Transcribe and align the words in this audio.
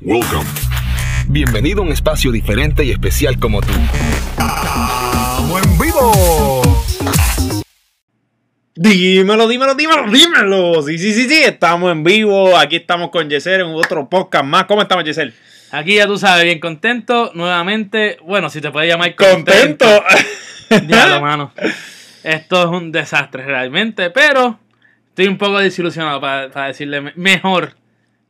Welcome. 0.00 0.46
Bienvenido 1.28 1.80
a 1.82 1.84
un 1.86 1.92
espacio 1.92 2.30
diferente 2.32 2.84
y 2.84 2.90
especial 2.90 3.38
como 3.38 3.60
tú. 3.60 3.72
¡Estamos 4.30 5.62
en 5.64 5.78
vivo! 5.78 6.62
Dímelo, 8.76 9.48
dímelo, 9.48 9.74
dímelo, 9.74 10.10
dímelo. 10.10 10.82
Sí, 10.82 10.98
sí, 10.98 11.12
sí, 11.12 11.28
sí, 11.28 11.42
estamos 11.42 11.90
en 11.90 12.04
vivo. 12.04 12.56
Aquí 12.56 12.76
estamos 12.76 13.10
con 13.10 13.28
Yesel 13.28 13.62
en 13.62 13.66
otro 13.74 14.08
podcast 14.08 14.44
más. 14.44 14.64
¿Cómo 14.64 14.82
estamos, 14.82 15.04
Yesel? 15.04 15.34
Aquí 15.72 15.96
ya 15.96 16.06
tú 16.06 16.16
sabes, 16.16 16.44
bien 16.44 16.60
contento. 16.60 17.32
Nuevamente, 17.34 18.18
bueno, 18.24 18.48
si 18.50 18.60
te 18.60 18.70
puede 18.70 18.86
llamar 18.86 19.14
¡Contento! 19.16 19.86
Diablo, 20.86 21.20
mano. 21.20 21.52
Esto 22.22 22.62
es 22.62 22.68
un 22.68 22.92
desastre 22.92 23.44
realmente, 23.44 24.10
pero 24.10 24.58
estoy 25.08 25.26
un 25.26 25.38
poco 25.38 25.58
desilusionado 25.58 26.20
para, 26.20 26.50
para 26.50 26.68
decirle 26.68 27.00
me- 27.00 27.12
mejor 27.16 27.74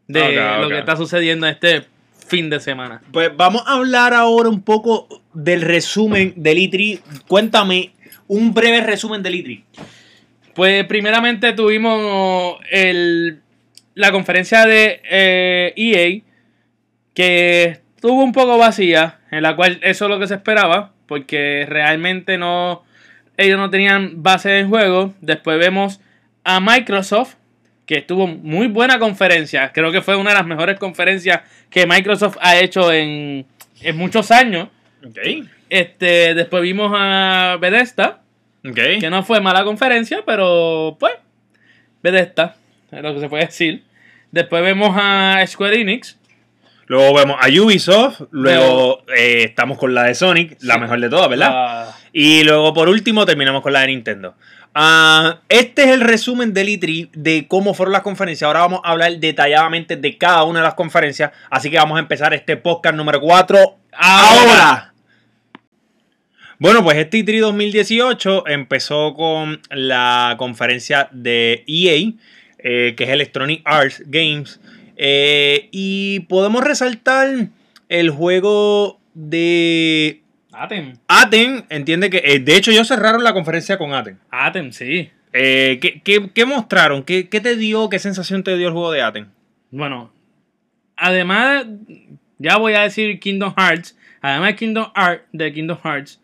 de 0.09 0.21
Ok, 0.21 0.63
lo 0.63 0.69
que 0.69 0.79
está 0.79 0.97
sucediendo 0.97 1.47
este 1.47 1.85
fin 2.27 2.51
de 2.51 2.61
semana. 2.61 3.01
Pues 3.13 3.31
vamos 3.37 3.63
a 3.67 3.75
hablar 3.75 4.15
ahora 4.15 4.49
un 4.49 4.63
poco 4.63 5.23
del 5.33 5.63
resumen 5.63 6.35
del 6.37 6.59
E3. 6.59 7.01
Cuéntame 7.27 7.93
un 8.27 8.53
breve 8.53 8.83
resumen 8.83 9.23
del 9.23 9.35
E 9.35 9.39
E3. 9.39 9.63
Pues 10.55 10.85
primeramente 10.87 11.53
tuvimos 11.53 12.59
el, 12.71 13.41
la 13.95 14.11
conferencia 14.11 14.67
de 14.67 15.01
eh, 15.09 15.73
EA 15.77 16.23
que 17.15 17.81
estuvo 17.95 18.23
un 18.23 18.33
poco 18.33 18.59
vacía, 18.59 19.21
en 19.31 19.43
la 19.43 19.55
cual 19.55 19.79
eso 19.83 20.05
es 20.07 20.11
lo 20.11 20.19
que 20.19 20.27
se 20.27 20.35
esperaba, 20.35 20.93
porque 21.07 21.65
realmente 21.69 22.39
no 22.39 22.85
ellos 23.37 23.59
no 23.59 23.71
tenían 23.71 24.23
base 24.23 24.51
de 24.51 24.65
juego. 24.65 25.15
Después 25.21 25.59
vemos 25.59 26.01
a 26.45 26.61
Microsoft, 26.61 27.37
que 27.89 27.97
estuvo 27.97 28.27
muy 28.27 28.67
buena 28.67 28.99
conferencia. 28.99 29.73
Creo 29.73 29.91
que 29.91 30.03
fue 30.03 30.15
una 30.15 30.31
de 30.31 30.37
las 30.37 30.47
mejores 30.47 30.79
conferencias 30.79 31.41
que 31.71 31.87
Microsoft 31.87 32.37
ha 32.43 32.59
hecho 32.59 32.93
en, 32.93 33.47
en 33.81 33.97
muchos 33.97 34.31
años. 34.31 34.69
Este, 35.71 36.35
después 36.35 36.63
vimos 36.63 36.93
a 36.95 37.57
Bethesda, 37.59 38.21
que 38.63 39.09
no 39.09 39.23
fue 39.23 39.41
mala 39.41 39.65
conferencia, 39.65 40.23
pero 40.27 40.99
pues, 41.01 41.15
Bethesda, 42.03 42.57
es 42.93 43.03
lo 43.03 43.15
que 43.15 43.21
se 43.21 43.29
puede 43.31 43.47
decir. 43.47 43.85
Después 44.33 44.63
vemos 44.63 44.95
a 44.95 45.43
Square 45.47 45.81
Enix. 45.81 46.19
Luego 46.89 47.15
vemos 47.15 47.37
a 47.41 47.49
Ubisoft. 47.49 48.21
Luego 48.31 49.03
eh, 49.17 49.45
estamos 49.45 49.79
con 49.79 49.95
la 49.95 50.05
de 50.05 50.15
Sonic, 50.15 50.59
la 50.61 50.75
Sí. 50.75 50.81
mejor 50.81 51.01
de 51.01 51.09
todas, 51.09 51.29
¿verdad? 51.31 51.89
Y 52.13 52.45
luego, 52.45 52.75
por 52.75 52.89
último, 52.91 53.25
terminamos 53.25 53.63
con 53.63 53.73
la 53.73 53.81
de 53.81 53.89
Nintendo. 53.89 54.35
Ah, 54.81 55.41
este 55.49 55.83
es 55.83 55.89
el 55.89 56.03
resumen 56.03 56.55
del 56.55 56.69
E3 56.69 57.11
de 57.11 57.49
cómo 57.49 57.75
fueron 57.75 57.93
las 57.93 58.03
conferencias. 58.03 58.47
Ahora 58.47 58.61
vamos 58.61 58.81
a 58.85 58.93
hablar 58.93 59.19
detalladamente 59.19 59.97
de 59.97 60.17
cada 60.17 60.45
una 60.45 60.61
de 60.61 60.67
las 60.67 60.75
conferencias. 60.75 61.33
Así 61.51 61.69
que 61.69 61.79
vamos 61.79 61.97
a 61.97 61.99
empezar 61.99 62.33
este 62.33 62.57
podcast 62.57 62.95
número 62.95 63.21
4 63.21 63.77
ahora. 63.93 64.95
Bueno, 66.61 66.85
pues 66.85 66.97
este 66.97 67.25
E3 67.25 67.41
2018 67.41 68.47
empezó 68.47 69.15
con 69.15 69.61
la 69.71 70.37
conferencia 70.39 71.09
de 71.11 71.65
EA, 71.67 72.13
eh, 72.59 72.95
que 72.97 73.03
es 73.03 73.11
Electronic 73.11 73.63
Arts 73.65 74.05
Games. 74.07 74.61
Eh, 74.97 75.71
y 75.73 76.21
podemos 76.29 76.63
resaltar 76.63 77.49
el 77.89 78.11
juego 78.11 79.01
de 79.15 80.23
Atem. 80.63 80.95
Aten 81.09 81.65
entiende 81.69 82.11
que, 82.11 82.23
eh, 82.25 82.39
de 82.41 82.57
hecho, 82.57 82.71
ellos 82.71 82.89
cerraron 82.89 83.23
la 83.25 83.33
conferencia 83.33 83.79
con 83.79 83.93
Aten. 83.95 84.19
Atem, 84.31 84.73
sí. 84.73 85.11
Eh, 85.33 85.79
¿qué, 85.81 86.01
qué- 86.03 86.31
qué 86.35 86.45
mostraron? 86.45 87.03
¿Qué, 87.05 87.29
qué 87.29 87.41
te 87.41 87.57
dio? 87.57 87.89
¿Qué 87.89 87.99
sensación 87.99 88.43
te 88.43 88.57
dio 88.57 88.69
el 88.69 88.73
juego 88.73 88.91
de 88.93 89.03
Aten? 89.03 89.29
Bueno, 89.71 90.13
además, 90.97 91.67
ya 92.39 92.57
voy 92.57 92.75
a 92.75 92.83
decir 92.83 93.19
Kingdom 93.21 93.55
Hearts. 93.57 93.97
Además 94.21 94.49
de 94.49 94.57
Kingdom, 94.57 94.91
Heart, 94.97 95.23
de 95.33 95.53
Kingdom 95.53 95.79
Hearts, 95.85 96.21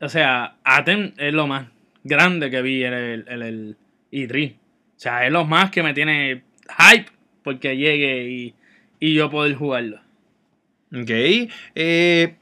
o 0.00 0.08
sea, 0.08 0.56
Atem 0.64 1.12
es 1.16 1.32
lo 1.32 1.46
más 1.46 1.66
grande 2.04 2.50
que 2.50 2.60
vi 2.62 2.84
en 2.84 2.92
el, 2.92 3.24
en 3.28 3.42
el 3.42 3.76
E3. 4.12 4.52
O 4.54 4.56
sea, 5.00 5.24
es 5.26 5.32
lo 5.32 5.44
más 5.46 5.70
que 5.70 5.82
me 5.82 5.94
tiene 5.94 6.42
hype 6.78 7.06
porque 7.42 7.76
llegue 7.76 8.24
y, 8.28 8.54
y 9.00 9.14
yo 9.14 9.30
poder 9.30 9.54
jugarlo. 9.54 10.00
Ok. 10.94 11.10
Eh, 11.74 12.34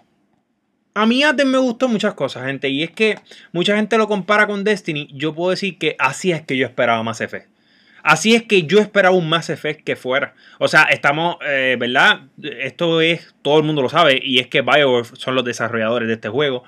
a 0.96 1.04
mí 1.04 1.22
Aten 1.22 1.50
me 1.50 1.58
gustó 1.58 1.88
muchas 1.88 2.14
cosas, 2.14 2.46
gente. 2.46 2.70
Y 2.70 2.82
es 2.82 2.90
que 2.90 3.18
mucha 3.52 3.76
gente 3.76 3.98
lo 3.98 4.08
compara 4.08 4.46
con 4.46 4.64
Destiny. 4.64 5.10
Yo 5.12 5.34
puedo 5.34 5.50
decir 5.50 5.76
que 5.76 5.94
así 5.98 6.32
es 6.32 6.40
que 6.40 6.56
yo 6.56 6.64
esperaba 6.66 7.02
Mass 7.02 7.20
Effect. 7.20 7.50
Así 8.02 8.34
es 8.34 8.44
que 8.44 8.62
yo 8.62 8.78
esperaba 8.78 9.14
un 9.14 9.28
Mass 9.28 9.50
Effect 9.50 9.84
que 9.84 9.94
fuera. 9.94 10.32
O 10.58 10.68
sea, 10.68 10.84
estamos, 10.84 11.36
eh, 11.46 11.76
¿verdad? 11.78 12.20
Esto 12.42 13.02
es, 13.02 13.34
todo 13.42 13.58
el 13.58 13.64
mundo 13.64 13.82
lo 13.82 13.90
sabe. 13.90 14.18
Y 14.22 14.38
es 14.38 14.46
que 14.46 14.62
BioWare 14.62 15.04
son 15.18 15.34
los 15.34 15.44
desarrolladores 15.44 16.08
de 16.08 16.14
este 16.14 16.30
juego. 16.30 16.64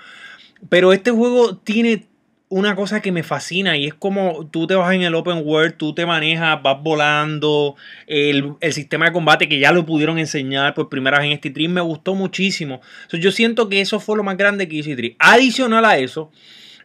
Pero 0.69 0.93
este 0.93 1.11
juego 1.11 1.57
tiene 1.57 2.05
una 2.51 2.75
cosa 2.75 3.03
que 3.03 3.13
me 3.13 3.23
fascina 3.23 3.77
y 3.77 3.87
es 3.87 3.95
como 3.95 4.49
tú 4.51 4.67
te 4.67 4.75
vas 4.75 4.95
en 4.95 5.03
el 5.03 5.15
open 5.15 5.43
world, 5.45 5.77
tú 5.77 5.95
te 5.95 6.07
manejas, 6.07 6.63
vas 6.63 6.83
volando, 6.83 7.77
el, 8.07 8.55
el 8.61 8.73
sistema 8.73 9.07
de 9.07 9.13
combate 9.13 9.49
que 9.49 9.59
ya 9.59 9.73
lo 9.73 9.85
pudieron 9.85 10.19
enseñar 10.19 10.75
por 10.75 10.89
primera 10.89 11.19
vez 11.19 11.27
en 11.27 11.33
este 11.33 11.53
E3 11.53 11.69
me 11.69 11.81
gustó 11.81 12.15
muchísimo. 12.15 12.81
So, 13.09 13.17
yo 13.19 13.33
siento 13.33 13.69
que 13.69 13.81
eso 13.81 14.01
fue 14.01 14.17
lo 14.17 14.23
más 14.23 14.37
grande 14.37 14.69
que 14.69 14.77
hizo 14.77 14.91
E3. 14.91 15.17
Adicional 15.19 15.85
a 15.85 15.99
eso, 15.99 16.31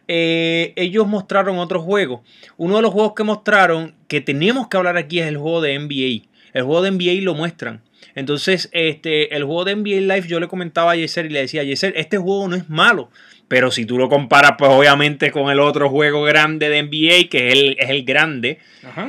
eh, 0.06 0.74
ellos 0.76 1.06
mostraron 1.06 1.58
otros 1.58 1.82
juegos. 1.82 2.20
Uno 2.56 2.76
de 2.76 2.82
los 2.82 2.92
juegos 2.92 3.14
que 3.14 3.24
mostraron 3.24 3.94
que 4.06 4.20
tenemos 4.20 4.68
que 4.68 4.76
hablar 4.76 4.96
aquí 4.98 5.20
es 5.20 5.26
el 5.26 5.38
juego 5.38 5.62
de 5.62 5.78
NBA. 5.78 6.28
El 6.52 6.64
juego 6.64 6.82
de 6.82 6.90
NBA 6.90 7.22
lo 7.22 7.34
muestran. 7.34 7.82
Entonces, 8.14 8.68
este, 8.72 9.34
el 9.34 9.44
juego 9.44 9.64
de 9.64 9.76
NBA 9.76 10.14
Live 10.14 10.28
yo 10.28 10.38
le 10.38 10.46
comentaba 10.46 10.92
a 10.92 10.96
Yeser 10.96 11.26
y 11.26 11.30
le 11.30 11.40
decía, 11.40 11.64
Yeser, 11.64 11.94
este 11.96 12.18
juego 12.18 12.46
no 12.48 12.54
es 12.54 12.68
malo. 12.68 13.10
Pero 13.54 13.70
si 13.70 13.86
tú 13.86 13.98
lo 13.98 14.08
comparas, 14.08 14.56
pues 14.58 14.68
obviamente 14.68 15.30
con 15.30 15.48
el 15.48 15.60
otro 15.60 15.88
juego 15.88 16.24
grande 16.24 16.68
de 16.68 16.82
NBA, 16.82 17.28
que 17.30 17.46
es 17.46 17.54
el, 17.54 17.76
es 17.78 17.88
el 17.88 18.04
grande, 18.04 18.58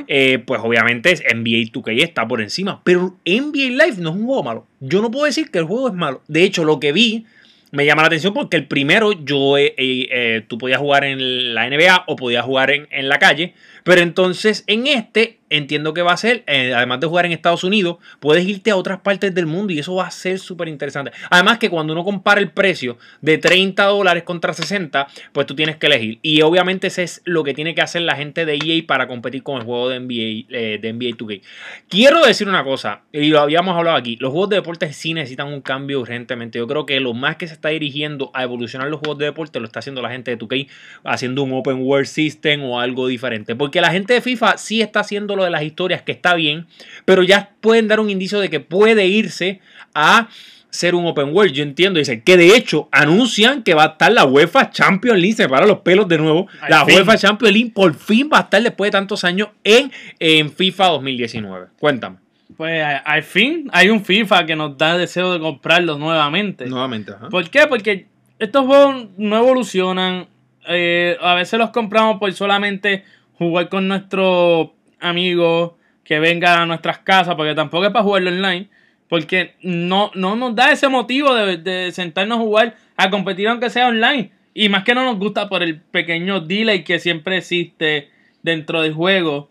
eh, 0.06 0.38
pues 0.38 0.60
obviamente 0.62 1.10
es 1.10 1.20
NBA 1.20 1.72
2K 1.72 2.00
está 2.04 2.28
por 2.28 2.40
encima. 2.40 2.80
Pero 2.84 3.16
NBA 3.24 3.70
Live 3.70 3.96
no 3.98 4.10
es 4.10 4.14
un 4.14 4.24
juego 4.24 4.44
malo. 4.44 4.66
Yo 4.78 5.02
no 5.02 5.10
puedo 5.10 5.24
decir 5.24 5.50
que 5.50 5.58
el 5.58 5.64
juego 5.64 5.88
es 5.88 5.94
malo. 5.94 6.22
De 6.28 6.44
hecho, 6.44 6.62
lo 6.62 6.78
que 6.78 6.92
vi 6.92 7.26
me 7.72 7.86
llama 7.86 8.02
la 8.02 8.06
atención 8.06 8.34
porque 8.34 8.56
el 8.56 8.68
primero 8.68 9.10
yo 9.10 9.58
eh, 9.58 9.74
eh, 9.76 10.44
tú 10.46 10.58
podías 10.58 10.78
jugar 10.78 11.02
en 11.02 11.52
la 11.52 11.68
NBA 11.68 12.04
o 12.06 12.14
podías 12.14 12.44
jugar 12.44 12.70
en, 12.70 12.86
en 12.92 13.08
la 13.08 13.18
calle. 13.18 13.52
Pero 13.82 14.00
entonces 14.00 14.62
en 14.68 14.86
este 14.86 15.35
entiendo 15.50 15.94
que 15.94 16.02
va 16.02 16.12
a 16.12 16.16
ser, 16.16 16.42
eh, 16.46 16.72
además 16.74 17.00
de 17.00 17.06
jugar 17.06 17.26
en 17.26 17.32
Estados 17.32 17.64
Unidos, 17.64 17.96
puedes 18.20 18.46
irte 18.46 18.70
a 18.70 18.76
otras 18.76 19.00
partes 19.00 19.34
del 19.34 19.46
mundo 19.46 19.72
y 19.72 19.78
eso 19.78 19.94
va 19.94 20.06
a 20.06 20.10
ser 20.10 20.38
súper 20.38 20.68
interesante. 20.68 21.12
Además 21.30 21.58
que 21.58 21.70
cuando 21.70 21.92
uno 21.92 22.04
compara 22.04 22.40
el 22.40 22.50
precio 22.50 22.98
de 23.20 23.38
30 23.38 23.84
dólares 23.84 24.22
contra 24.24 24.52
60, 24.52 25.06
pues 25.32 25.46
tú 25.46 25.54
tienes 25.54 25.76
que 25.76 25.86
elegir. 25.86 26.18
Y 26.22 26.42
obviamente 26.42 26.88
ese 26.88 27.04
es 27.04 27.22
lo 27.24 27.44
que 27.44 27.54
tiene 27.54 27.74
que 27.74 27.82
hacer 27.82 28.02
la 28.02 28.16
gente 28.16 28.44
de 28.44 28.54
EA 28.54 28.82
para 28.86 29.06
competir 29.06 29.42
con 29.42 29.58
el 29.58 29.64
juego 29.64 29.88
de 29.88 30.00
NBA, 30.00 30.56
eh, 30.56 30.78
de 30.80 30.92
NBA 30.92 31.16
2K. 31.16 31.42
Quiero 31.88 32.24
decir 32.24 32.48
una 32.48 32.64
cosa, 32.64 33.02
y 33.12 33.28
lo 33.28 33.40
habíamos 33.40 33.76
hablado 33.76 33.96
aquí, 33.96 34.16
los 34.16 34.30
juegos 34.32 34.50
de 34.50 34.56
deportes 34.56 34.96
sí 34.96 35.14
necesitan 35.14 35.48
un 35.48 35.60
cambio 35.60 36.00
urgentemente. 36.00 36.58
Yo 36.58 36.66
creo 36.66 36.86
que 36.86 36.98
lo 37.00 37.14
más 37.14 37.36
que 37.36 37.46
se 37.46 37.54
está 37.54 37.68
dirigiendo 37.68 38.30
a 38.34 38.42
evolucionar 38.42 38.88
los 38.88 39.00
juegos 39.00 39.18
de 39.18 39.26
deporte 39.26 39.60
lo 39.60 39.66
está 39.66 39.78
haciendo 39.78 40.02
la 40.02 40.10
gente 40.10 40.30
de 40.30 40.38
2K, 40.38 40.68
haciendo 41.04 41.42
un 41.42 41.52
open 41.52 41.82
world 41.82 42.06
system 42.06 42.64
o 42.64 42.80
algo 42.80 43.06
diferente. 43.06 43.54
Porque 43.54 43.80
la 43.80 43.92
gente 43.92 44.14
de 44.14 44.20
FIFA 44.20 44.58
sí 44.58 44.80
está 44.80 45.00
haciendo 45.00 45.35
lo 45.36 45.44
de 45.44 45.50
las 45.50 45.62
historias, 45.62 46.02
que 46.02 46.12
está 46.12 46.34
bien, 46.34 46.66
pero 47.04 47.22
ya 47.22 47.50
pueden 47.60 47.88
dar 47.88 48.00
un 48.00 48.10
indicio 48.10 48.40
de 48.40 48.50
que 48.50 48.60
puede 48.60 49.06
irse 49.06 49.60
a 49.94 50.28
ser 50.76 50.94
un 50.94 51.06
open 51.06 51.34
world. 51.34 51.52
Yo 51.52 51.62
entiendo, 51.62 51.98
dicen 51.98 52.20
que 52.22 52.36
de 52.36 52.56
hecho 52.56 52.88
anuncian 52.92 53.62
que 53.62 53.74
va 53.74 53.84
a 53.84 53.86
estar 53.88 54.12
la 54.12 54.24
UEFA 54.24 54.70
Champions 54.70 55.18
League, 55.18 55.36
se 55.36 55.48
para 55.48 55.66
los 55.66 55.78
pelos 55.78 56.06
de 56.08 56.18
nuevo. 56.18 56.48
Al 56.60 56.70
la 56.70 56.84
fin. 56.84 56.96
UEFA 56.96 57.16
Champions 57.16 57.54
League 57.54 57.72
por 57.74 57.94
fin 57.94 58.30
va 58.32 58.38
a 58.38 58.42
estar 58.42 58.62
después 58.62 58.88
de 58.88 58.92
tantos 58.92 59.24
años 59.24 59.48
en, 59.64 59.90
en 60.18 60.50
FIFA 60.50 60.86
2019. 60.88 61.66
Cuéntame. 61.78 62.18
Pues 62.56 62.82
al 63.04 63.22
fin 63.22 63.68
hay 63.72 63.90
un 63.90 64.04
FIFA 64.04 64.46
que 64.46 64.56
nos 64.56 64.78
da 64.78 64.96
deseo 64.96 65.32
de 65.32 65.40
comprarlo 65.40 65.98
nuevamente. 65.98 66.66
Nuevamente, 66.66 67.12
ajá. 67.12 67.28
¿Por 67.28 67.48
qué? 67.50 67.66
Porque 67.66 68.06
estos 68.38 68.64
juegos 68.64 69.08
no 69.16 69.36
evolucionan. 69.36 70.28
Eh, 70.68 71.16
a 71.20 71.34
veces 71.34 71.58
los 71.58 71.70
compramos 71.70 72.18
por 72.18 72.32
solamente 72.32 73.04
jugar 73.34 73.68
con 73.68 73.88
nuestros 73.88 74.70
amigos 75.00 75.72
que 76.04 76.20
vengan 76.20 76.60
a 76.60 76.66
nuestras 76.66 76.98
casas, 76.98 77.34
porque 77.34 77.54
tampoco 77.54 77.86
es 77.86 77.92
para 77.92 78.04
jugarlo 78.04 78.30
online. 78.30 78.68
Porque 79.08 79.54
no, 79.62 80.10
no 80.14 80.34
nos 80.34 80.54
da 80.54 80.72
ese 80.72 80.88
motivo 80.88 81.32
de, 81.34 81.58
de 81.58 81.92
sentarnos 81.92 82.38
a 82.38 82.42
jugar, 82.42 82.76
a 82.96 83.10
competir 83.10 83.48
aunque 83.48 83.70
sea 83.70 83.88
online. 83.88 84.32
Y 84.52 84.68
más 84.68 84.84
que 84.84 84.94
no 84.94 85.04
nos 85.04 85.18
gusta 85.18 85.48
por 85.48 85.62
el 85.62 85.80
pequeño 85.80 86.40
delay 86.40 86.82
que 86.82 86.98
siempre 86.98 87.36
existe 87.36 88.10
dentro 88.42 88.82
del 88.82 88.94
juego. 88.94 89.50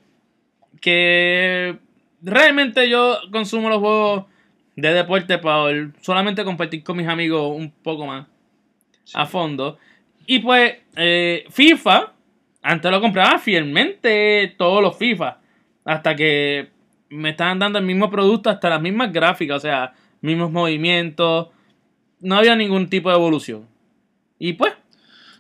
Que 0.82 1.78
realmente 2.22 2.90
yo 2.90 3.18
consumo 3.32 3.70
los 3.70 3.80
juegos 3.80 4.26
de 4.76 4.94
deporte 4.94 5.38
para 5.38 5.92
solamente 6.02 6.44
compartir 6.44 6.84
con 6.84 6.98
mis 6.98 7.08
amigos 7.08 7.56
un 7.56 7.72
poco 7.72 8.06
más 8.06 8.28
a 9.14 9.26
fondo. 9.26 9.78
Y 10.26 10.40
pues, 10.40 10.76
eh, 10.96 11.46
FIFA, 11.50 12.14
antes 12.66 12.92
lo 12.92 13.00
compraba 13.02 13.40
fielmente 13.40 14.54
todos 14.58 14.82
los 14.82 14.98
FIFA. 14.98 15.38
Hasta 15.86 16.16
que 16.16 16.70
me 17.10 17.30
estaban 17.30 17.60
dando 17.60 17.80
el 17.80 17.86
mismo 17.86 18.10
producto, 18.10 18.50
hasta 18.50 18.70
las 18.70 18.82
mismas 18.82 19.14
gráficas. 19.14 19.58
O 19.58 19.60
sea, 19.60 19.94
mismos 20.22 20.52
movimientos. 20.52 21.48
No 22.20 22.36
había 22.38 22.56
ningún 22.56 22.90
tipo 22.90 23.10
de 23.10 23.16
evolución. 23.16 23.68
Y 24.40 24.54
pues, 24.54 24.74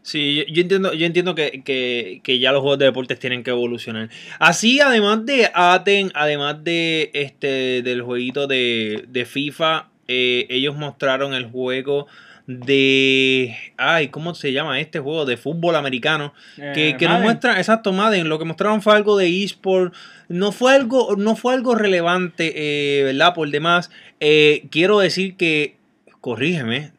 Sí, 0.01 0.45
yo, 0.50 0.62
entiendo, 0.62 0.94
yo 0.94 1.07
entiendo 1.07 1.33
que, 1.33 1.63
que- 1.66 2.22
que 2.24 2.38
ya 2.38 2.51
los 2.51 2.62
juegos 2.62 2.77
de 2.77 2.86
deportes 2.86 3.18
tienen 3.18 3.42
que 3.44 3.50
evolucionar. 3.50 4.10
Así, 4.38 4.80
además 4.80 5.25
de 5.25 5.50
Aten, 5.51 6.12
además 6.13 6.63
de 6.63 7.10
este 7.16 7.81
del 7.81 8.04
jueguito 8.04 8.45
de, 8.45 9.06
de 9.07 9.25
FIFA, 9.25 9.89
eh, 10.07 10.45
ellos 10.51 10.75
mostraron 10.75 11.33
el 11.33 11.45
juego 11.48 12.06
de. 12.47 13.56
Ay, 13.77 14.09
¿cómo 14.09 14.36
se 14.36 14.53
llama 14.53 14.80
este 14.80 15.00
juego? 15.00 15.25
De 15.25 15.38
fútbol 15.38 15.75
americano. 15.75 16.33
Que, 16.56 16.89
eh, 16.89 16.97
que 16.97 17.07
nos 17.07 17.21
muestra, 17.21 17.57
exacto, 17.57 17.92
Madden, 17.92 18.30
lo 18.30 18.39
que 18.39 18.45
mostraron 18.45 18.81
fue 18.81 18.95
algo 18.95 19.18
de 19.18 19.44
eSport, 19.44 19.94
no 20.27 20.51
fue 20.51 20.75
algo, 20.75 21.15
no 21.18 21.36
fue 21.36 21.53
algo 21.53 21.75
relevante, 21.75 22.53
eh, 22.56 23.03
¿verdad? 23.03 23.33
Por 23.33 23.50
demás, 23.50 23.89
eh, 24.19 24.68
quiero 24.69 25.00
decir 25.00 25.36
que, 25.38 25.77
corrígeme, 26.21 26.92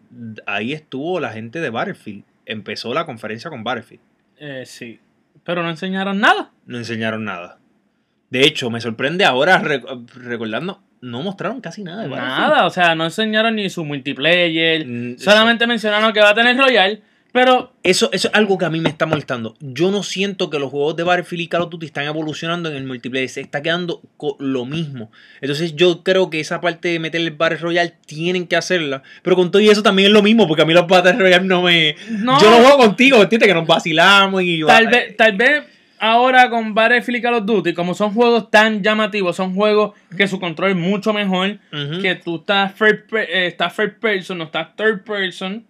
ahí 0.47 0.73
estuvo 0.73 1.21
la 1.21 1.31
gente 1.31 1.61
de 1.61 1.71
Battlefield, 1.71 2.25
empezó 2.45 2.93
la 2.95 3.07
conferencia 3.07 3.51
con 3.51 3.65
Battlefield, 3.65 4.03
sí. 4.65 5.01
Pero 5.45 5.63
no 5.63 5.71
enseñaron 5.71 6.19
nada. 6.19 6.51
no 6.67 6.79
enseñaron 6.79 7.25
nada. 7.25 7.59
De 8.31 8.45
hecho, 8.47 8.71
me 8.71 8.81
sorprende 8.81 9.25
ahora 9.25 9.61
rec- 9.63 9.85
recordando, 10.15 10.81
no 11.01 11.23
mostraron 11.23 11.61
casi 11.61 11.83
nada 11.85 12.03
de 12.03 12.09
Battlefield. 12.09 12.39
Nada, 12.41 12.67
o 12.67 12.71
sea, 12.71 12.95
no 12.95 13.05
enseñaron 13.05 13.55
ni 13.57 13.71
su 13.71 13.85
multiplayer. 13.85 14.87
Mm, 14.87 15.19
Solamente 15.19 15.67
mencionaron 15.67 16.13
que 16.13 16.21
va 16.21 16.31
a 16.31 16.35
tener 16.35 16.57
Royal. 16.57 17.01
Pero 17.33 17.75
Eso, 17.83 18.09
eso 18.13 18.29
es 18.29 18.35
algo 18.35 18.57
que 18.57 18.65
a 18.65 18.71
mí 18.71 18.81
me 18.81 18.89
está 18.89 19.05
molestando. 19.05 19.57
Yo 19.61 19.91
no 19.91 20.03
siento 20.03 20.49
que 20.49 20.59
los 20.59 20.71
juegos 20.71 20.97
de 20.97 21.03
Battlefield 21.03 21.43
y 21.43 21.49
Call 21.49 21.61
of 21.63 21.71
Duty 21.71 21.85
están 21.85 22.07
evolucionando 22.07 22.71
en 22.71 22.77
el 22.77 22.85
multiplayer. 22.85 23.29
Se 23.29 23.43
está 23.43 23.61
quedando 23.61 24.01
lo 24.39 24.65
mismo. 24.65 25.11
Entonces 25.43 25.77
yo 25.77 26.03
creo 26.03 26.31
que 26.31 26.41
esa 26.41 26.63
parte 26.63 26.89
de 26.89 26.99
meterle 26.99 27.27
el 27.29 27.35
Battle 27.37 27.59
Royale 27.59 27.93
tienen 28.07 28.47
que 28.47 28.57
hacerla. 28.57 29.03
Pero 29.23 29.37
con 29.37 29.51
todo 29.51 29.61
y 29.61 29.69
eso 29.69 29.83
también 29.83 30.07
es 30.07 30.13
lo 30.15 30.23
mismo. 30.23 30.49
Porque 30.49 30.63
a 30.63 30.65
mí 30.65 30.73
los 30.73 30.87
Battle 30.87 31.13
Royale 31.13 31.45
no 31.45 31.61
me... 31.61 31.95
no. 32.09 32.41
Yo 32.41 32.49
lo 32.51 32.57
juego 32.57 32.79
contigo, 32.79 33.21
¿entiendes? 33.23 33.49
Que 33.49 33.55
nos 33.55 33.67
vacilamos 33.67 34.43
y... 34.43 34.63
Tal 34.65 34.87
vez, 34.89 35.15
tal 35.15 35.37
vez 35.37 35.63
ahora 35.99 36.51
con 36.51 36.75
Battlefield 36.75 37.19
y 37.19 37.23
Call 37.23 37.35
of 37.35 37.47
Duty, 37.47 37.75
como 37.75 37.95
son 37.95 38.13
juegos 38.13 38.51
tan 38.51 38.83
llamativos, 38.83 39.37
son 39.37 39.55
juegos 39.55 39.95
que 40.17 40.29
su 40.29 40.39
control 40.41 40.71
es 40.71 40.77
mucho 40.77 41.13
mejor, 41.13 41.59
que 42.03 42.15
tú 42.17 42.37
estás 42.37 42.73
first, 42.75 43.09
per- 43.11 43.29
eh, 43.31 43.47
estás 43.49 43.73
first 43.75 43.99
person, 43.99 44.39
no 44.39 44.45
estás 44.45 44.75
third 44.77 45.03
person, 45.05 45.67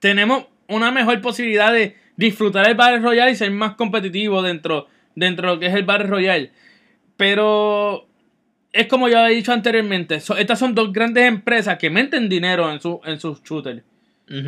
tenemos 0.00 0.46
una 0.68 0.90
mejor 0.90 1.20
posibilidad 1.20 1.72
de 1.72 1.96
disfrutar 2.16 2.68
el 2.68 2.74
Battle 2.74 3.00
Royale 3.00 3.32
y 3.32 3.36
ser 3.36 3.50
más 3.50 3.74
competitivo 3.74 4.42
dentro, 4.42 4.86
dentro 5.14 5.48
de 5.48 5.54
lo 5.54 5.60
que 5.60 5.66
es 5.66 5.74
el 5.74 5.84
Battle 5.84 6.06
Royale. 6.08 6.50
Pero 7.16 8.06
es 8.72 8.86
como 8.88 9.08
ya 9.08 9.28
he 9.30 9.34
dicho 9.34 9.52
anteriormente, 9.52 10.20
so- 10.20 10.36
estas 10.36 10.58
son 10.58 10.74
dos 10.74 10.92
grandes 10.92 11.24
empresas 11.26 11.78
que 11.78 11.90
meten 11.90 12.28
dinero 12.28 12.70
en, 12.70 12.80
su, 12.80 13.00
en 13.04 13.18
sus 13.20 13.42
shooters. 13.42 13.82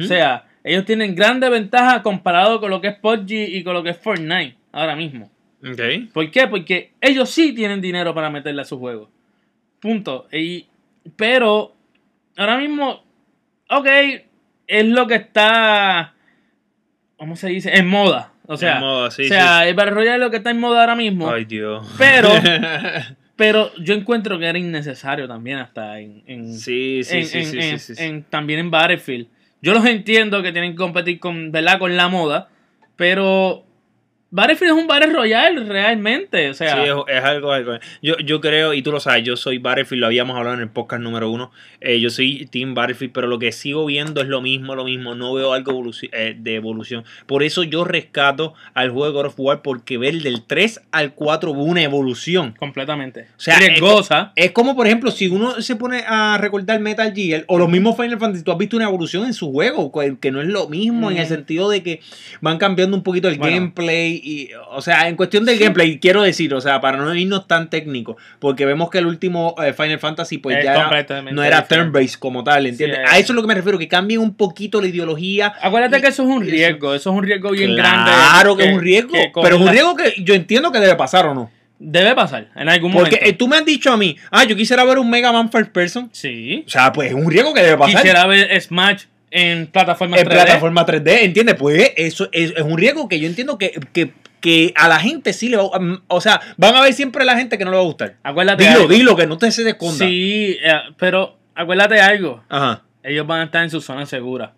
O 0.05 0.07
sea, 0.07 0.48
ellos 0.69 0.85
tienen 0.85 1.15
grandes 1.15 1.51
ventajas 1.51 2.03
comparado 2.03 2.61
con 2.61 2.71
lo 2.71 2.81
que 2.81 2.89
es 2.89 2.97
PUBG 2.97 3.31
y 3.31 3.63
con 3.65 3.75
lo 3.75 3.83
que 3.83 3.91
es 3.91 3.97
Fortnite 3.99 4.57
ahora 4.73 4.95
mismo. 4.97 5.31
Ok. 5.63 6.13
¿Por 6.13 6.31
qué? 6.31 6.47
Porque 6.47 6.93
ellos 7.01 7.31
sí 7.31 7.53
tienen 7.53 7.81
dinero 7.81 8.15
para 8.15 8.31
meterle 8.31 8.63
a 8.63 8.65
su 8.65 8.79
juego. 8.79 9.11
Punto. 9.81 10.29
Y, 10.33 10.67
pero 11.17 11.75
ahora 12.37 12.57
mismo, 12.59 13.03
ok, 13.71 13.87
es 14.67 14.85
lo 14.87 15.07
que 15.07 15.15
está, 15.17 16.15
¿cómo 17.17 17.35
se 17.37 17.49
dice? 17.49 17.77
En 17.77 17.89
moda. 17.89 18.33
O 18.47 18.57
sea, 18.57 18.77
En 18.77 18.81
moda, 18.81 19.11
sí, 19.11 19.25
o 19.25 19.29
sea 19.29 19.69
el 19.69 19.75
Battle 19.75 19.95
Royale 19.95 20.15
es 20.17 20.21
lo 20.21 20.31
que 20.31 20.39
está 20.39 20.51
en 20.51 20.59
moda 20.61 20.81
ahora 20.81 20.95
mismo. 20.95 21.31
Ay, 21.31 21.45
Dios. 21.45 21.87
Pero- 21.99 22.31
Pero 23.37 23.71
yo 23.77 23.95
encuentro 23.95 24.37
que 24.37 24.47
era 24.47 24.59
innecesario 24.59 25.29
también 25.29 25.59
hasta 25.59 26.01
en, 26.01 26.25
en, 26.27 26.53
sí, 26.59 27.03
sí, 27.05 27.19
en- 27.19 27.25
sí, 27.27 27.39
en- 27.39 27.45
sí, 27.47 27.79
sí, 27.79 27.95
sí. 27.95 28.03
en- 28.03 28.25
también 28.25 28.59
en 28.59 28.69
Battlefield. 28.71 29.29
Yo 29.61 29.73
los 29.73 29.87
entiendo 29.87 30.43
que 30.43 30.53
tienen 30.53 30.73
que 30.73 30.79
competir 30.79 31.19
con, 31.19 31.51
¿verdad? 31.51 31.79
con 31.79 31.97
la 31.97 32.09
moda, 32.09 32.49
pero 32.97 33.65
Battlefield 34.31 34.73
es 34.73 34.79
un 34.83 34.87
Battle 34.87 35.13
Royale 35.13 35.65
realmente. 35.65 36.51
O 36.51 36.55
sea, 36.55 36.75
Sí, 36.77 36.91
es, 36.91 37.17
es 37.19 37.25
algo, 37.25 37.51
algo. 37.53 37.79
Yo, 38.03 38.17
yo 38.19 38.41
creo, 38.41 38.75
y 38.75 38.83
tú 38.83 38.93
lo 38.93 39.01
sabes, 39.01 39.25
yo 39.25 39.37
soy 39.37 39.59
Battlefield, 39.59 40.01
lo 40.01 40.07
habíamos 40.07 40.37
hablado 40.37 40.55
en 40.57 40.61
el 40.63 40.69
podcast 40.69 41.03
número 41.03 41.31
uno. 41.31 41.51
eh, 41.81 41.99
yo 42.01 42.11
soy 42.11 42.47
Team 42.47 42.75
Battlefield, 42.75 43.13
pero 43.13 43.27
lo 43.27 43.39
que 43.39 43.53
sigo 43.53 43.87
viendo 43.87 44.21
es 44.21 44.29
lo 44.29 44.41
mismo, 44.43 44.75
lo 44.75 44.85
mismo. 44.85 45.15
No 45.15 45.33
veo 45.33 45.53
algo 45.53 45.73
evoluci- 45.73 46.11
eh, 46.13 46.37
de 46.39 46.55
evolución. 46.57 47.05
Por 47.27 47.43
eso 47.43 47.63
yo 47.63 47.85
rescato 47.85 48.55
al 48.75 48.91
juego 48.91 49.07
de 49.07 49.13
God 49.13 49.27
of 49.27 49.35
War, 49.39 49.63
porque 49.63 49.97
ver 49.97 50.15
del 50.23 50.45
3 50.45 50.83
al 50.93 51.15
4 51.15 51.53
hubo 51.53 51.63
una 51.63 51.83
evolución. 51.83 52.55
completamente. 52.59 53.23
O 53.37 53.41
sea, 53.41 53.59
riesgosa. 53.59 54.33
Es 54.37 54.51
como, 54.51 54.77
por 54.77 54.87
ejemplo, 54.87 55.11
si 55.11 55.29
uno 55.29 55.61
se 55.63 55.77
pone 55.77 56.03
a 56.07 56.37
recordar 56.39 56.81
Metal 56.81 57.13
Gear 57.15 57.45
o 57.49 57.59
los 57.59 57.69
mismos 57.69 57.97
Final 57.97 58.19
Fantasy, 58.19 58.45
tú 58.45 58.53
has 58.53 58.59
visto 58.59 58.77
una 58.77 58.87
evolución 58.87 59.25
en 59.25 59.33
su 59.35 59.51
juego, 59.53 59.91
que- 60.21 60.31
no 60.31 60.41
es 60.43 60.49
lo 60.49 60.69
mismo 60.69 61.11
en 61.11 61.17
el 61.17 61.27
sentido 61.27 61.71
de 61.71 61.83
que 61.83 62.01
van 62.43 62.59
cambiando 62.59 62.97
un 62.97 63.03
poquito 63.03 63.29
el 63.29 63.39
Bueno. 63.39 63.55
gameplay. 63.57 64.18
Y, 64.23 64.51
o 64.71 64.81
sea, 64.83 65.09
en 65.09 65.17
cuestión 65.17 65.45
del 65.45 65.59
gameplay, 65.59 65.99
quiero 65.99 66.23
decir, 66.23 66.53
o 66.55 66.61
sea, 66.61 66.81
para 66.81 66.97
no 66.99 67.15
irnos 67.15 67.47
tan 67.47 67.71
técnicos, 67.71 68.17
porque 68.39 68.67
vemos 68.67 68.91
que 68.91 68.99
el 68.99 69.07
último 69.07 69.55
eh, 69.63 69.73
Final 69.73 69.99
Fantasy, 69.99 70.39
pues 70.39 70.59
Es 70.59 70.65
ya 70.65 70.75
era- 70.75 71.23
no 71.33 71.43
era 71.43 71.67
turn-based 71.67 72.19
como 72.19 72.45
tal, 72.45 72.67
¿entiendes? 72.67 72.99
Sí, 73.05 73.15
a 73.15 73.19
es. 73.19 73.25
eso 73.25 73.33
es 73.33 73.37
lo 73.37 73.43
que 73.43 73.49
me 73.49 73.55
refiero, 73.55 73.79
que 73.79 73.89
cambien 73.89 74.21
un 74.21 74.35
poquito 74.35 74.81
la 74.81 74.89
ideología. 74.89 75.55
Acuérdate 75.63 75.99
Y- 75.99 76.01
que 76.03 76.09
eso 76.09 76.23
es 76.23 76.29
un 76.29 76.43
riesgo, 76.43 76.95
eso 76.95 77.11
es 77.11 77.17
un 77.17 77.23
riesgo 77.25 77.51
bien 77.51 77.75
grande. 77.77 78.11
Claro 78.11 78.57
que 78.57 78.65
es 78.69 78.75
un 78.75 78.81
riesgo, 78.81 79.15
pero 79.43 79.57
es 79.57 79.63
un 79.63 79.69
riesgo 79.69 79.97
que 79.97 80.15
yo 80.23 80.35
entiendo 80.35 80.71
que 80.73 80.79
debe 80.81 80.97
pasar 80.97 81.27
o 81.27 81.35
no. 81.35 81.51
Debe 81.81 82.13
pasar 82.17 82.49
en 82.57 82.69
algún 82.69 82.91
Porque 82.93 83.11
momento. 83.17 83.31
eh, 83.31 83.33
tú 83.35 83.47
me 83.47 83.57
has 83.57 83.65
dicho 83.65 83.93
a 83.93 83.97
mí, 83.97 84.17
ah, 84.33 84.43
yo 84.43 84.57
quisiera 84.57 84.83
ver 84.85 84.99
un 84.99 85.09
Mega 85.09 85.31
Man 85.33 85.49
First 85.51 85.71
Person. 85.71 86.11
sí. 86.13 86.65
O 86.67 86.69
sea, 86.69 86.93
pues 86.93 87.11
es 87.11 87.15
un 87.15 87.31
riesgo 87.31 87.55
que 87.55 87.63
debe 87.63 87.79
pasar. 87.79 87.95
Quisiera 87.95 88.27
ver 88.27 88.61
Smash 88.61 89.05
en 89.31 89.67
plataformas 89.67 90.21
en 90.21 90.27
3D. 90.27 90.31
plataforma 90.33 90.87
3D, 90.87 91.19
¿entiendes? 91.23 91.57
Pues 91.57 91.93
eso 91.97 92.29
es, 92.33 92.53
es 92.57 92.63
un 92.63 92.79
riesgo 92.79 93.09
que 93.09 93.21
yo 93.21 93.27
entiendo 93.29 93.59
que, 93.59 93.79
que, 93.93 94.13
que 94.41 94.73
a 94.77 94.89
la 94.89 94.99
gente 94.99 95.33
sí 95.33 95.49
le 95.49 95.57
va 95.57 95.65
a 95.73 95.79
mm, 95.79 96.03
O 96.09 96.21
sea, 96.21 96.41
van 96.57 96.75
a 96.77 96.83
ver 96.83 96.93
siempre 96.93 97.25
la 97.25 97.37
gente 97.37 97.59
que 97.59 97.65
no 97.65 97.71
le 97.71 97.77
va 97.77 97.83
a 97.83 97.87
gustar. 97.87 98.17
Acuérdate 98.23 98.65
Dilo, 98.65 98.77
algo. 98.77 98.89
dilo, 98.89 99.17
que 99.17 99.27
no 99.27 99.39
te 99.39 99.51
se 99.51 99.69
esconda. 99.69 100.07
Sí, 100.07 100.57
eh, 100.63 100.73
pero 100.97 101.37
acuérdate 101.55 102.01
algo. 102.01 102.43
Ajá. 102.49 102.83
ellos 103.03 103.27
van 103.27 103.41
a 103.41 103.45
estar 103.45 103.63
en 103.65 103.71
su 103.71 103.81
zona 103.81 104.07
segura. 104.07 104.53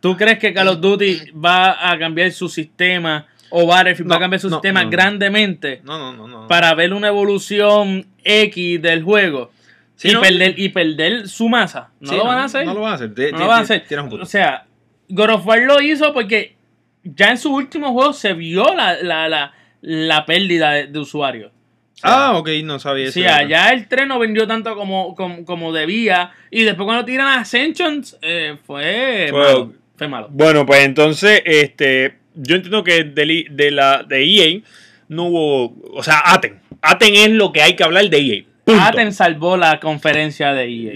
¿Tú 0.00 0.16
crees 0.16 0.38
que 0.38 0.52
Call 0.52 0.68
of 0.68 0.80
Duty 0.80 1.30
va 1.32 1.90
a 1.90 1.96
cambiar 1.98 2.32
su 2.32 2.48
sistema 2.48 3.26
o 3.50 3.66
Battlefield 3.66 4.10
va 4.10 4.16
a 4.16 4.18
cambiar 4.18 4.40
su 4.40 4.48
no, 4.50 4.56
sistema 4.56 4.82
no, 4.82 4.90
grandemente 4.90 5.80
No, 5.84 5.98
no, 5.98 6.12
no, 6.12 6.26
no. 6.26 6.48
para 6.48 6.74
ver 6.74 6.92
una 6.92 7.08
evolución 7.08 8.06
X 8.24 8.82
del 8.82 9.02
juego 9.04 9.52
Sí, 10.02 10.08
y, 10.10 10.12
¿no? 10.14 10.20
perder, 10.20 10.54
y 10.58 10.68
perder 10.70 11.28
su 11.28 11.48
masa? 11.48 11.90
No 12.00 12.10
Sí, 12.10 12.16
lo 12.16 12.24
van 12.24 12.38
a 12.38 12.44
hacer. 12.44 12.66
No 12.66 12.74
lo 12.74 12.80
van 12.80 12.92
a 12.92 12.94
hacer. 12.96 13.10
No 13.32 13.38
lo 13.38 13.46
van 13.46 13.58
a 13.58 13.62
hacer. 13.62 13.84
Tienes 13.86 14.02
un 14.04 14.10
punto. 14.10 14.24
O 14.24 14.26
sea, 14.26 14.66
God 15.08 15.30
of 15.30 15.46
War 15.46 15.60
lo 15.60 15.80
hizo 15.80 16.12
porque 16.12 16.56
ya 17.04 17.30
en 17.30 17.38
su 17.38 17.54
último 17.54 17.92
juego 17.92 18.12
se 18.12 18.32
vio 18.32 18.74
la, 18.74 19.00
la, 19.02 19.28
la, 19.28 19.52
la 19.80 20.26
pérdida 20.26 20.72
de, 20.72 20.86
de 20.88 20.98
usuarios. 20.98 21.52
O 21.52 21.98
sea, 22.02 22.26
ah, 22.30 22.36
ok, 22.38 22.48
no 22.64 22.80
sabía 22.80 23.04
eso. 23.04 23.12
Sí, 23.12 23.24
allá 23.24 23.68
el 23.68 23.86
tren 23.86 24.08
no 24.08 24.18
vendió 24.18 24.44
tanto 24.48 24.74
como, 24.74 25.14
como, 25.14 25.44
como 25.44 25.72
debía. 25.72 26.32
Y 26.50 26.64
después 26.64 26.84
cuando 26.84 27.04
tiran 27.04 27.28
a 27.28 27.40
Ascensions, 27.40 28.18
eh, 28.22 28.56
fue, 28.66 29.28
Fue- 29.30 29.40
malo. 29.40 29.72
Fue 29.94 30.08
malo. 30.08 30.28
Bueno, 30.32 30.66
pues 30.66 30.84
entonces, 30.84 31.42
este, 31.44 32.16
yo 32.34 32.56
entiendo 32.56 32.82
que 32.82 33.04
de, 33.04 33.46
de 33.48 33.70
la 33.70 34.02
de 34.02 34.24
EA 34.24 34.60
no 35.08 35.26
hubo, 35.26 35.76
o 35.94 36.02
sea, 36.02 36.22
Aten. 36.24 36.60
Aten 36.80 37.14
es 37.14 37.30
lo 37.30 37.52
que 37.52 37.62
hay 37.62 37.76
que 37.76 37.84
hablar 37.84 38.08
de 38.10 38.18
EA. 38.18 38.42
Aten 38.80 39.12
salvó 39.12 39.56
la 39.56 39.78
conferencia 39.80 40.52
de 40.52 40.64
EA. 40.64 40.92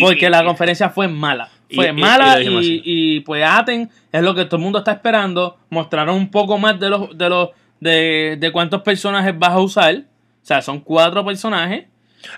Porque 0.00 0.28
la 0.30 0.44
conferencia 0.44 0.90
fue 0.90 1.08
mala. 1.08 1.48
Fue 1.74 1.88
y- 1.88 1.92
mala 1.92 2.36
y, 2.84 3.20
pues 3.20 3.44
Aten 3.44 3.90
es 4.12 4.22
lo 4.22 4.34
que 4.34 4.44
todo 4.44 4.56
el 4.56 4.62
mundo 4.62 4.78
está 4.78 4.92
esperando. 4.92 5.58
Mostraron 5.70 6.16
un 6.16 6.30
poco 6.30 6.58
más 6.58 6.78
de 6.78 6.88
los 6.90 7.16
de 7.16 7.28
los 7.28 7.50
de, 7.80 8.36
de 8.38 8.52
cuántos 8.52 8.82
personajes 8.82 9.36
vas 9.38 9.50
a 9.50 9.58
usar. 9.60 9.94
O 9.96 10.46
sea, 10.46 10.62
son 10.62 10.80
cuatro 10.80 11.24
personajes. 11.24 11.86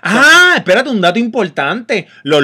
Ah, 0.01 0.53
espérate, 0.57 0.89
un 0.89 1.01
dato 1.01 1.19
importante. 1.19 2.07
Los 2.23 2.43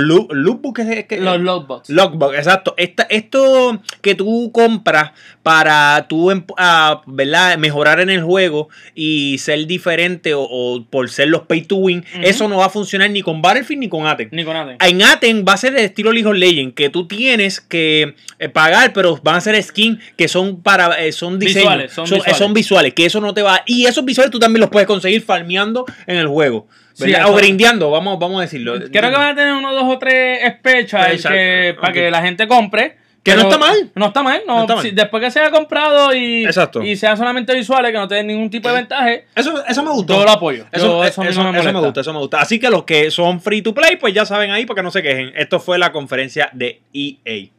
es 0.78 1.06
que- 1.06 1.20
Los 1.20 1.40
logbox. 1.40 1.90
Logbox, 1.90 2.38
exacto. 2.38 2.74
Esta, 2.78 3.04
esto 3.10 3.82
que 4.02 4.16
tú 4.16 4.52
compras 4.52 5.12
para 5.44 6.08
tú 6.08 6.32
ah, 6.58 7.02
¿verdad? 7.06 7.58
mejorar 7.58 8.00
en 8.00 8.10
el 8.10 8.24
juego 8.24 8.70
y 8.94 9.38
ser 9.38 9.66
diferente 9.68 10.34
o, 10.34 10.42
o 10.42 10.84
por 10.86 11.10
ser 11.10 11.28
los 11.28 11.44
pay 11.44 11.62
to 11.62 11.76
win, 11.78 12.04
eso 12.22 12.48
no 12.48 12.58
va 12.58 12.66
a 12.66 12.70
funcionar 12.70 13.10
ni 13.10 13.22
con 13.22 13.42
Battlefield 13.42 13.80
ni 13.82 13.90
con 13.90 14.08
Aten. 14.08 14.30
Ni 14.32 14.44
con 14.44 14.56
Aten. 14.56 14.78
En 14.80 15.04
Aten 15.04 15.46
va 15.48 15.54
a 15.54 15.58
ser 15.58 15.74
el 15.74 15.86
estilo 15.86 16.12
League 16.12 16.28
of 16.28 16.36
Legends, 16.36 16.74
que 16.76 16.90
tú 16.90 17.08
tienes 17.08 17.62
que 17.62 18.16
eh, 18.40 18.50
pagar, 18.50 18.94
pero 18.94 19.20
van 19.24 19.36
a 19.36 19.42
ser 19.42 19.62
skins 19.62 20.00
que 20.18 20.28
son 20.28 20.62
para 20.62 21.04
eh, 21.04 21.12
son 21.12 21.40
diseños, 21.40 21.64
Visuales, 21.64 21.94
son 21.94 22.08
son, 22.08 22.18
eh, 22.18 22.20
visuales. 22.22 22.38
son 22.38 22.54
visuales, 22.54 22.94
que 22.94 23.06
eso 23.06 23.22
no 23.22 23.34
te 23.34 23.42
va. 23.42 23.62
Y 23.66 23.86
esos 23.86 24.04
visuales 24.06 24.32
tú 24.32 24.40
también 24.40 24.62
los 24.62 24.70
puedes 24.70 24.88
conseguir 24.88 25.22
farmeando 25.22 25.86
en 26.08 26.18
el 26.18 26.28
juego. 26.28 26.68
Sí, 26.96 27.12
eso- 27.12 27.32
o 27.32 27.36
grindeando, 27.36 27.92
vamos, 27.92 28.18
vamos 28.20 28.40
a 28.40 28.42
decirlo. 28.42 28.74
Creo 28.80 28.90
que 29.12 29.18
van 29.18 29.32
a 29.32 29.36
tener 29.36 29.54
unos 29.54 29.74
dos 29.74 29.84
o 29.96 30.00
tres 30.00 30.40
specials 30.58 31.08
Exacto, 31.14 31.30
que, 31.38 31.76
para 31.80 31.94
que 31.94 32.10
la 32.10 32.22
gente 32.22 32.48
compre. 32.48 32.98
Que 33.22 33.34
no 33.34 33.42
está 33.42 33.58
mal. 33.58 33.92
No 33.96 34.06
está 34.06 34.22
mal. 34.22 34.44
No, 34.46 34.56
No 34.58 34.62
está 34.62 34.76
mal. 34.76 34.84
si- 34.84 34.92
después 34.92 35.24
que 35.24 35.32
sea 35.32 35.50
comprado 35.50 36.14
y, 36.16 36.46
Exacto. 36.46 36.84
y 36.84 36.96
sea 36.96 37.18
solamente 37.18 37.56
visuales, 37.56 37.92
que 37.92 37.98
no 37.98 38.08
tenga 38.08 38.22
ningún 38.22 38.52
tipo 38.52 38.70
de 38.70 38.76
ventaje, 38.76 39.26
Eso, 39.36 39.66
eso 39.66 39.84
me 39.84 39.90
gustó. 39.90 40.14
yo 40.20 40.26
lo 40.26 40.30
apoyo. 40.32 40.68
Eso, 40.72 40.86
Yo- 41.02 41.04
eso, 41.04 41.22
a 41.22 41.24
mí 41.24 41.32
eso 41.32 41.44
me 41.74 41.80
gusta, 41.80 42.02
eso 42.02 42.14
me 42.14 42.20
gusta. 42.20 42.40
Así 42.40 42.60
que 42.60 42.70
los 42.70 42.84
que 42.84 43.10
son 43.10 43.42
free 43.42 43.64
to 43.64 43.74
play, 43.74 43.96
pues 43.96 44.14
ya 44.14 44.26
saben 44.28 44.52
ahí 44.52 44.68
para 44.68 44.76
que 44.76 44.84
no 44.84 44.92
se 44.92 45.02
quejen. 45.02 45.34
Esto 45.36 45.60
fue 45.60 45.80
la 45.80 45.92
conferencia 45.92 46.50
de 46.54 46.82
EA. 46.94 47.50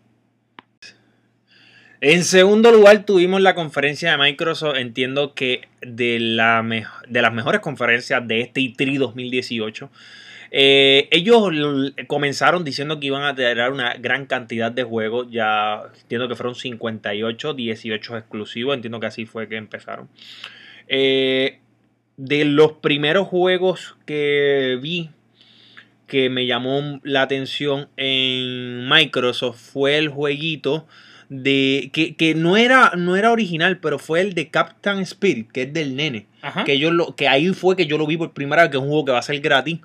En 2.08 2.22
segundo 2.22 2.70
lugar 2.70 3.04
tuvimos 3.04 3.40
la 3.40 3.56
conferencia 3.56 4.12
de 4.12 4.16
Microsoft. 4.16 4.76
Entiendo 4.76 5.34
que 5.34 5.62
de, 5.80 6.20
la 6.20 6.64
de 7.08 7.20
las 7.20 7.32
mejores 7.32 7.60
conferencias 7.60 8.28
de 8.28 8.42
este 8.42 8.60
E3 8.60 8.96
2018. 8.98 9.90
Eh, 10.52 11.08
ellos 11.10 11.50
comenzaron 12.06 12.62
diciendo 12.62 13.00
que 13.00 13.08
iban 13.08 13.24
a 13.24 13.34
tener 13.34 13.72
una 13.72 13.94
gran 13.94 14.26
cantidad 14.26 14.70
de 14.70 14.84
juegos. 14.84 15.26
Ya 15.32 15.82
entiendo 16.00 16.28
que 16.28 16.36
fueron 16.36 16.54
58, 16.54 17.54
18 17.54 18.16
exclusivos. 18.18 18.76
Entiendo 18.76 19.00
que 19.00 19.06
así 19.06 19.26
fue 19.26 19.48
que 19.48 19.56
empezaron. 19.56 20.08
Eh, 20.86 21.58
de 22.16 22.44
los 22.44 22.74
primeros 22.74 23.26
juegos 23.26 23.96
que 24.06 24.78
vi 24.80 25.10
que 26.06 26.30
me 26.30 26.46
llamó 26.46 27.00
la 27.02 27.22
atención 27.22 27.88
en 27.96 28.88
Microsoft 28.88 29.58
fue 29.72 29.98
el 29.98 30.08
jueguito 30.08 30.86
de 31.28 31.90
que, 31.92 32.14
que 32.14 32.34
no 32.34 32.56
era 32.56 32.92
no 32.96 33.16
era 33.16 33.32
original 33.32 33.78
pero 33.78 33.98
fue 33.98 34.20
el 34.20 34.34
de 34.34 34.48
Captain 34.48 35.00
Spirit 35.00 35.50
que 35.50 35.62
es 35.62 35.72
del 35.72 35.96
nene 35.96 36.26
Ajá. 36.42 36.64
que 36.64 36.78
yo 36.78 36.90
lo 36.92 37.16
que 37.16 37.26
ahí 37.28 37.48
fue 37.48 37.74
que 37.76 37.86
yo 37.86 37.98
lo 37.98 38.06
vi 38.06 38.16
por 38.16 38.32
primera 38.32 38.62
vez 38.62 38.70
que 38.70 38.76
es 38.76 38.82
un 38.82 38.88
juego 38.88 39.04
que 39.06 39.12
va 39.12 39.18
a 39.18 39.22
ser 39.22 39.40
gratis 39.40 39.80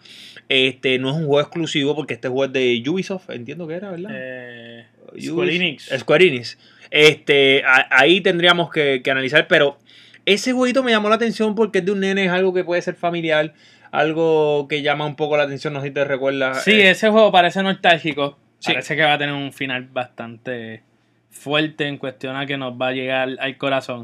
este 0.50 1.00
no 1.00 1.10
es 1.10 1.16
un 1.16 1.26
juego 1.26 1.42
exclusivo 1.42 1.96
porque 1.96 2.14
este 2.14 2.28
juego 2.28 2.46
es 2.46 2.54
de 2.54 2.84
Ubisoft 2.88 3.30
entiendo 3.32 3.68
que 3.68 3.74
era 3.74 3.90
verdad 3.90 4.12
Eh, 4.14 4.86
Square 5.20 5.56
Enix. 5.56 5.90
Square 6.00 6.28
Enix. 6.28 6.58
Este, 6.90 7.64
a- 7.66 7.88
ahí 7.92 8.22
tendríamos 8.22 8.70
que, 8.70 9.02
que 9.04 9.12
analizar, 9.12 9.48
pero 9.48 9.78
ese 10.26 10.54
jueguito 10.54 10.84
me 10.84 10.92
llamó 10.92 11.10
la 11.10 11.16
atención 11.16 11.54
porque 11.56 11.80
es 11.80 11.86
de 11.86 11.92
un 11.92 12.00
nene, 12.02 12.26
es 12.26 12.32
algo 12.32 12.54
que 12.54 12.64
puede 12.64 12.82
ser 12.82 12.96
familiar, 12.96 13.54
algo 13.92 14.68
que 14.70 14.82
llama 14.82 15.06
un 15.06 15.16
poco 15.18 15.36
la 15.38 15.44
atención, 15.44 15.74
no 15.74 15.82
sé 15.82 15.88
si 15.88 15.94
te 15.94 16.06
recuerdas. 16.06 16.64
Sí, 16.64 16.72
eh, 16.72 16.92
ese 16.92 17.10
juego 17.10 17.32
parece 17.32 17.62
nostálgico. 17.64 18.38
Sí. 18.60 18.72
Parece 18.72 18.96
que 18.96 19.02
va 19.04 19.14
a 19.14 19.18
tener 19.18 19.34
un 19.36 19.52
final 19.52 19.86
bastante 19.92 20.84
fuerte 21.32 21.88
en 21.88 21.98
cuestión 21.98 22.36
a 22.36 22.46
que 22.46 22.58
nos 22.58 22.74
va 22.74 22.90
a 22.90 22.92
llegar 22.92 23.30
al 23.40 23.58
corazón. 23.58 24.04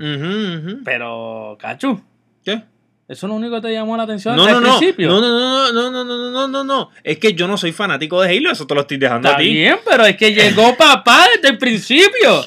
Pero, 0.84 1.58
Cachu, 1.60 2.02
¿Qué? 2.44 2.62
¿eso 3.08 3.26
es 3.26 3.30
lo 3.30 3.36
único 3.36 3.56
que 3.56 3.68
te 3.68 3.74
llamó 3.74 3.96
la 3.96 4.04
atención 4.04 4.36
No, 4.36 4.46
al 4.46 4.54
no, 4.54 4.62
no, 4.62 4.78
principio? 4.80 5.08
no, 5.10 5.22
no, 5.22 5.72
no, 5.72 5.72
no, 5.72 5.92
no, 5.92 6.04
no, 6.04 6.32
no, 6.32 6.48
no, 6.48 6.64
no, 6.64 6.90
es 7.04 7.18
que 7.20 7.34
yo 7.34 7.48
no 7.48 7.58
soy 7.58 7.72
fanático 7.72 8.22
de 8.22 8.36
Halo, 8.38 8.52
eso 8.52 8.66
te 8.68 8.76
lo 8.76 8.82
estoy 8.82 8.98
dejando 8.98 9.28
Está 9.30 9.38
a 9.38 9.42
ti. 9.42 9.54
bien, 9.54 9.78
pero 9.90 10.06
es 10.06 10.18
que 10.18 10.34
llegó 10.34 10.76
papá 10.78 11.26
desde 11.36 11.50
el 11.50 11.58
principio. 11.58 12.42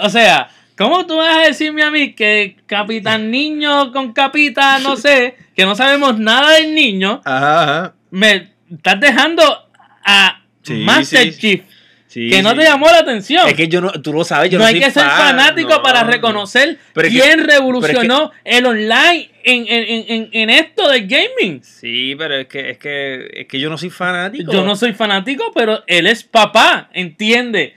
O 0.00 0.08
sea, 0.08 0.48
¿cómo 0.76 1.06
tú 1.06 1.16
vas 1.16 1.36
a 1.38 1.42
decirme 1.42 1.82
a 1.82 1.90
mí 1.90 2.14
que 2.14 2.56
Capitán 2.66 3.30
Niño 3.30 3.92
con 3.92 4.12
Capita, 4.12 4.78
no 4.80 4.96
sé, 4.96 5.36
que 5.54 5.64
no 5.64 5.74
sabemos 5.74 6.18
nada 6.18 6.52
del 6.52 6.74
niño, 6.74 7.20
Ajá, 7.24 7.62
ajá. 7.62 7.94
me 8.10 8.50
estás 8.72 9.00
dejando 9.00 9.42
a 10.04 10.42
Sí, 10.62 10.82
Master 10.84 11.32
sí, 11.32 11.38
Chief, 11.38 11.62
Sí, 12.16 12.30
que 12.30 12.42
no 12.42 12.52
sí. 12.52 12.56
te 12.56 12.62
llamó 12.64 12.86
la 12.86 13.00
atención? 13.00 13.46
Es 13.46 13.52
que 13.52 13.68
yo 13.68 13.82
no, 13.82 13.92
tú 13.92 14.10
lo 14.14 14.24
sabes, 14.24 14.48
yo 14.50 14.56
no, 14.56 14.64
no, 14.64 14.68
hay 14.68 14.76
soy 14.76 14.84
que 14.84 14.90
ser 14.90 15.02
fan, 15.02 15.36
fanático 15.36 15.68
no, 15.68 15.82
para 15.82 16.02
no. 16.02 16.10
reconocer 16.10 16.78
Pero 16.94 17.08
es 17.08 17.12
que- 17.14 17.20
quién 17.20 17.44
revolucionó 17.46 18.32
el 18.42 18.64
online 18.64 19.30
en, 19.44 19.66
en- 19.68 19.84
en- 19.86 20.04
en- 20.08 20.28
en 20.32 20.48
esto 20.50 20.88
del 20.88 21.06
gaming. 21.06 21.62
Sí, 21.62 22.14
pero 22.16 22.36
es 22.36 22.46
que, 22.46 22.70
es 22.70 22.78
que, 22.78 23.28
es 23.34 23.46
que 23.46 23.60
yo 23.60 23.68
no 23.68 23.76
soy 23.76 23.90
fanático. 23.90 24.50
Yo 24.50 24.64
no 24.64 24.76
soy 24.76 24.94
fanático, 24.94 25.52
pero 25.54 25.84
él 25.86 26.06
es 26.06 26.24
papá, 26.24 26.88
entiende. 26.94 27.74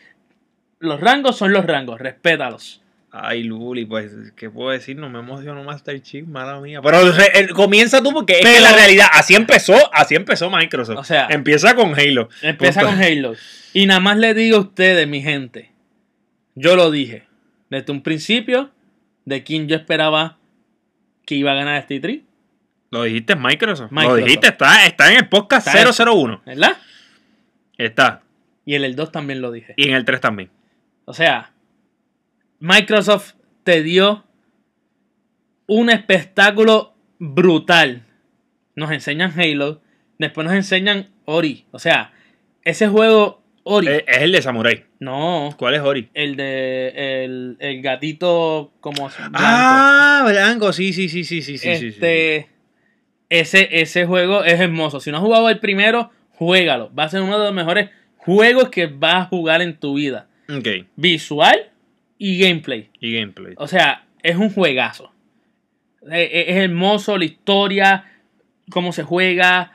Los 0.79 1.01
rangos 1.01 1.37
son 1.37 1.51
los 1.51 1.65
rangos, 1.65 1.99
respétalos. 1.99 2.78
Ay, 3.11 3.41
Luli, 3.43 3.85
pues, 3.85 4.11
¿qué 4.35 4.49
puedo 4.51 4.69
decir? 4.69 4.95
No 4.95 5.09
me 5.09 5.17
emocionó 5.19 5.63
Master 5.63 5.99
Chief, 6.01 6.27
mala 6.27 6.59
mía. 6.59 6.79
Pero 6.81 7.11
re- 7.11 7.31
eh, 7.39 7.49
comienza 7.49 8.03
tú 8.03 8.11
porque 8.13 8.33
es 8.33 8.39
que 8.39 8.45
Pero- 8.45 8.61
la 8.63 8.73
realidad, 8.73 9.07
así 9.13 9.33
empezó, 9.33 9.75
así 9.93 10.13
empezó 10.15 10.49
Microsoft. 10.51 10.97
O 10.99 11.03
sea, 11.03 11.27
empieza 11.31 11.73
con 11.75 11.93
Halo. 11.99 12.29
Empieza 12.43 12.81
Punto. 12.81 12.95
con 12.95 13.03
Halo. 13.03 13.33
Y 13.73 13.87
nada 13.87 13.99
más 13.99 14.17
le 14.17 14.33
digo 14.35 14.57
a 14.57 14.61
ustedes, 14.61 15.07
mi 15.07 15.21
gente. 15.21 15.71
Yo 16.55 16.75
lo 16.75 16.91
dije 16.91 17.23
desde 17.69 17.91
un 17.91 18.01
principio 18.03 18.69
de 19.25 19.43
quién 19.43 19.67
yo 19.67 19.75
esperaba 19.75 20.37
que 21.25 21.35
iba 21.35 21.51
a 21.51 21.55
ganar 21.55 21.77
este 21.79 22.01
E3, 22.01 22.21
Lo 22.91 23.03
dijiste 23.03 23.33
en 23.33 23.41
Microsoft. 23.41 23.91
Lo 23.91 23.95
Microsoft. 24.01 24.25
dijiste, 24.25 24.47
está, 24.47 24.85
está 24.85 25.11
en 25.11 25.17
el 25.19 25.29
podcast 25.29 25.67
Está 25.67 25.81
eso. 25.89 26.05
001. 26.05 26.41
¿verdad? 26.45 26.77
Está. 27.77 28.21
Y 28.65 28.75
en 28.75 28.83
el 28.83 28.95
2 28.95 29.11
también 29.11 29.41
lo 29.41 29.51
dije. 29.51 29.73
Y 29.77 29.89
en 29.89 29.95
el 29.95 30.05
3 30.05 30.19
también. 30.21 30.49
O 31.05 31.13
sea, 31.13 31.51
Microsoft 32.59 33.33
te 33.63 33.83
dio 33.83 34.25
un 35.67 35.89
espectáculo 35.89 36.95
brutal. 37.19 38.05
Nos 38.75 38.91
enseñan 38.91 39.33
Halo, 39.37 39.81
después 40.17 40.45
nos 40.45 40.55
enseñan 40.55 41.09
Ori. 41.25 41.65
O 41.71 41.79
sea, 41.79 42.13
ese 42.63 42.87
juego 42.87 43.43
Ori. 43.63 43.87
Eh, 43.87 44.05
es, 44.07 44.17
el 44.19 44.31
de 44.31 44.41
Samurai. 44.41 44.85
No. 44.99 45.55
¿Cuál 45.57 45.75
es 45.75 45.81
Ori? 45.81 46.09
El 46.13 46.35
de 46.35 47.23
el, 47.23 47.57
el 47.59 47.81
gatito 47.81 48.73
como 48.79 49.09
blanco. 49.09 49.31
Ah, 49.33 50.25
blanco, 50.27 50.73
sí, 50.73 50.93
sí, 50.93 51.09
sí, 51.09 51.23
sí, 51.23 51.41
sí, 51.41 51.57
sí, 51.57 51.69
este, 51.69 52.47
sí. 52.49 52.55
Ese, 53.29 53.69
ese 53.81 54.05
juego 54.05 54.43
es 54.43 54.59
hermoso. 54.59 54.99
Si 54.99 55.11
no 55.11 55.17
has 55.17 55.23
jugado 55.23 55.49
el 55.49 55.59
primero, 55.59 56.09
juégalo. 56.31 56.91
Va 56.97 57.03
a 57.03 57.09
ser 57.09 57.21
uno 57.21 57.37
de 57.37 57.45
los 57.45 57.53
mejores 57.53 57.91
juegos 58.17 58.69
que 58.69 58.87
vas 58.87 59.15
a 59.15 59.25
jugar 59.25 59.61
en 59.61 59.77
tu 59.77 59.93
vida. 59.95 60.27
Okay. 60.49 60.87
Visual, 60.95 61.69
y 62.19 62.37
gameplay. 62.37 62.89
Y 62.99 63.13
gameplay. 63.15 63.53
O 63.57 63.67
sea, 63.67 64.05
es 64.21 64.35
un 64.35 64.51
juegazo. 64.51 65.11
Eh, 66.11 66.29
eh, 66.31 66.45
Es 66.49 66.55
hermoso 66.57 67.17
la 67.17 67.25
historia, 67.25 68.05
cómo 68.69 68.91
se 68.93 69.01
juega, 69.03 69.71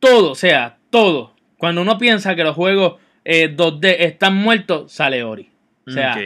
todo, 0.00 0.32
o 0.32 0.34
sea, 0.34 0.76
todo. 0.90 1.32
Cuando 1.56 1.80
uno 1.80 1.96
piensa 1.96 2.34
que 2.36 2.44
los 2.44 2.54
juegos 2.54 2.96
eh, 3.24 3.48
2D 3.56 3.96
están 4.00 4.36
muertos, 4.36 4.92
sale 4.92 5.22
Ori. 5.24 5.48
O 5.88 5.92
sea. 5.92 6.16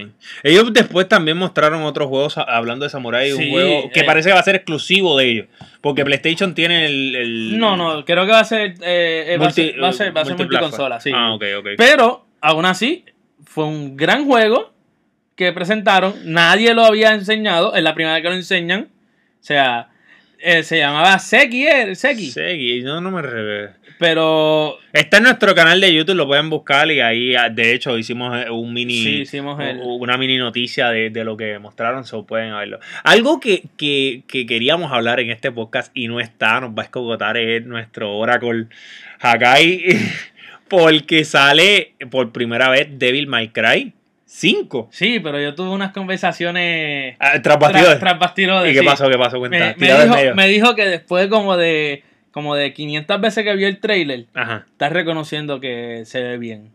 Ellos 0.42 0.72
después 0.72 1.06
también 1.06 1.36
mostraron 1.36 1.82
otros 1.82 2.08
juegos 2.08 2.38
a- 2.38 2.42
hablando 2.44 2.84
de 2.86 2.88
Samurai, 2.90 3.30
un 3.32 3.50
juego 3.50 3.90
que 3.92 4.00
eh. 4.00 4.04
parece 4.04 4.30
que 4.30 4.32
va 4.32 4.40
a 4.40 4.42
ser 4.42 4.54
exclusivo 4.54 5.18
de 5.18 5.28
ellos. 5.30 5.46
Porque 5.82 6.02
PlayStation 6.02 6.54
tiene 6.54 6.86
el. 6.86 7.14
el- 7.14 7.58
no, 7.58 7.76
no, 7.76 8.02
creo 8.06 8.24
que 8.24 8.32
va 8.32 8.40
a 8.40 8.44
ser, 8.44 8.74
eh, 8.80 9.24
eh, 9.28 9.36
va, 9.38 9.46
a 9.46 9.48
multi- 9.50 9.72
ser 9.72 9.82
va 9.82 9.88
a 9.88 9.92
ser, 9.92 10.16
va 10.16 10.22
a 10.22 10.24
ser 10.24 10.36
multiconsola, 10.38 10.98
sí. 11.00 11.10
Ah, 11.14 11.34
ok, 11.34 11.44
ok. 11.58 11.66
Pero, 11.76 12.24
aún 12.40 12.64
así, 12.64 13.04
fue 13.44 13.64
un 13.66 13.98
gran 13.98 14.24
juego 14.24 14.72
que 15.46 15.52
presentaron. 15.52 16.14
Nadie 16.24 16.74
lo 16.74 16.84
había 16.84 17.14
enseñado, 17.14 17.74
es 17.74 17.82
la 17.82 17.94
primera 17.94 18.14
vez 18.14 18.22
que 18.22 18.28
lo 18.28 18.34
enseñan. 18.34 18.82
O 18.82 19.42
sea, 19.42 19.88
eh, 20.38 20.62
se 20.62 20.76
llamaba 20.78 21.18
Seki, 21.18 21.66
¿eh? 21.66 21.94
Seki. 21.94 22.30
Segui, 22.30 22.82
no, 22.82 23.00
no 23.00 23.10
me 23.10 23.22
revés. 23.22 23.70
Pero 23.98 24.78
Está 24.92 25.16
en 25.18 25.24
nuestro 25.24 25.54
canal 25.54 25.80
de 25.80 25.92
YouTube, 25.94 26.14
lo 26.16 26.26
pueden 26.26 26.48
buscar 26.50 26.90
y 26.90 27.00
ahí, 27.00 27.34
ah, 27.34 27.48
de 27.48 27.74
hecho, 27.74 27.96
hicimos 27.98 28.36
eh, 28.38 28.50
un 28.50 28.72
mini, 28.72 29.02
Sí, 29.02 29.10
hicimos 29.22 29.58
el- 29.60 29.80
una 29.82 30.16
mini 30.18 30.36
noticia 30.38 30.88
de, 30.90 31.08
de 31.10 31.24
lo 31.24 31.36
que 31.36 31.58
mostraron, 31.58 32.04
so 32.04 32.26
pueden 32.26 32.54
verlo. 32.54 32.80
Algo 33.04 33.40
que, 33.40 33.62
que, 33.78 34.22
que 34.26 34.44
queríamos 34.46 34.92
hablar 34.92 35.20
en 35.20 35.30
este 35.30 35.50
podcast 35.52 35.90
y 35.94 36.08
no 36.08 36.20
está, 36.20 36.60
nos 36.60 36.70
va 36.70 36.82
a 36.82 36.84
escogotar, 36.84 37.36
es 37.38 37.64
nuestro 37.66 38.16
Oracle 38.16 38.66
Hakai, 39.20 39.84
porque 40.68 41.24
sale 41.24 41.94
por 42.10 42.32
primera 42.32 42.68
vez 42.70 42.88
Devil 42.98 43.26
May 43.26 43.48
Cry 43.48 43.92
5. 44.32 44.88
Sí, 44.92 45.18
pero 45.18 45.40
yo 45.40 45.56
tuve 45.56 45.70
unas 45.70 45.90
conversaciones 45.92 47.16
Ah, 47.18 47.42
tras 47.42 47.58
bastidores. 47.58 47.98
tras 47.98 48.16
bastidores, 48.18 48.70
¿Y 48.70 48.74
qué 48.74 48.80
sí. 48.80 48.86
pasó? 48.86 49.08
¿Qué 49.10 49.18
pasó? 49.18 49.38
Cuenta. 49.40 49.74
Me, 49.76 49.86
dijo, 49.92 50.34
me 50.36 50.46
dijo 50.48 50.74
que 50.76 50.86
después 50.86 51.26
como 51.26 51.56
de 51.56 52.04
como 52.30 52.54
de 52.54 52.72
500 52.72 53.20
veces 53.20 53.42
que 53.42 53.56
vio 53.56 53.66
el 53.66 53.80
trailer, 53.80 54.26
Ajá. 54.34 54.66
está 54.70 54.88
reconociendo 54.88 55.58
que 55.58 56.04
se 56.06 56.22
ve 56.22 56.38
bien. 56.38 56.70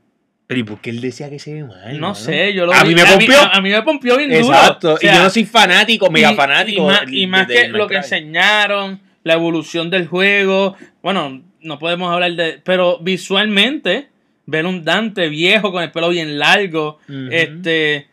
Pero 0.47 0.59
¿y 0.59 0.63
por 0.63 0.81
qué 0.81 0.89
él 0.89 1.00
decía 1.00 1.29
que 1.29 1.39
se 1.39 1.53
ve 1.53 1.63
mal? 1.63 1.97
No 1.97 2.13
sé, 2.13 2.53
yo 2.53 2.65
lo 2.65 2.74
A 2.74 2.83
vi- 2.83 2.89
mí 2.89 2.95
me 2.95 3.05
pompió. 3.05 3.35
a, 3.39 3.62
mí 3.62 3.69
me 3.69 3.81
pompió 3.81 4.17
bien 4.17 4.31
duro. 4.31 4.53
Exacto. 4.53 4.93
O 4.95 4.97
sea, 4.97 5.13
y 5.13 5.15
yo 5.15 5.24
no 5.24 5.29
soy 5.29 5.45
fanático, 5.45 6.12
mega 6.12 6.33
y- 6.33 6.35
fanático. 6.35 6.81
Y 6.81 6.85
más, 6.85 7.05
de- 7.05 7.15
y 7.17 7.27
más 7.27 7.47
de 7.47 7.55
que 7.55 7.67
lo 7.69 7.88
que 7.88 7.95
enseñaron, 7.95 9.00
la 9.24 9.33
evolución 9.35 9.89
del 9.89 10.07
juego. 10.07 10.75
Bueno, 11.01 11.41
no 11.62 11.79
podemos 11.79 12.12
hablar 12.13 12.33
de. 12.33 12.59
Pero 12.65 13.00
visualmente, 13.00 14.09
ver 14.45 14.65
un 14.65 14.83
Dante 14.83 15.29
viejo 15.29 15.71
con 15.71 15.83
el 15.83 15.91
pelo 15.91 16.09
bien 16.09 16.37
largo. 16.39 16.99
Este. 17.31 18.07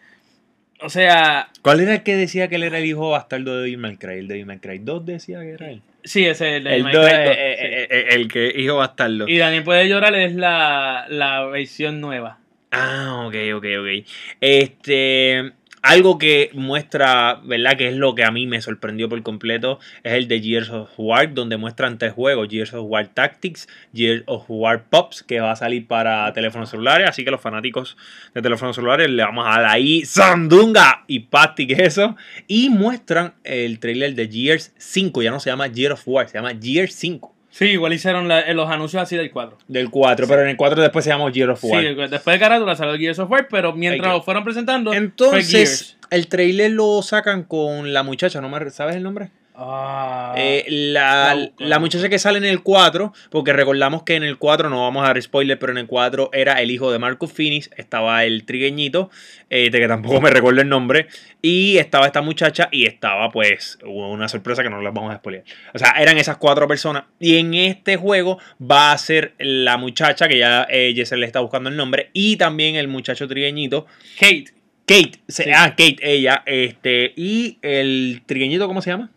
O 0.81 0.89
sea, 0.89 1.49
¿Cuál 1.63 1.79
era 1.81 1.95
el 1.95 2.03
que 2.03 2.17
decía 2.17 2.49
que 2.49 2.57
él 2.57 2.65
era 2.65 2.79
el 2.79 2.85
hijo 2.85 3.11
bastardo 3.11 3.57
de 3.57 3.63
Devil 3.63 3.79
May 3.79 3.97
Cry? 3.97 4.19
El 4.19 4.27
de 4.29 4.35
Devil 4.35 4.47
May 4.47 4.59
Cry 4.59 4.79
2 4.79 5.07
decía 5.07 5.41
que 5.41 5.51
era 5.51 5.71
él. 5.71 5.83
sí, 6.03 6.27
ese 6.27 6.57
es 6.57 6.61
el, 6.61 6.67
El, 6.67 6.83
Minecraft, 6.83 7.07
dos, 7.07 7.37
eh, 7.37 7.53
eh, 7.53 7.89
eh, 7.89 8.07
el 8.11 8.29
que 8.29 8.53
hijo 8.57 8.77
bastardo. 8.77 9.29
Y 9.29 9.39
Daniel 9.39 9.63
puede 9.63 9.89
llorar 9.89 10.15
es 10.17 10.35
la, 10.35 11.07
la 11.09 11.45
versión 11.47 12.01
nueva. 12.01 12.39
Ah, 12.73 13.25
ok, 13.27 13.35
ok, 13.55 13.67
ok. 13.81 14.07
Este. 14.41 15.53
Algo 15.83 16.17
que 16.17 16.51
muestra, 16.55 17.41
¿verdad? 17.45 17.77
Que 17.77 17.89
es 17.89 17.97
lo 17.97 18.15
que 18.15 18.25
a 18.25 18.31
mí 18.31 18.47
me 18.47 18.63
sorprendió 18.63 19.09
por 19.09 19.21
completo, 19.25 19.81
es 20.05 20.13
el 20.13 20.29
de 20.29 20.41
Gears 20.41 20.71
of 20.71 20.91
War, 20.97 21.35
donde 21.35 21.57
muestran 21.57 21.99
tres 21.99 22.13
juegos, 22.13 22.49
Gears 22.49 22.73
of 22.73 22.87
War 22.89 23.09
Tactics, 23.09 23.69
Gears 23.93 24.23
of 24.27 24.45
War 24.47 24.85
Pops, 24.89 25.25
que 25.25 25.41
va 25.41 25.51
a 25.51 25.57
salir 25.57 25.89
para 25.89 26.33
teléfonos 26.33 26.71
celulares, 26.71 27.09
así 27.09 27.25
que 27.25 27.33
los 27.33 27.41
fanáticos 27.41 27.97
de 28.33 28.43
teléfonos 28.43 28.77
celulares 28.77 29.11
le 29.11 29.25
vamos 29.25 29.45
a 29.47 29.61
dar 29.61 29.65
ahí 29.67 30.05
Sandunga 30.05 31.05
y 31.09 31.19
Pasti, 31.19 31.67
que 31.67 31.75
es 31.75 31.81
eso, 31.81 32.17
y 32.47 32.71
muestran 32.71 33.35
el 33.43 33.81
trailer 33.81 34.15
de 34.15 34.29
Gears 34.29 34.73
5, 34.79 35.21
ya 35.23 35.33
no 35.33 35.41
se 35.41 35.51
llama 35.51 35.69
Gears 35.69 35.95
of 35.95 36.03
War, 36.07 36.29
se 36.29 36.39
llama 36.39 36.53
Gears 36.61 36.95
5. 36.95 37.35
Sí, 37.53 37.67
igual 37.67 37.93
hicieron 37.93 38.29
la- 38.29 38.51
los 38.55 38.69
anuncios 38.71 39.03
así 39.03 39.15
del 39.15 39.31
4. 39.31 39.59
Del 39.69 39.91
4, 39.91 40.27
pero 40.27 40.41
en 40.43 40.49
el 40.49 40.57
4 40.57 40.81
después 40.81 41.05
se 41.05 41.11
llama 41.11 41.31
Gears 41.31 41.53
of 41.53 41.65
War. 41.65 41.83
Sí, 41.83 41.95
después 41.95 42.35
de 42.35 42.39
carátula 42.41 42.75
salió 42.75 42.97
Gears 42.97 43.19
of 43.19 43.31
War, 43.31 43.47
pero 43.51 43.75
mientras 43.75 44.11
lo 44.11 44.23
fueron 44.23 44.43
presentando, 44.43 44.91
fue 44.91 44.97
Entonces, 44.99 45.51
Gears. 45.51 45.97
el 46.11 46.29
trailer 46.29 46.71
lo 46.71 47.03
sacan 47.03 47.45
con 47.45 47.93
la 47.93 48.03
muchacha, 48.03 48.41
¿no 48.41 48.49
me 48.49 48.71
sabes 48.71 48.97
el 48.97 49.03
nombre? 49.03 49.29
Ah, 49.65 50.35
Eh, 50.37 50.65
la, 50.69 51.51
la 51.59 51.79
muchacha 51.79 52.09
que 52.09 52.19
sale 52.19 52.39
en 52.39 52.45
el 52.45 52.63
4, 52.63 53.13
porque 53.31 53.53
recordamos 53.53 54.03
que 54.03 54.17
en 54.17 54.25
el 54.25 54.37
4, 54.39 54.69
no 54.71 54.83
vamos 54.83 55.05
a 55.05 55.09
dar 55.09 55.23
spoiler, 55.23 55.59
pero 55.59 55.73
en 55.73 55.79
el 55.79 55.87
4 55.87 56.31
era 56.33 56.61
el 56.61 56.71
hijo 56.71 56.91
de 56.91 56.99
Marcus 56.99 57.33
Finis, 57.33 57.71
estaba 57.77 58.25
el 58.25 58.45
trigueñito, 58.45 59.11
eh, 59.51 59.71
de 59.71 59.79
que 59.79 59.87
tampoco 59.89 60.21
me 60.21 60.31
recuerdo 60.31 60.63
el 60.63 60.69
nombre, 60.69 61.07
y 61.43 61.77
estaba 61.79 62.07
esta 62.07 62.23
muchacha 62.23 62.69
y 62.73 62.87
estaba 62.87 63.31
pues 63.31 63.79
una 63.85 64.29
sorpresa 64.29 64.63
que 64.63 64.71
no 64.71 64.81
les 64.83 64.93
vamos 64.93 65.13
a 65.15 65.19
spoiler. 65.19 65.45
O 65.75 65.79
sea, 65.79 65.91
eran 65.99 66.19
esas 66.19 66.39
cuatro 66.39 66.67
personas, 66.67 67.05
y 67.21 67.37
en 67.39 67.55
este 67.55 67.97
juego 67.97 68.39
va 68.61 68.93
a 68.93 68.99
ser 68.99 69.35
la 69.39 69.77
muchacha, 69.77 70.27
que 70.29 70.39
ya 70.39 70.67
eh, 70.71 70.93
Jessel 70.97 71.21
le 71.21 71.27
está 71.27 71.41
buscando 71.41 71.71
el 71.71 71.77
nombre, 71.77 72.11
y 72.13 72.37
también 72.37 72.75
el 72.75 72.89
muchacho 72.89 73.29
trigueñito, 73.29 73.87
Kate. 74.19 74.47
Kate, 74.85 75.13
Sí. 75.29 75.45
ah, 75.55 75.71
Kate, 75.71 75.99
ella, 76.03 76.43
este, 76.45 77.13
y 77.17 77.59
el 77.63 78.23
trigueñito, 78.27 78.67
¿cómo 78.67 78.83
se 78.83 78.91
llama? 78.91 79.11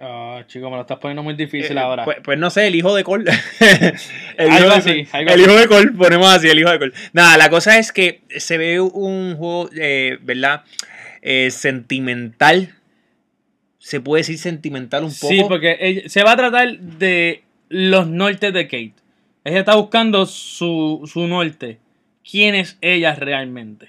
Ah, 0.00 0.42
chico, 0.48 0.68
me 0.70 0.76
lo 0.76 0.82
estás 0.82 0.98
poniendo 0.98 1.22
muy 1.22 1.34
difícil 1.34 1.76
Eh, 1.76 1.80
ahora. 1.80 2.04
Pues, 2.04 2.18
pues 2.22 2.38
no 2.38 2.50
sé, 2.50 2.66
el 2.66 2.74
hijo 2.74 2.94
de 2.94 3.04
Cole. 3.04 3.30
el 4.36 4.48
hijo 4.52 4.64
de- 4.68 4.74
así, 4.74 5.06
algo 5.12 5.30
el 5.32 5.40
así. 5.40 5.42
hijo 5.50 5.60
de 5.60 5.66
Cole, 5.68 5.92
ponemos 5.92 6.28
así, 6.28 6.48
el 6.48 6.58
hijo 6.58 6.70
de 6.70 6.78
Cole. 6.78 6.92
Nada, 7.12 7.36
la 7.38 7.48
cosa 7.48 7.78
es 7.78 7.92
que 7.92 8.22
se 8.36 8.58
ve 8.58 8.80
un 8.80 9.36
juego, 9.36 9.70
eh, 9.76 10.18
¿verdad? 10.22 10.64
Eh, 11.22 11.50
sentimental. 11.50 12.74
Se 13.78 14.00
puede 14.00 14.20
decir 14.20 14.38
sentimental 14.38 15.04
un 15.04 15.14
poco. 15.14 15.28
Sí, 15.28 15.42
porque 15.48 16.04
se 16.08 16.22
va 16.24 16.32
a 16.32 16.36
tratar 16.36 16.78
de 16.78 17.44
los 17.68 18.06
nortes 18.08 18.52
de 18.52 18.64
Kate. 18.64 18.94
Ella 19.44 19.60
está 19.60 19.74
buscando 19.76 20.26
su, 20.26 21.08
su 21.10 21.26
norte. 21.28 21.78
¿Quién 22.28 22.54
es 22.54 22.78
ella 22.80 23.14
realmente? 23.14 23.88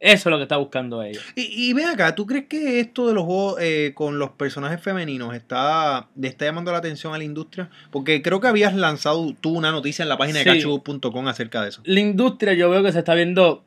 Eso 0.00 0.28
es 0.28 0.30
lo 0.30 0.36
que 0.36 0.44
está 0.44 0.56
buscando 0.58 1.02
ella. 1.02 1.20
Y, 1.34 1.70
y 1.70 1.72
ven 1.72 1.88
acá, 1.88 2.14
¿tú 2.14 2.24
crees 2.24 2.46
que 2.46 2.78
esto 2.78 3.08
de 3.08 3.14
los 3.14 3.24
juegos 3.24 3.56
eh, 3.60 3.92
con 3.96 4.18
los 4.20 4.30
personajes 4.30 4.80
femeninos 4.80 5.34
está, 5.34 6.06
le 6.14 6.28
está 6.28 6.44
llamando 6.44 6.70
la 6.70 6.78
atención 6.78 7.14
a 7.14 7.18
la 7.18 7.24
industria? 7.24 7.68
Porque 7.90 8.22
creo 8.22 8.40
que 8.40 8.46
habías 8.46 8.74
lanzado 8.76 9.34
tú 9.40 9.50
una 9.56 9.72
noticia 9.72 10.04
en 10.04 10.08
la 10.08 10.16
página 10.16 10.38
Sí. 10.38 10.44
de 10.44 10.54
cachu.com 10.54 11.26
acerca 11.26 11.62
de 11.62 11.70
eso. 11.70 11.80
La 11.84 11.98
industria 11.98 12.54
yo 12.54 12.70
veo 12.70 12.82
que 12.84 12.92
se 12.92 13.00
está 13.00 13.14
viendo 13.14 13.64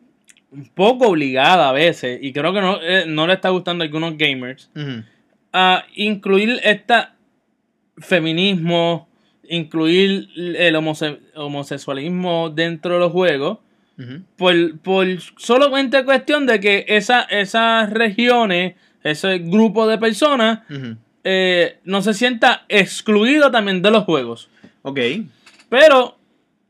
un 0.52 0.66
poco 0.70 1.08
obligada 1.10 1.68
a 1.70 1.74
veces, 1.74 2.20
y 2.22 2.32
creo 2.34 2.54
que 2.54 2.62
no, 2.62 2.82
eh, 2.82 3.04
no 3.08 3.28
le 3.28 3.34
está 3.34 3.50
gustando 3.50 3.84
a 3.84 3.86
algunos 3.86 4.18
gamers, 4.18 4.70
a 5.54 5.84
incluir 5.96 6.60
esta 6.64 7.16
feminismo, 7.98 9.08
incluir 9.50 10.30
el 10.36 10.76
homose- 10.76 11.20
homosexualismo 11.36 12.50
dentro 12.50 12.94
de 12.96 13.00
los 13.00 13.12
juegos. 13.12 13.60
Por, 14.38 14.78
por 14.80 15.08
solamente 15.38 16.04
cuestión 16.06 16.46
de 16.46 16.60
que 16.60 16.86
esa, 16.88 17.22
esas 17.24 17.90
regiones, 17.90 18.76
ese 19.04 19.40
grupo 19.40 19.88
de 19.88 19.98
personas, 19.98 20.60
eh, 21.24 21.80
no 21.84 22.02
se 22.02 22.14
sienta 22.14 22.66
excluido 22.70 23.52
también 23.52 23.82
de 23.82 23.92
los 23.92 24.04
juegos. 24.06 24.50
Ok. 24.82 25.00
Pero 25.70 26.18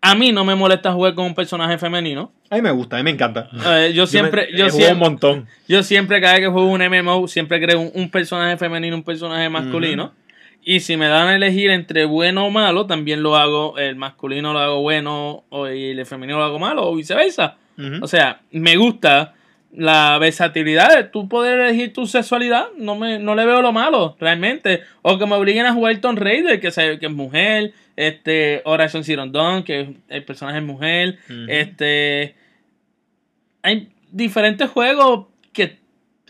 a 0.01 0.15
mí 0.15 0.31
no 0.31 0.43
me 0.45 0.55
molesta 0.55 0.91
jugar 0.93 1.13
con 1.15 1.25
un 1.25 1.35
personaje 1.35 1.77
femenino. 1.77 2.31
A 2.49 2.55
mí 2.55 2.61
me 2.61 2.71
gusta, 2.71 2.97
a 2.97 2.99
mí 2.99 3.03
me 3.03 3.11
encanta. 3.11 3.49
Eh, 3.65 3.93
yo 3.93 4.05
siempre, 4.05 4.49
me- 4.51 4.57
yo, 4.57 4.65
he 4.65 4.69
jugado 4.69 4.91
un 4.91 4.97
siempre, 4.97 5.09
montón. 5.09 5.47
yo 5.67 5.83
siempre 5.83 6.19
cada 6.19 6.33
vez 6.33 6.41
que 6.41 6.47
juego 6.47 6.67
un 6.69 6.81
MMO, 6.81 7.27
siempre 7.27 7.61
creo 7.61 7.79
un, 7.79 7.91
un 7.93 8.09
personaje 8.11 8.57
femenino, 8.57 8.95
un 8.95 9.03
personaje 9.03 9.47
masculino. 9.47 10.13
Y 10.63 10.81
si 10.81 10.95
me 10.97 11.07
dan 11.07 11.27
a 11.27 11.35
elegir 11.35 11.71
entre 11.71 12.05
bueno 12.05 12.45
o 12.45 12.49
malo, 12.51 12.85
también 12.85 13.23
lo 13.23 13.35
hago, 13.35 13.77
el 13.79 13.95
masculino 13.95 14.53
lo 14.53 14.59
hago 14.59 14.81
bueno 14.81 15.43
o 15.49 15.67
y 15.69 15.85
el 15.91 16.05
femenino 16.05 16.37
lo 16.37 16.43
hago 16.43 16.59
malo 16.59 16.87
o 16.87 16.95
viceversa. 16.95 17.57
O 18.03 18.07
sea, 18.07 18.41
me 18.51 18.75
gusta 18.75 19.33
la 19.73 20.17
versatilidad 20.19 20.95
de 20.95 21.05
tú 21.05 21.27
poder 21.29 21.59
elegir 21.61 21.93
tu 21.93 22.05
sexualidad. 22.05 22.67
No, 22.77 22.95
me, 22.95 23.17
no 23.17 23.33
le 23.35 23.45
veo 23.45 23.61
lo 23.61 23.71
malo, 23.71 24.15
realmente. 24.19 24.81
O 25.01 25.17
que 25.17 25.25
me 25.25 25.33
obliguen 25.35 25.65
a 25.65 25.73
jugar 25.73 25.97
Tomb 25.97 26.19
Raider, 26.19 26.59
que, 26.59 26.69
se- 26.71 26.99
que 26.99 27.05
es 27.07 27.11
mujer. 27.11 27.73
Este, 27.95 28.61
Horizon 28.65 29.03
Zero 29.03 29.25
Dawn, 29.27 29.63
que 29.63 29.95
el 30.09 30.23
personaje 30.25 30.59
es 30.59 30.63
mujer. 30.63 31.17
Este. 31.49 32.35
Hay 33.63 33.89
diferentes 34.11 34.69
juegos 34.69 35.27
que 35.53 35.77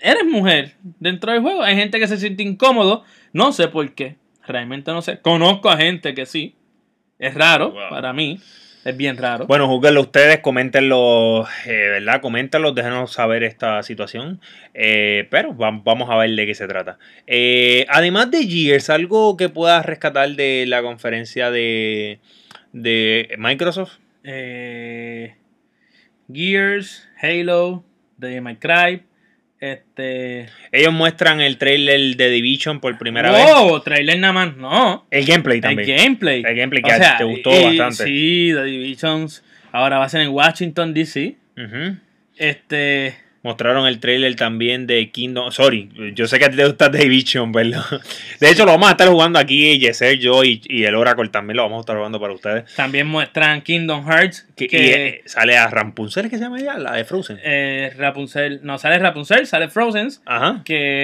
eres 0.01 0.25
mujer 0.25 0.75
dentro 0.99 1.31
del 1.31 1.41
juego. 1.41 1.61
Hay 1.63 1.75
gente 1.75 1.99
que 1.99 2.07
se 2.07 2.17
siente 2.17 2.43
incómodo. 2.43 3.03
No 3.33 3.51
sé 3.51 3.67
por 3.67 3.93
qué. 3.93 4.15
Realmente 4.51 4.91
no 4.91 5.01
sé. 5.01 5.19
Conozco 5.21 5.69
a 5.69 5.77
gente 5.77 6.13
que 6.13 6.25
sí. 6.25 6.55
Es 7.19 7.33
raro 7.33 7.71
Wow. 7.71 7.89
para 7.89 8.13
mí. 8.13 8.39
Es 8.83 8.97
bien 8.97 9.15
raro. 9.15 9.45
Bueno, 9.45 9.67
juzguenlo 9.67 10.01
ustedes, 10.01 10.39
coméntenlo, 10.39 11.45
eh, 11.67 11.87
¿verdad? 11.91 12.19
Coméntenlo, 12.19 12.71
déjenos 12.71 13.11
saber 13.13 13.43
esta 13.43 13.83
situación. 13.83 14.41
Eh, 14.73 15.27
pero 15.29 15.55
va- 15.55 15.69
vamos 15.83 16.09
a 16.09 16.17
ver 16.17 16.31
de 16.31 16.47
qué 16.47 16.55
se 16.55 16.67
trata. 16.67 16.97
Eh, 17.27 17.85
además 17.89 18.31
de 18.31 18.43
Gears, 18.47 18.89
algo 18.89 19.37
que 19.37 19.49
puedas 19.49 19.85
rescatar 19.85 20.29
de 20.31 20.65
la 20.67 20.81
conferencia 20.81 21.51
de, 21.51 22.19
de 22.73 23.35
Microsoft. 23.37 23.99
eh, 24.23 25.35
Gears, 26.33 27.07
Halo, 27.21 27.83
May 28.19 28.55
Cry, 28.57 29.03
este... 29.61 30.49
Ellos 30.71 30.91
muestran 30.91 31.39
el 31.39 31.57
trailer 31.57 32.17
de 32.17 32.29
Division 32.29 32.79
por 32.81 32.97
primera 32.97 33.31
vez. 33.31 33.45
¡Wow! 33.45 33.79
Trailer 33.81 34.19
nada 34.19 34.33
más, 34.33 34.57
no. 34.57 35.05
El 35.09 35.25
gameplay 35.25 35.57
El 35.57 35.61
también. 35.61 35.97
gameplay. 35.97 36.43
El 36.45 36.55
gameplay 36.55 36.83
que 36.83 36.91
a 36.91 36.99
ti 36.99 37.17
te 37.19 37.23
gustó 37.23 37.51
bastante. 37.51 38.03
Sí, 38.03 38.51
The 38.53 38.63
Divisions. 38.63 39.43
Ahora 39.71 39.99
va 39.99 40.05
a 40.05 40.09
ser 40.09 40.21
en 40.21 40.29
Washington, 40.29 40.93
D.C. 40.93 41.37
Ujú. 41.55 41.95
Este... 42.37 43.15
Mostraron 43.43 43.87
el 43.87 43.99
trailer 43.99 44.35
también 44.35 44.85
de 44.85 45.09
Kingdom. 45.09 45.51
Sorry, 45.51 45.89
yo 46.13 46.27
sé 46.27 46.37
que 46.37 46.45
a 46.45 46.49
ti 46.51 46.57
te 46.57 46.65
gusta 46.65 46.89
Division, 46.89 47.51
¿verdad? 47.51 47.83
De 48.39 48.51
hecho, 48.51 48.65
lo 48.65 48.73
vamos 48.73 48.89
a 48.89 48.91
estar 48.91 49.07
jugando 49.07 49.39
aquí, 49.39 49.79
Yeser, 49.79 50.19
yo 50.19 50.43
y, 50.43 50.61
y 50.65 50.83
el 50.83 50.93
Oracle 50.93 51.29
también 51.29 51.57
lo 51.57 51.63
vamos 51.63 51.77
a 51.77 51.79
estar 51.81 51.95
jugando 51.97 52.19
para 52.19 52.33
ustedes. 52.33 52.71
También 52.75 53.07
muestran 53.07 53.61
Kingdom 53.61 54.05
Hearts. 54.07 54.47
Que, 54.55 54.67
Que, 54.67 54.77
y, 54.77 54.89
eh, 54.91 55.21
sale 55.25 55.57
a 55.57 55.67
Rampunzel, 55.67 56.29
¿qué 56.29 56.37
se 56.37 56.43
llama 56.43 56.59
ella? 56.59 56.77
La 56.77 56.93
de 56.93 57.03
Frozen. 57.03 57.39
eh, 57.43 57.91
Rapunzel... 57.97 58.59
No, 58.61 58.77
sale 58.77 58.99
Rapunzel, 58.99 59.47
sale 59.47 59.69
Frozen. 59.69 60.09
Ajá. 60.27 60.61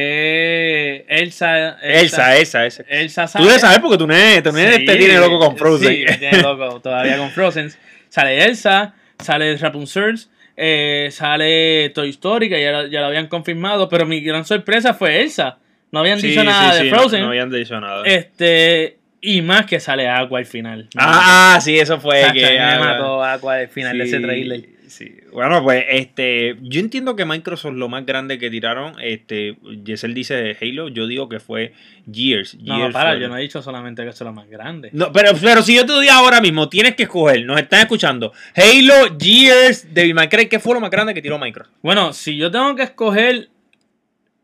Que 0.08 1.06
Elsa... 1.10 1.80
Elsa, 1.82 2.38
esa, 2.38 2.65
esa. 2.65 2.84
Elsa 2.88 3.26
Tú 3.26 3.32
sale. 3.32 3.45
debes 3.45 3.62
saber 3.62 3.82
porque 3.82 3.97
tú 3.97 4.06
no 4.08 4.13
eres- 4.13 4.43
tú 4.43 4.52
no 4.52 4.58
eres- 4.60 4.76
Sí, 4.78 4.86
te 4.86 4.95
tienes 4.95 5.19
loco 5.19 5.39
con 5.39 5.58
Frozen. 5.58 5.91
Sí, 5.91 6.04
me 6.08 6.17
tiene 6.17 6.41
loco 6.41 6.80
todavía 6.82 7.17
con 7.17 7.32
Frozen. 7.32 7.71
Sale 8.10 8.43
Elsa, 8.45 8.93
sale 9.19 9.58
Rapunzel, 9.58 10.17
eh, 10.57 11.09
sale 11.11 11.89
Toy 11.93 12.09
Story, 12.09 12.49
que 12.49 12.61
ya, 12.61 12.71
lo- 12.71 12.87
ya 12.87 12.99
lo 13.01 13.05
habían 13.07 13.27
confirmado, 13.27 13.87
pero 13.89 14.05
mi 14.05 14.21
gran 14.21 14.43
sorpresa 14.43 14.93
fue 14.93 15.21
Elsa. 15.21 15.59
No 15.91 15.99
habían 16.01 16.19
Sí, 16.19 16.27
dicho 16.29 16.43
nada 16.43 16.73
sí, 16.73 16.77
de 16.79 16.83
sí, 16.85 16.91
no- 16.91 16.97
Frozen. 16.99 17.21
No, 17.21 17.27
habían 17.29 17.49
dicho 17.51 17.79
nada. 17.79 18.03
Este, 18.05 18.97
y 19.21 19.41
más 19.41 19.65
que 19.65 19.79
sale 19.79 20.09
Aqua 20.09 20.39
al 20.39 20.45
final. 20.45 20.89
ah, 20.97 21.53
ah, 21.55 21.61
sí, 21.61 21.77
eso 21.79 21.99
fue 21.99 22.21
que. 22.33 22.41
me 22.41 22.79
mató 22.79 23.23
Aqua 23.23 23.55
al 23.55 23.67
final 23.69 23.97
de 23.97 24.03
ese 24.03 24.19
trailer. 24.19 24.61
Sí. 24.88 25.15
Bueno, 25.32 25.63
pues 25.63 25.86
este, 25.89 26.58
yo 26.62 26.80
entiendo 26.80 27.15
que 27.15 27.26
Microsoft 27.26 27.76
lo 27.76 27.88
más 27.89 28.06
grande 28.06 28.38
que 28.39 28.50
tiraron, 28.50 28.93
este, 29.02 29.58
Yesel 29.86 30.13
dice 30.13 30.58
Halo, 30.60 30.88
yo 30.89 31.06
digo 31.08 31.30
que 31.30 31.39
fue 31.39 31.73
Gears. 32.12 32.56
No, 32.62 32.89
para, 32.91 33.12
fue- 33.12 33.21
yo 33.21 33.28
no 33.30 33.38
he 33.38 33.41
dicho 33.41 33.62
solamente 33.62 34.04
que 34.04 34.10
eso 34.10 34.23
es 34.23 34.28
lo 34.28 34.34
más 34.34 34.50
grande. 34.50 34.89
No, 34.93 35.12
pero, 35.12 35.32
pero 35.41 35.62
si 35.62 35.76
yo 35.76 35.86
te 35.86 35.93
doy 35.93 36.08
ahora 36.08 36.41
mismo, 36.41 36.69
tienes 36.69 36.95
que 36.95 37.04
escoger, 37.04 37.45
nos 37.45 37.60
están 37.60 37.82
escuchando, 37.82 38.34
Halo, 38.56 39.15
Gears, 39.19 39.93
Devil 39.93 40.13
May 40.15 40.30
Cry, 40.30 40.47
¿qué 40.47 40.60
fue 40.60 40.73
lo 40.73 40.80
más 40.82 40.89
grande 40.91 41.13
que 41.13 41.21
tiró 41.21 41.38
Microsoft? 41.38 41.73
Bueno, 41.82 42.13
si 42.13 42.38
yo 42.38 42.50
tengo 42.52 42.76
que 42.76 42.84
escoger, 42.84 43.50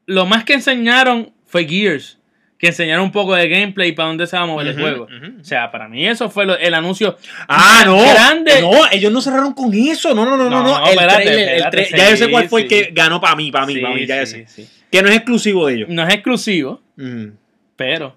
lo 0.05 0.25
más 0.25 0.43
que 0.43 0.53
enseñaron 0.53 1.33
fue 1.45 1.65
Gears. 1.67 2.19
Que 2.63 2.67
enseñaron 2.69 3.03
un 3.03 3.11
poco 3.11 3.35
de 3.35 3.49
gameplay 3.49 3.91
para 3.91 4.07
dónde 4.07 4.25
se 4.25 4.37
va 4.37 4.43
a 4.43 4.45
mover 4.45 4.67
el 4.67 4.79
juego. 4.79 5.05
O 5.41 5.43
sea, 5.43 5.69
para 5.69 5.89
mí 5.89 6.07
eso 6.07 6.29
fue 6.29 6.45
lo- 6.45 6.57
el 6.57 6.73
anuncio. 6.73 7.17
Ah, 7.49 7.83
no, 7.85 7.97
Grande. 8.01 8.61
no, 8.61 8.71
ellos 8.89 9.11
no 9.11 9.19
cerraron 9.19 9.51
con 9.53 9.73
eso, 9.73 10.13
no, 10.15 10.23
no, 10.23 10.37
no, 10.37 10.49
no, 10.49 10.63
No, 10.63 10.79
no, 10.79 10.85
el 10.85 10.91
espérate, 10.93 11.23
trailer, 11.25 11.49
el 11.49 11.55
espérate, 11.57 11.89
tra- 11.89 11.97
ya 11.97 12.09
yo 12.11 12.15
sé 12.15 12.31
cuál 12.31 12.47
fue 12.47 12.61
el 12.61 12.67
que 12.69 12.91
ganó 12.93 13.19
para 13.19 13.35
mí, 13.35 13.51
para 13.51 13.65
mí, 13.65 13.73
Sí, 13.73 13.81
para 13.81 13.93
mí, 13.95 14.05
ya 14.05 14.21
yo 14.21 14.25
sí, 14.27 14.45
sé. 14.47 14.47
sí. 14.47 14.69
Que 14.89 15.01
no 15.01 15.09
es 15.09 15.15
exclusivo 15.17 15.67
de 15.67 15.73
ellos. 15.73 15.89
No 15.89 16.07
es 16.07 16.13
exclusivo, 16.13 16.81
Ujú. 16.97 17.33
pero 17.75 18.15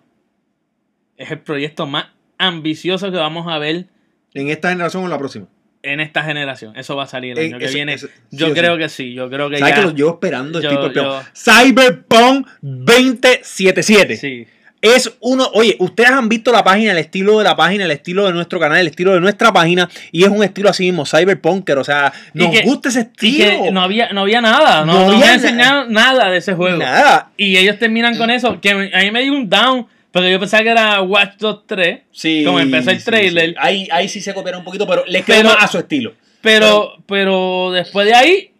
es 1.16 1.28
el 1.28 1.40
proyecto 1.40 1.85
más 1.88 2.06
ambicioso 2.38 3.11
que 3.11 3.16
vamos 3.16 3.48
a 3.52 3.59
ver 3.59 3.87
¿En 4.32 4.48
esta 4.48 4.68
generación 4.68 5.02
o 5.02 5.06
en 5.06 5.11
la 5.11 5.18
próxima? 5.18 5.46
En 5.92 6.01
esta 6.01 6.22
generación. 6.22 6.77
Eso 6.77 6.96
va 6.96 7.05
a 7.05 7.07
salir 7.07 7.33
el 7.33 7.38
Eh, 7.38 7.46
año 7.49 7.59
que 7.59 7.64
eso- 7.66 7.75
viene. 7.75 7.94
eso- 7.94 8.07
sí 8.09 8.12
yo 8.37 8.53
creo 8.53 8.75
sí. 8.75 8.79
que 8.81 8.88
sí. 8.88 9.14
Yo 9.14 9.29
creo 9.31 9.49
que 9.51 9.59
¿Sabes 9.59 9.75
ya. 9.77 9.83
que 9.85 9.94
llevo 9.94 10.11
esperando? 10.11 10.61
yo- 10.61 10.70
Estoy 10.70 10.94
yo-. 10.94 11.22
Cyberpunk 11.35 12.46
2077. 12.61 14.16
Sí. 14.16 14.46
Es 14.83 15.16
uno, 15.20 15.49
oye, 15.55 15.75
ustedes 15.81 16.11
han 16.11 16.29
visto 16.29 16.53
la 16.53 16.62
página, 16.62 16.92
el 16.92 16.99
estilo 16.99 17.38
de 17.38 17.44
la 17.44 17.57
página, 17.57 17.87
el 17.87 17.90
estilo 17.90 18.27
de 18.27 18.33
nuestro 18.33 18.61
canal, 18.61 18.79
el 18.79 18.87
estilo 18.87 19.14
de 19.14 19.20
nuestra 19.20 19.51
página, 19.53 19.88
y 20.12 20.22
es 20.22 20.29
un 20.29 20.44
estilo 20.44 20.68
así 20.68 20.85
mismo, 20.85 21.05
cyberpunker, 21.07 21.79
o 21.79 21.83
sea, 21.85 22.12
nos 22.35 22.51
que- 22.51 22.62
gusta 22.62 22.90
ese 22.90 23.01
estilo. 23.01 23.70
no 23.72 23.81
había, 23.81 24.11
no 24.12 24.20
había 24.20 24.40
nada. 24.42 24.85
No, 24.85 24.92
No 24.92 25.12
no 25.12 25.25
había 25.25 25.53
na- 25.53 25.87
nada 25.88 26.31
de 26.31 26.37
ese 26.38 26.53
juego. 26.55 26.77
Nada. 26.77 27.31
Y 27.37 27.57
ellos 27.57 27.79
terminan 27.79 28.16
con 28.16 28.31
eso. 28.31 28.61
Que 28.61 28.70
a 28.70 28.77
mí 28.77 29.11
me 29.11 29.22
dio 29.22 29.33
un 29.33 29.49
down. 29.49 29.87
Porque 30.16 30.31
yo 30.33 30.40
pensaba 30.40 30.62
que 30.62 30.70
era 30.70 31.02
Watch 31.02 31.37
Dogs 31.37 31.64
3. 31.66 32.00
Sí, 32.11 32.42
Como 32.42 32.59
empezó 32.59 32.90
el 32.90 32.98
sí, 33.00 33.05
trailer. 33.05 33.50
sí. 33.50 33.55
Ahí, 33.59 33.87
ahí 33.92 34.09
sí 34.09 34.22
se 34.22 34.33
copiaron 34.33 34.61
un 34.61 34.64
poquito, 34.64 34.87
pero 34.87 35.05
les 35.07 35.22
quedó 35.26 35.37
Pero- 35.42 35.48
más 35.50 35.64
a 35.64 35.68
su 35.68 35.76
estilo. 35.79 36.14
Pero, 36.40 36.96
pero 37.05 37.70
después 37.72 38.07
de 38.07 38.14
ahí, 38.14 38.50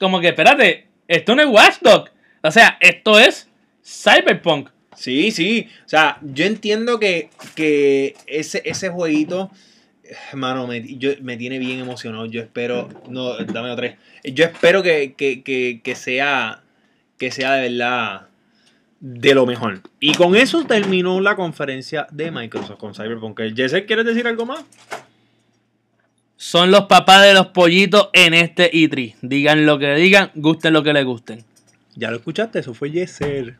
como 0.00 0.18
que 0.22 0.28
espérate, 0.28 0.86
esto 1.06 1.34
no 1.34 1.42
es 1.42 1.48
Watch 1.48 1.74
Dogs. 1.82 2.10
O 2.42 2.50
sea, 2.50 2.78
esto 2.80 3.18
es 3.18 3.50
Cyberpunk. 3.84 4.70
Sí, 4.96 5.30
sí. 5.30 5.68
O 5.84 5.88
sea, 5.90 6.16
yo 6.22 6.46
entiendo 6.46 6.98
que, 6.98 7.28
que 7.54 8.14
ese, 8.26 8.62
ese 8.64 8.88
jueguito, 8.88 9.50
Mano, 10.32 10.66
me, 10.66 10.82
yo, 10.96 11.10
me 11.20 11.36
tiene 11.36 11.58
bien 11.58 11.80
emocionado. 11.80 12.24
Yo 12.24 12.40
espero. 12.40 12.88
No, 13.10 13.36
dame 13.44 13.70
otra. 13.70 13.96
Yo 14.22 14.46
espero 14.46 14.82
que, 14.82 15.12
que, 15.14 15.42
que, 15.42 15.80
que 15.84 15.94
sea. 15.96 16.62
Que 17.18 17.30
sea 17.30 17.52
de 17.56 17.68
verdad. 17.68 18.22
De 19.06 19.34
lo 19.34 19.44
mejor. 19.44 19.82
Y 20.00 20.14
con 20.14 20.34
eso 20.34 20.64
terminó 20.64 21.20
la 21.20 21.36
conferencia 21.36 22.06
de 22.10 22.30
Microsoft 22.30 22.78
con 22.78 22.94
Cyberpunk. 22.94 23.38
Jesse, 23.54 23.84
¿quieres 23.86 24.06
decir 24.06 24.26
algo 24.26 24.46
más? 24.46 24.64
Son 26.38 26.70
los 26.70 26.86
papás 26.86 27.20
de 27.20 27.34
los 27.34 27.48
pollitos 27.48 28.08
en 28.14 28.32
este 28.32 28.72
E3. 28.72 29.16
Digan 29.20 29.66
lo 29.66 29.78
que 29.78 29.94
digan, 29.96 30.30
gusten 30.34 30.72
lo 30.72 30.82
que 30.82 30.94
les 30.94 31.04
gusten. 31.04 31.44
Ya 31.94 32.10
lo 32.10 32.16
escuchaste, 32.16 32.60
eso 32.60 32.72
fue 32.72 32.92
Yeser. 32.92 33.58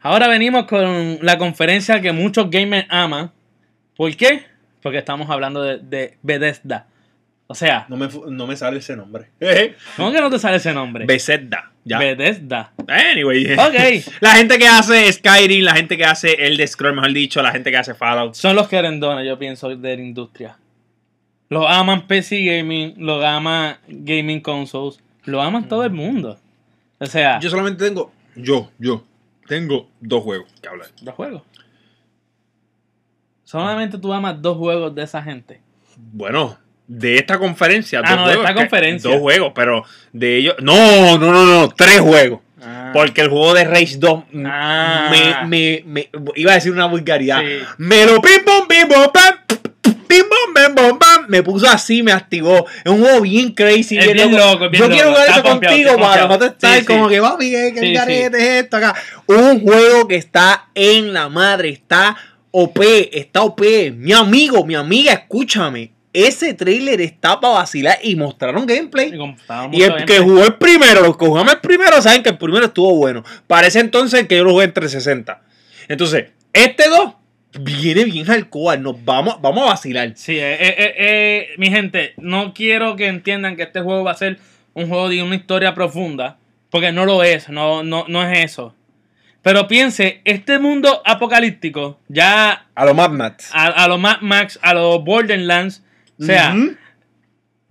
Ahora 0.00 0.28
venimos 0.28 0.66
con 0.66 1.18
la 1.22 1.38
conferencia 1.38 2.00
que 2.00 2.12
muchos 2.12 2.48
gamers 2.48 2.86
aman. 2.88 3.32
¿Por 3.96 4.14
qué? 4.14 4.44
Porque 4.80 4.98
estamos 4.98 5.28
hablando 5.28 5.64
de, 5.64 5.78
de 5.78 6.18
Bethesda. 6.22 6.86
O 7.48 7.54
sea, 7.54 7.86
No 7.88 7.96
me, 7.96 8.08
no 8.28 8.46
me 8.46 8.56
sale 8.56 8.78
ese 8.78 8.96
nombre. 8.96 9.30
¿cómo 9.96 10.10
que 10.12 10.20
no 10.20 10.30
te 10.30 10.38
sale 10.38 10.56
ese 10.56 10.72
nombre? 10.74 11.06
Bethesda. 11.06 11.70
Ya. 11.84 11.98
Bethesda. 11.98 12.72
Anyway. 12.88 13.52
Ok. 13.52 14.04
La 14.20 14.32
gente 14.32 14.58
que 14.58 14.66
hace 14.66 15.12
Skyrim, 15.12 15.64
la 15.64 15.74
gente 15.76 15.96
que 15.96 16.04
hace 16.04 16.32
el 16.46 16.56
de 16.56 16.66
Scroll, 16.66 16.94
mejor 16.96 17.12
dicho, 17.12 17.40
la 17.42 17.52
gente 17.52 17.70
que 17.70 17.76
hace 17.76 17.94
Fallout. 17.94 18.34
Son 18.34 18.56
los 18.56 18.66
querendones, 18.66 19.24
yo 19.24 19.38
pienso, 19.38 19.68
de 19.68 19.96
la 19.96 20.02
industria. 20.02 20.58
Lo 21.48 21.68
aman 21.68 22.08
PC 22.08 22.44
Gaming, 22.44 22.94
lo 22.98 23.24
aman 23.24 23.76
Gaming 23.86 24.40
Consoles, 24.40 24.98
lo 25.24 25.40
aman 25.40 25.68
todo 25.68 25.84
el 25.84 25.92
mundo. 25.92 26.40
O 26.98 27.06
sea, 27.06 27.38
Yo 27.38 27.48
solamente 27.50 27.84
tengo. 27.84 28.12
Yo, 28.34 28.70
yo. 28.78 29.04
Tengo 29.46 29.88
dos 30.00 30.24
juegos 30.24 30.52
que 30.60 30.68
hablar. 30.68 30.88
los 31.02 31.14
juegos. 31.14 31.42
Solamente 33.44 33.96
tú 33.98 34.12
amas 34.12 34.42
dos 34.42 34.56
juegos 34.56 34.92
de 34.92 35.04
esa 35.04 35.22
gente. 35.22 35.60
Bueno, 35.96 36.58
de 36.88 37.16
esta 37.16 37.38
conferencia. 37.38 38.00
Ah, 38.04 38.10
dos 38.10 38.16
no, 38.20 38.28
de 38.28 38.34
juegos, 38.34 38.44
esta 38.50 38.54
que- 38.54 38.60
conferencia. 38.68 39.10
Dos 39.10 39.20
juegos, 39.20 39.52
pero 39.54 39.84
de 40.12 40.36
ellos. 40.38 40.54
No, 40.60 41.18
no, 41.18 41.32
no, 41.32 41.44
no. 41.44 41.68
Tres 41.70 42.00
juegos. 42.00 42.40
Ah. 42.62 42.90
Porque 42.92 43.20
el 43.20 43.28
juego 43.28 43.54
de 43.54 43.64
Rage 43.64 43.96
2 43.98 44.24
m- 44.32 44.48
Ah. 44.50 45.08
me, 45.10 45.82
me, 45.84 45.84
me- 45.86 46.10
Iba 46.36 46.52
a 46.52 46.54
decir 46.54 46.72
una 46.72 46.86
vulgaridad. 46.86 47.40
Sí. 47.40 47.58
Me 47.78 48.06
lo 48.06 48.20
pim 48.20 48.42
pim 48.68 48.88
pam. 48.88 49.34
Pim 50.08 50.22
bam 50.54 50.74
bom 50.74 50.98
pam. 50.98 51.26
Me 51.28 51.42
puso 51.42 51.68
así, 51.68 52.02
me 52.02 52.12
activó. 52.12 52.64
Es 52.84 52.90
un 52.90 53.00
juego 53.00 53.20
bien 53.22 53.52
crazy. 53.52 53.98
Es 53.98 54.12
bien 54.12 54.34
loco, 54.36 54.70
bien 54.70 54.82
Yo 54.84 54.88
quiero 54.88 55.10
jugar 55.10 55.28
eso 55.28 55.42
contigo 55.42 55.90
está 55.90 56.00
para 56.02 56.28
no 56.28 56.38
te 56.38 56.46
estar 56.46 56.74
Sí, 56.74 56.80
sí. 56.80 56.86
como 56.86 57.08
que 57.08 57.20
papi, 57.20 57.50
¿qué 57.50 57.74
Sí, 57.80 57.92
garete 57.92 58.36
es 58.38 58.64
esto 58.64 58.76
acá? 58.76 58.94
Un 59.26 59.60
juego 59.60 60.06
que 60.08 60.16
está 60.16 60.68
en 60.74 61.12
la 61.12 61.28
madre, 61.28 61.70
está 61.70 62.16
OP, 62.52 62.80
está 63.12 63.42
OP. 63.42 63.90
Mi 63.96 64.12
amigo, 64.12 64.64
mi 64.64 64.74
amiga, 64.76 65.12
escúchame. 65.12 65.92
Ese 66.16 66.54
trailer 66.54 67.00
está 67.02 67.38
para 67.40 67.54
vacilar 67.54 67.98
y 68.02 68.16
mostraron 68.16 68.64
gameplay. 68.66 69.12
Y 69.72 69.82
el 69.82 70.04
que 70.06 70.18
jugó 70.18 70.44
el 70.44 70.54
primero, 70.54 71.02
los 71.02 71.18
que 71.18 71.26
jugamos 71.26 71.52
el 71.52 71.60
primero 71.60 72.00
saben 72.00 72.22
que 72.22 72.30
el 72.30 72.38
primero 72.38 72.64
estuvo 72.64 72.94
bueno. 72.96 73.22
Parece 73.46 73.80
entonces 73.80 74.26
que 74.26 74.36
yo 74.36 74.44
lo 74.44 74.52
jugué 74.52 74.64
en 74.64 74.72
360. 74.72 75.42
Entonces, 75.88 76.30
este 76.54 76.88
2 76.88 77.12
viene 77.60 78.04
bien 78.04 78.24
hardcore. 78.24 78.78
Nos 78.78 79.04
vamos, 79.04 79.40
vamos 79.42 79.64
a 79.64 79.66
vacilar. 79.66 80.12
Sí, 80.16 80.38
eh, 80.38 80.54
eh, 80.54 80.74
eh, 80.78 80.94
eh, 80.98 81.48
mi 81.58 81.68
gente, 81.70 82.14
no 82.16 82.54
quiero 82.54 82.96
que 82.96 83.08
entiendan 83.08 83.56
que 83.56 83.64
este 83.64 83.80
juego 83.82 84.02
va 84.02 84.12
a 84.12 84.16
ser 84.16 84.38
un 84.72 84.88
juego 84.88 85.10
de 85.10 85.22
una 85.22 85.36
historia 85.36 85.74
profunda, 85.74 86.38
porque 86.70 86.92
no 86.92 87.04
lo 87.04 87.22
es, 87.24 87.48
no, 87.50 87.82
no, 87.82 88.06
no 88.08 88.26
es 88.26 88.44
eso. 88.52 88.74
Pero 89.42 89.68
piense, 89.68 90.22
este 90.24 90.58
mundo 90.58 91.02
apocalíptico, 91.04 92.00
ya 92.08 92.66
A 92.74 92.84
lo 92.84 92.94
Mad 92.94 93.10
Max. 93.10 93.50
a, 93.52 93.66
a 93.66 93.86
los 93.86 94.00
Mad 94.00 94.20
Max, 94.22 94.58
a 94.60 94.74
los 94.74 95.04
Borderlands, 95.04 95.82
o 96.20 96.24
sea, 96.24 96.54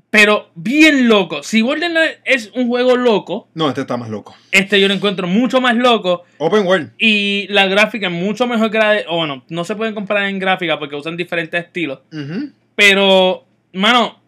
pero 0.09 0.49
bien 0.55 1.09
loco. 1.09 1.43
Si 1.43 1.61
Borderlands 1.61 2.19
es 2.23 2.49
un 2.55 2.67
juego 2.69 2.95
loco, 2.95 3.49
No, 3.53 3.67
este 3.67 3.81
está 3.81 3.97
más 3.97 4.09
loco. 4.09 4.33
este 4.51 4.79
yo 4.79 4.87
lo 4.87 4.93
encuentro 4.93 5.27
mucho 5.27 5.59
más 5.59 5.75
loco 5.75 6.23
Open 6.37 6.65
World. 6.65 6.91
y 6.97 7.47
la 7.49 7.65
gráfica 7.67 8.07
es 8.07 8.13
mucho 8.13 8.47
mejor 8.47 8.71
que 8.71 8.77
la 8.77 8.91
de... 8.91 9.05
O 9.09 9.17
bueno, 9.17 9.43
no 9.49 9.65
se 9.65 9.75
pueden 9.75 9.93
comparar 9.93 10.29
en 10.29 10.39
gráfica 10.39 10.79
porque 10.79 10.95
usan 10.95 11.17
diferentes 11.17 11.61
estilos. 11.65 11.99
Pero, 12.75 13.45
mano, 13.73 14.19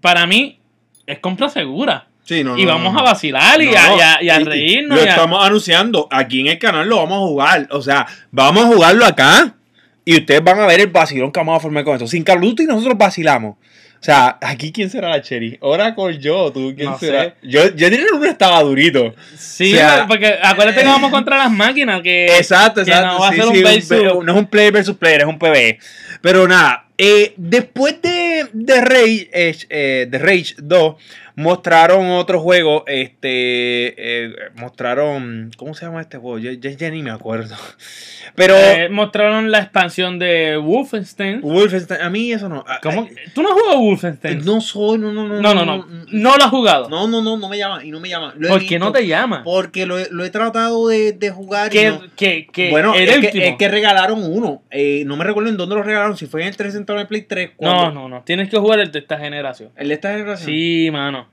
para 0.00 0.26
mí 0.26 0.58
es 1.06 1.18
compra 1.18 1.48
segura. 1.50 2.06
Sí, 2.22 2.44
no, 2.44 2.56
y 2.56 2.64
no, 2.64 2.72
vamos 2.72 2.92
no, 2.94 3.00
a 3.00 3.02
vacilar 3.02 3.60
y, 3.60 3.68
a, 3.68 3.72
y 3.72 4.00
a- 4.00 4.22
y 4.22 4.28
a 4.30 4.38
y- 4.38 4.42
y 4.42 4.44
reírnos. 4.44 4.98
Lo 4.98 5.04
y 5.04 5.08
a- 5.08 5.10
estamos 5.10 5.44
anunciando. 5.44 6.06
Aquí 6.10 6.40
en 6.40 6.46
el 6.46 6.58
canal 6.58 6.88
lo 6.88 6.96
vamos 6.96 7.16
a 7.16 7.26
jugar. 7.26 7.68
O 7.72 7.82
sea, 7.82 8.06
vamos 8.30 8.64
a 8.64 8.68
jugarlo 8.68 9.04
acá. 9.04 9.56
Y 10.04 10.16
ustedes 10.16 10.42
van 10.42 10.58
a 10.60 10.66
ver 10.66 10.80
el 10.80 10.86
vacilón 10.88 11.30
que 11.30 11.40
vamos 11.40 11.56
a 11.56 11.60
formar 11.60 11.84
con 11.84 11.94
esto. 11.94 12.06
Sin 12.06 12.22
Carlos 12.24 12.54
y 12.58 12.64
nosotros 12.64 12.96
vacilamos. 12.96 13.56
O 13.56 14.02
sea, 14.02 14.38
aquí 14.40 14.72
quién 14.72 14.88
será 14.88 15.10
la 15.10 15.20
Cherry. 15.20 15.58
Oracle 15.60 16.18
yo, 16.18 16.50
tú, 16.50 16.72
quién 16.74 16.88
No 16.88 16.98
será. 16.98 17.24
sé. 17.24 17.34
Yo, 17.42 17.66
yo 17.74 17.90
diría 17.90 18.06
que 18.06 18.12
uno 18.14 18.24
estaba 18.24 18.62
durito. 18.62 19.14
Sí, 19.36 19.74
o 19.74 19.76
sea- 19.76 20.06
porque 20.08 20.38
acuérdate 20.42 20.80
que 20.80 20.86
vamos 20.86 21.10
contra 21.10 21.36
las 21.36 21.50
máquinas. 21.50 22.00
Que, 22.00 22.24
Exacto, 22.38 22.82
que 22.82 22.90
exacto. 22.90 23.12
no 23.12 23.20
va 23.20 23.28
a 23.28 23.32
sí, 23.32 23.36
ser 23.36 23.46
un 23.48 23.54
sí, 23.54 23.62
versus- 23.62 24.24
no 24.24 24.32
es 24.32 24.38
un 24.38 24.46
player 24.46 24.72
versus 24.72 24.96
player, 24.96 25.20
es 25.20 25.26
un 25.26 25.38
PvE. 25.38 25.78
Pero 26.22 26.48
nada, 26.48 26.86
eh, 26.96 27.34
después 27.36 28.00
de, 28.00 28.46
de, 28.54 28.80
Rage, 28.80 29.28
eh, 29.34 29.56
eh, 29.68 30.06
de 30.08 30.18
Rage 30.18 30.54
2, 30.56 30.94
mostraron 31.40 32.10
otro 32.10 32.40
juego. 32.40 32.84
Este, 32.86 33.94
eh, 34.26 34.34
mostraron. 34.56 35.50
¿Cómo 35.56 35.74
se 35.74 35.86
llama 35.86 36.00
este 36.00 36.18
juego? 36.18 36.38
Yo, 36.38 36.52
yo 36.52 36.70
ya 36.70 36.90
ni 36.90 37.02
me 37.02 37.10
acuerdo. 37.10 37.56
Pero. 38.34 38.54
Eh, 38.56 38.88
mostraron 38.90 39.50
la 39.50 39.58
expansión 39.58 40.18
de 40.18 40.56
Wolfenstein. 40.56 41.40
Wolfenstein, 41.40 42.00
a 42.02 42.10
mí 42.10 42.32
eso 42.32 42.48
no. 42.48 42.64
¿Cómo? 42.82 43.08
¿Tú 43.34 43.42
no 43.42 43.48
has 43.48 43.54
jugado 43.60 43.80
Wolfenstein? 43.80 44.44
No 44.44 44.60
soy, 44.60 44.98
no, 44.98 45.12
no, 45.12 45.26
no. 45.26 45.40
no, 45.40 45.54
no, 45.54 45.64
no. 45.64 45.86
No 46.12 46.36
lo 46.36 46.44
has 46.44 46.50
jugado. 46.50 46.88
No, 46.88 47.08
no, 47.08 47.22
no, 47.22 47.36
no 47.36 47.48
me 47.48 47.58
llama 47.58 47.84
y 47.84 47.90
no 47.90 48.00
me 48.00 48.08
llama. 48.08 48.34
Lo 48.36 48.48
¿Por 48.48 48.64
qué 48.66 48.78
no 48.78 48.92
te 48.92 49.06
llama? 49.06 49.42
Porque 49.42 49.86
lo, 49.86 49.98
he- 49.98 50.08
lo 50.10 50.24
he 50.24 50.30
tratado 50.30 50.88
de, 50.88 51.12
de 51.12 51.30
jugar 51.30 51.68
y 51.74 51.78
¿Qué, 51.78 51.88
no- 51.90 52.02
qué, 52.16 52.46
qué? 52.52 52.70
Bueno, 52.70 52.94
el 52.94 53.08
es 53.08 53.30
que, 53.30 53.48
es 53.48 53.56
que 53.56 53.68
regalaron 53.68 54.22
uno. 54.22 54.62
Eh, 54.70 55.04
no 55.06 55.16
me 55.16 55.24
recuerdo 55.24 55.48
en 55.50 55.56
dónde 55.56 55.74
lo 55.74 55.82
regalaron. 55.82 56.16
Si 56.16 56.26
fue 56.26 56.42
en 56.42 56.48
el 56.48 56.56
360 56.56 56.92
o 56.92 56.96
en 56.96 57.00
el 57.02 57.06
Play 57.08 57.22
3. 57.22 57.50
No, 57.60 57.90
no, 57.90 58.08
no. 58.08 58.22
Tienes 58.22 58.48
que 58.48 58.58
jugar 58.58 58.80
el 58.80 58.92
de 58.92 58.98
esta 58.98 59.18
generación. 59.18 59.70
¿El 59.76 59.88
de 59.88 59.94
esta 59.94 60.10
generación? 60.12 60.46
Sí, 60.46 60.88
mano. 60.92 61.28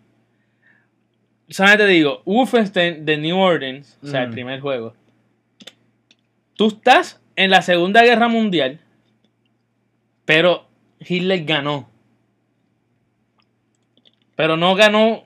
¿Sabes? 1.49 1.77
Te 1.77 1.88
digo, 1.88 2.21
Wolfenstein 2.25 3.05
de 3.05 3.17
New 3.17 3.38
Orleans, 3.38 3.97
o 4.03 4.07
sea, 4.07 4.23
el 4.23 4.29
Mm. 4.29 4.31
primer 4.33 4.60
juego. 4.60 4.93
Tú 6.55 6.67
estás 6.67 7.21
en 7.36 7.49
la 7.51 7.62
Segunda 7.62 8.03
Guerra 8.03 8.27
Mundial, 8.27 8.79
pero 10.25 10.65
Hitler 10.99 11.45
ganó. 11.45 11.89
Pero 14.36 14.57
no 14.57 14.75
ganó 14.75 15.23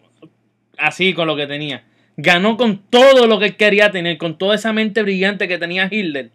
así 0.78 1.14
con 1.14 1.28
lo 1.28 1.36
que 1.36 1.48
tenía. 1.48 1.84
Ganó 2.18 2.58
con 2.58 2.78
todo 2.90 3.28
lo 3.28 3.40
que 3.40 3.46
él 3.48 3.56
quería 3.58 3.92
tener, 3.92 4.18
con 4.18 4.38
toda 4.38 4.56
esa 4.56 4.74
mente 4.74 5.02
brillante 5.04 5.48
que 5.48 5.58
tenía 5.58 5.88
Hitler. 5.90 6.32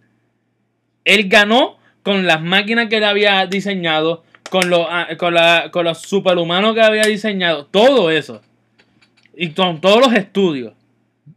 Él 1.04 1.28
ganó 1.28 1.76
con 2.02 2.26
las 2.26 2.42
máquinas 2.42 2.88
que 2.88 2.96
él 2.96 3.04
había 3.04 3.46
diseñado, 3.46 4.24
con 4.50 4.68
los, 4.70 4.86
ah, 4.88 5.08
con, 5.18 5.34
la- 5.34 5.70
con 5.72 5.84
los 5.84 5.98
superhumanos 6.02 6.74
que 6.74 6.82
había 6.82 7.04
diseñado, 7.04 7.66
todo 7.66 8.10
eso. 8.10 8.42
Y 9.36 9.50
con 9.50 9.80
todos 9.80 10.00
los 10.00 10.12
estudios. 10.14 10.72
O 10.72 11.32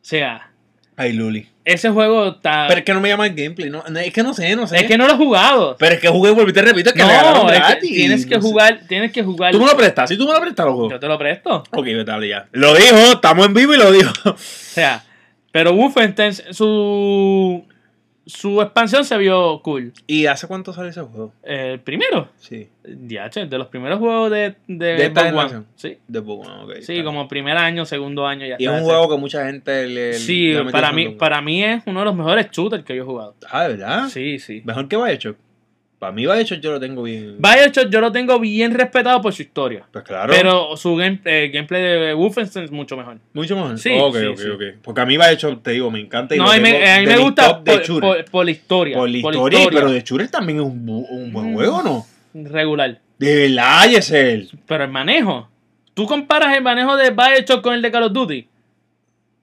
sea, 0.00 0.50
Ay, 0.96 1.12
Luli. 1.12 1.46
ese 1.64 1.90
juego 1.90 2.28
está... 2.28 2.64
Pero 2.66 2.78
es 2.80 2.84
que 2.84 2.92
no 2.94 3.00
me 3.00 3.08
llama 3.08 3.26
el 3.26 3.34
gameplay. 3.34 3.70
No, 3.70 3.84
es 3.84 4.12
que 4.12 4.22
no 4.22 4.34
sé, 4.34 4.56
no 4.56 4.66
sé. 4.66 4.76
es 4.78 4.84
que 4.84 4.96
no 4.98 5.06
lo 5.06 5.14
he 5.14 5.16
jugado. 5.16 5.76
Pero 5.78 5.94
es 5.94 6.00
que 6.00 6.08
jugué, 6.08 6.30
volví, 6.32 6.52
te 6.52 6.62
repito, 6.62 6.90
es 6.90 6.94
que 6.96 7.02
No, 7.02 7.10
es 7.48 7.52
que 7.52 7.58
gratis. 7.58 7.90
tienes 7.90 8.26
que 8.26 8.34
No 8.36 8.42
sé. 8.42 8.48
jugar, 8.48 8.80
tienes 8.88 9.12
que 9.12 9.22
jugar. 9.22 9.52
Tú 9.52 9.60
me 9.60 9.66
lo 9.66 9.76
prestas, 9.76 10.08
si 10.08 10.16
tú 10.16 10.26
me 10.26 10.32
lo 10.32 10.40
prestas, 10.40 10.66
lo 10.66 10.72
juego. 10.74 10.90
Yo 10.90 10.98
te 11.00 11.06
lo 11.06 11.18
presto. 11.18 11.62
Ok, 11.72 11.86
a 12.08 12.24
ya. 12.26 12.48
Lo 12.52 12.74
dijo, 12.74 12.96
estamos 13.12 13.46
en 13.46 13.54
vivo 13.54 13.74
y 13.74 13.78
lo 13.78 13.92
dijo. 13.92 14.12
O 14.24 14.34
sea, 14.38 15.04
pero 15.50 15.74
Wolfenstein, 15.74 16.32
su 16.50 17.64
su 18.26 18.62
expansión 18.62 19.04
se 19.04 19.16
vio 19.18 19.60
cool. 19.62 19.92
¿Y 20.06 20.26
hace 20.26 20.46
cuánto 20.46 20.72
sale 20.72 20.90
ese 20.90 21.00
juego? 21.02 21.32
El 21.42 21.80
primero, 21.80 22.28
Sí. 22.38 22.68
DH, 22.84 23.46
de 23.48 23.58
los 23.58 23.68
primeros 23.68 23.98
juegos 23.98 24.30
de, 24.30 24.54
de, 24.66 24.86
¿De 24.94 25.06
esta 25.06 25.34
One. 25.34 25.62
Sí, 25.76 25.98
De 26.08 26.22
Pokémon, 26.22 26.64
ok. 26.64 26.76
sí, 26.80 27.02
como 27.02 27.28
primer 27.28 27.56
año, 27.56 27.84
segundo 27.84 28.26
año 28.26 28.46
ya 28.46 28.56
Y 28.58 28.64
es 28.66 28.70
un 28.70 28.82
juego 28.82 29.08
que 29.08 29.16
mucha 29.16 29.46
gente 29.46 29.86
le. 29.86 30.14
Sí, 30.14 30.52
le 30.52 30.70
para 30.70 30.92
mí, 30.92 31.10
para 31.10 31.40
mí 31.40 31.62
es 31.64 31.82
uno 31.86 32.00
de 32.00 32.06
los 32.06 32.14
mejores 32.14 32.48
shooters 32.50 32.84
que 32.84 32.96
yo 32.96 33.02
he 33.02 33.06
jugado. 33.06 33.34
Ah, 33.50 33.62
¿de 33.64 33.68
verdad? 33.76 34.08
Sí, 34.08 34.38
sí. 34.38 34.62
Mejor 34.64 34.88
que 34.88 34.96
Bioshock. 34.96 35.36
Para 36.02 36.10
mí 36.14 36.22
Bioshock 36.26 36.58
yo 36.58 36.72
lo 36.72 36.80
tengo 36.80 37.04
bien. 37.04 37.36
Bioshock 37.38 37.88
yo 37.88 38.00
lo 38.00 38.10
tengo 38.10 38.40
bien 38.40 38.74
respetado 38.74 39.20
por 39.22 39.32
su 39.32 39.42
historia. 39.42 39.84
Pues 39.92 40.02
claro. 40.02 40.32
Pero 40.36 40.76
su 40.76 40.96
game- 40.96 41.20
eh, 41.24 41.48
gameplay 41.54 41.80
de 41.80 42.12
Wolfenstein 42.14 42.64
es 42.64 42.72
mucho 42.72 42.96
mejor. 42.96 43.18
Mucho 43.32 43.54
mejor. 43.54 43.78
Sí, 43.78 43.92
ok, 43.96 44.16
sí, 44.16 44.26
ok, 44.26 44.36
sí. 44.38 44.48
ok. 44.48 44.62
Porque 44.82 45.00
a 45.00 45.06
mí 45.06 45.16
Bioshock, 45.16 45.62
te 45.62 45.70
digo, 45.70 45.92
me 45.92 46.00
encanta. 46.00 46.34
Y 46.34 46.38
No, 46.38 46.46
lo 46.46 46.50
a 46.50 46.56
mí, 46.56 46.62
tengo 46.64 46.84
a 46.90 46.98
mí 46.98 47.06
me 47.06 47.18
gusta 47.18 47.62
por, 47.62 47.76
la 48.44 48.50
historia. 48.50 48.96
Por 48.96 49.08
la 49.08 49.16
historia, 49.16 49.60
pero 49.70 49.92
de 49.92 50.00
shooter 50.02 50.28
también 50.28 50.58
es 50.58 50.64
un, 50.64 50.84
bu- 50.84 51.06
un 51.08 51.32
buen 51.32 51.52
Mm. 51.52 51.54
juego, 51.54 51.82
¿no? 51.84 52.04
Regular. 52.50 52.98
De 53.20 53.36
verdad, 53.48 53.88
Yesel. 53.88 54.50
Pero 54.66 54.82
el 54.82 54.90
manejo. 54.90 55.48
¿Tú 55.94 56.06
comparas 56.06 56.56
el 56.56 56.64
manejo 56.64 56.96
de 56.96 57.10
Bioshock 57.10 57.62
con 57.62 57.74
el 57.74 57.80
de 57.82 57.92
Call 57.92 58.02
of 58.02 58.12
Duty? 58.12 58.48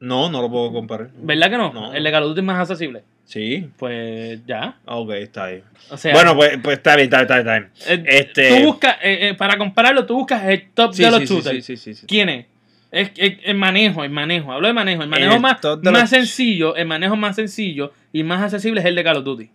No, 0.01 0.29
no 0.29 0.41
lo 0.41 0.49
puedo 0.49 0.73
comparar. 0.73 1.09
¿Verdad 1.21 1.49
que 1.51 1.57
no? 1.57 1.71
No. 1.71 1.93
El 1.93 2.03
de 2.03 2.11
Call 2.11 2.23
of 2.23 2.29
Duty 2.31 2.39
es 2.41 2.45
más 2.45 2.59
accesible. 2.59 3.03
Sí. 3.29 3.69
Pues 3.77 4.43
ya. 4.47 4.79
Ok, 4.85 5.11
está 5.11 5.45
ahí. 5.45 5.63
O 5.91 5.97
sea, 5.97 6.13
bueno, 6.15 6.35
pues, 6.35 6.57
pues 6.63 6.77
está 6.77 6.95
bien, 6.95 7.13
está 7.13 7.17
bien, 7.23 7.39
está 7.39 7.59
bien. 7.59 7.71
eh, 7.87 8.17
este- 8.21 8.49
tú 8.59 8.65
buscas, 8.65 8.95
eh, 9.03 9.29
eh, 9.29 9.33
para 9.35 9.55
compararlo, 9.59 10.07
tú 10.07 10.15
buscas 10.15 10.43
el 10.45 10.71
top 10.71 10.93
Sí, 10.95 11.03
de 11.03 11.11
los 11.11 11.19
sí, 11.21 11.25
shooters. 11.27 11.63
sí, 11.63 11.77
sí, 11.77 11.77
sí, 11.77 11.93
sí. 11.93 12.07
¿Quién 12.07 12.29
es? 12.29 12.45
Es, 12.91 13.11
es- 13.17 13.37
el 13.43 13.55
manejo, 13.55 14.03
el 14.03 14.09
manejo. 14.09 14.51
Hablo 14.51 14.65
de 14.67 14.73
manejo. 14.73 15.03
El 15.03 15.09
manejo 15.09 15.35
El 15.35 15.41
más, 15.41 15.59
más 15.63 15.79
los- 15.83 16.09
sencillo, 16.09 16.75
el 16.75 16.87
manejo 16.87 17.15
más 17.15 17.35
sencillo 17.35 17.93
y 18.11 18.23
más 18.23 18.41
accesible 18.41 18.79
es 18.79 18.85
el 18.87 18.95
de 18.95 19.03
Call 19.03 19.17
of 19.17 19.23
Duty. 19.23 19.51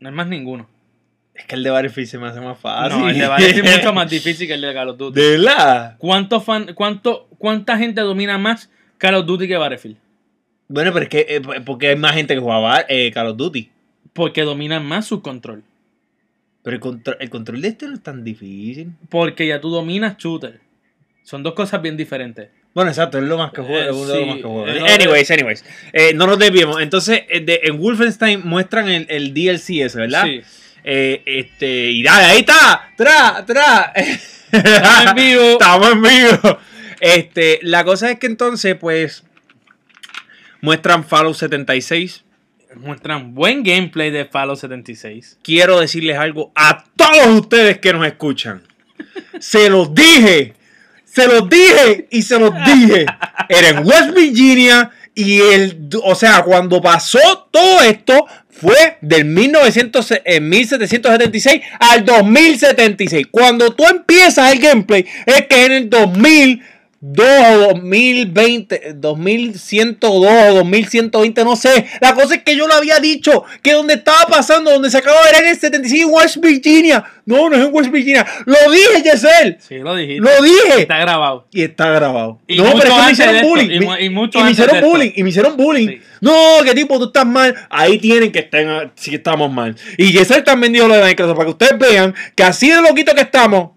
No 0.00 0.08
hay 0.08 0.14
más 0.14 0.26
ninguno. 0.26 0.68
Es 1.34 1.46
que 1.46 1.54
el 1.54 1.62
de 1.62 1.70
Battlefield 1.70 2.08
se 2.08 2.18
me 2.18 2.26
hace 2.26 2.40
más 2.40 2.58
fácil. 2.58 2.98
No, 2.98 3.08
el 3.08 3.18
de 3.18 3.26
Battlefield 3.28 3.66
es 3.68 3.76
mucho 3.78 3.92
más 3.92 4.10
difícil 4.10 4.46
que 4.48 4.54
el 4.54 4.60
de 4.60 4.74
Call 4.74 4.88
of 4.90 4.98
Duty. 4.98 5.20
¿De 5.20 5.30
verdad? 5.38 5.94
¿Cuánto 5.98 6.40
fan, 6.40 6.72
cuánto, 6.74 7.28
¿Cuánta 7.38 7.78
gente 7.78 8.00
domina 8.00 8.36
más 8.36 8.68
Call 8.98 9.14
of 9.14 9.26
Duty 9.26 9.46
que 9.48 9.56
Battlefield? 9.56 9.96
Bueno, 10.72 10.92
pero 10.92 11.04
es 11.04 11.08
que 11.08 11.26
eh, 11.28 11.40
porque 11.64 11.88
hay 11.88 11.96
más 11.96 12.14
gente 12.14 12.34
que 12.34 12.40
jugaba 12.40 12.84
eh, 12.88 13.10
Call 13.12 13.28
of 13.28 13.36
Duty. 13.36 13.70
Porque 14.12 14.42
dominan 14.42 14.84
más 14.84 15.06
su 15.06 15.22
control. 15.22 15.62
Pero 16.62 16.74
el, 16.76 16.80
contro- 16.80 17.16
el 17.18 17.30
control 17.30 17.60
de 17.62 17.68
este 17.68 17.86
no 17.86 17.94
es 17.94 18.02
tan 18.02 18.22
difícil. 18.24 18.92
Porque 19.08 19.46
ya 19.46 19.60
tú 19.60 19.70
dominas 19.70 20.16
shooter. 20.16 20.60
Son 21.24 21.42
dos 21.42 21.54
cosas 21.54 21.82
bien 21.82 21.96
diferentes. 21.96 22.48
Bueno, 22.74 22.90
exacto, 22.90 23.18
es 23.18 23.24
lo 23.24 23.36
más 23.36 23.52
que 23.52 23.60
juego. 23.62 24.04
Eh, 24.04 24.18
sí, 24.20 24.24
más 24.26 24.36
que 24.36 24.42
juego. 24.42 24.66
eh, 24.68 24.80
no, 24.80 24.86
anyways, 24.86 25.30
anyways. 25.30 25.64
Eh, 25.92 26.12
no 26.14 26.26
nos 26.26 26.38
desviemos. 26.38 26.80
Entonces, 26.80 27.22
eh, 27.28 27.40
de- 27.40 27.60
en 27.64 27.78
Wolfenstein 27.78 28.40
muestran 28.44 28.88
el, 28.88 29.06
el 29.10 29.34
DLC 29.34 29.82
ese, 29.84 29.98
¿verdad? 29.98 30.24
Sí. 30.24 30.40
Eh, 30.84 31.22
este, 31.26 31.90
y 31.90 32.02
dale, 32.02 32.24
ahí 32.26 32.38
está. 32.40 32.92
Tra, 32.96 33.44
tra. 33.46 33.92
Estamos 34.50 35.06
en 35.08 35.14
vivo. 35.14 35.42
Estamos 35.52 35.92
en 35.92 36.02
vivo. 36.02 36.58
Este, 37.00 37.58
la 37.62 37.84
cosa 37.84 38.10
es 38.12 38.18
que 38.18 38.26
entonces, 38.26 38.74
pues, 38.76 39.24
muestran 40.62 41.04
Fallout 41.04 41.36
76. 41.36 42.24
Muestran 42.76 43.34
buen 43.34 43.62
gameplay 43.62 44.10
de 44.10 44.24
Fallout 44.24 44.58
76. 44.58 45.38
Quiero 45.42 45.78
decirles 45.78 46.16
algo 46.16 46.50
a 46.54 46.84
todos 46.96 47.26
ustedes 47.40 47.78
que 47.78 47.92
nos 47.92 48.06
escuchan. 48.06 48.62
Se 49.38 49.68
los 49.68 49.94
dije. 49.94 50.54
Se 51.04 51.26
los 51.26 51.50
dije 51.50 52.08
y 52.10 52.22
se 52.22 52.38
los 52.38 52.54
dije. 52.64 53.04
Era 53.50 53.68
en 53.68 53.86
West 53.86 54.14
Virginia 54.14 54.90
y 55.14 55.40
el, 55.40 55.90
o 56.02 56.14
sea, 56.14 56.42
cuando 56.42 56.80
pasó 56.80 57.18
todo 57.50 57.82
esto 57.82 58.26
fue 58.48 58.96
del 59.02 59.26
1900, 59.26 60.12
eh, 60.24 60.40
1776 60.40 61.60
al 61.78 62.06
2076. 62.06 63.26
Cuando 63.30 63.74
tú 63.74 63.84
empiezas 63.86 64.50
el 64.52 64.60
gameplay 64.60 65.04
es 65.26 65.46
que 65.46 65.66
en 65.66 65.72
el 65.72 65.90
2002 67.04 67.56
o 67.56 67.74
2020, 67.74 68.92
2102 68.94 70.52
o 70.52 70.54
2120, 70.54 71.44
no 71.44 71.56
sé. 71.56 71.86
La 72.00 72.14
cosa 72.14 72.36
es 72.36 72.44
que 72.44 72.56
yo 72.56 72.68
lo 72.68 72.74
había 72.74 73.00
dicho, 73.00 73.42
que 73.60 73.72
donde 73.72 73.94
estaba 73.94 74.26
pasando, 74.28 74.70
donde 74.70 74.88
se 74.88 74.98
acaba 74.98 75.18
de 75.26 75.32
ver 75.32 75.42
en 75.42 75.48
el 75.48 75.58
76 75.58 76.02
en 76.04 76.10
West 76.10 76.36
Virginia. 76.36 77.04
No, 77.26 77.50
no 77.50 77.56
es 77.56 77.66
en 77.66 77.74
West 77.74 77.90
Virginia. 77.90 78.24
Lo 78.46 78.70
dije, 78.70 79.02
Yesel. 79.02 79.58
Sí, 79.58 79.78
lo 79.78 79.96
dijiste. 79.96 80.20
Lo 80.22 80.42
dije. 80.42 80.82
Está 80.82 80.98
grabado. 80.98 81.48
Y 81.50 81.62
está 81.62 81.90
grabado. 81.90 82.38
Y 82.46 82.58
no, 82.58 82.72
pero 82.72 82.78
es 82.78 82.84
que 82.84 83.02
me 83.02 83.12
hicieron 83.12 83.34
esto, 83.34 83.48
bullying. 83.48 83.80
y 83.80 84.04
y 84.04 84.10
mucho 84.10 84.38
y 84.38 84.42
me 84.44 84.50
hicieron 84.52 84.80
bullying. 84.80 85.10
Y 85.16 85.22
me 85.24 85.28
hicieron 85.30 85.56
bullying. 85.56 85.88
Sí. 85.88 86.00
No, 86.20 86.58
que 86.64 86.72
tipo, 86.72 87.00
tú 87.00 87.06
estás 87.06 87.26
mal. 87.26 87.52
Ahí 87.68 87.98
tienen 87.98 88.30
que 88.30 88.38
estar. 88.38 88.92
Sí, 88.94 89.16
estamos 89.16 89.50
mal. 89.50 89.74
Y 89.98 90.12
Yesel 90.12 90.44
también 90.44 90.72
dijo 90.72 90.86
lo 90.86 90.94
de 90.94 91.04
Microsoft 91.04 91.36
para 91.36 91.46
que 91.46 91.50
ustedes 91.50 91.78
vean 91.78 92.14
que 92.36 92.44
así 92.44 92.70
de 92.70 92.80
loquito 92.80 93.12
que 93.12 93.22
estamos, 93.22 93.70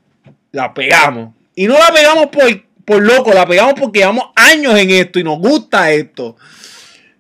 la 0.52 0.76
pegamos. 0.76 1.34
Y 1.56 1.68
no 1.68 1.74
la 1.74 1.92
pegamos 1.92 2.28
por, 2.28 2.44
por 2.86 3.04
loco, 3.04 3.34
la 3.34 3.45
pegamos 3.45 3.74
porque 3.80 4.00
llevamos 4.00 4.26
años 4.36 4.78
en 4.78 4.91
esto 4.91 5.19
y 5.19 5.24
nos 5.24 5.39
gusta 5.39 5.91
esto. 5.91 6.38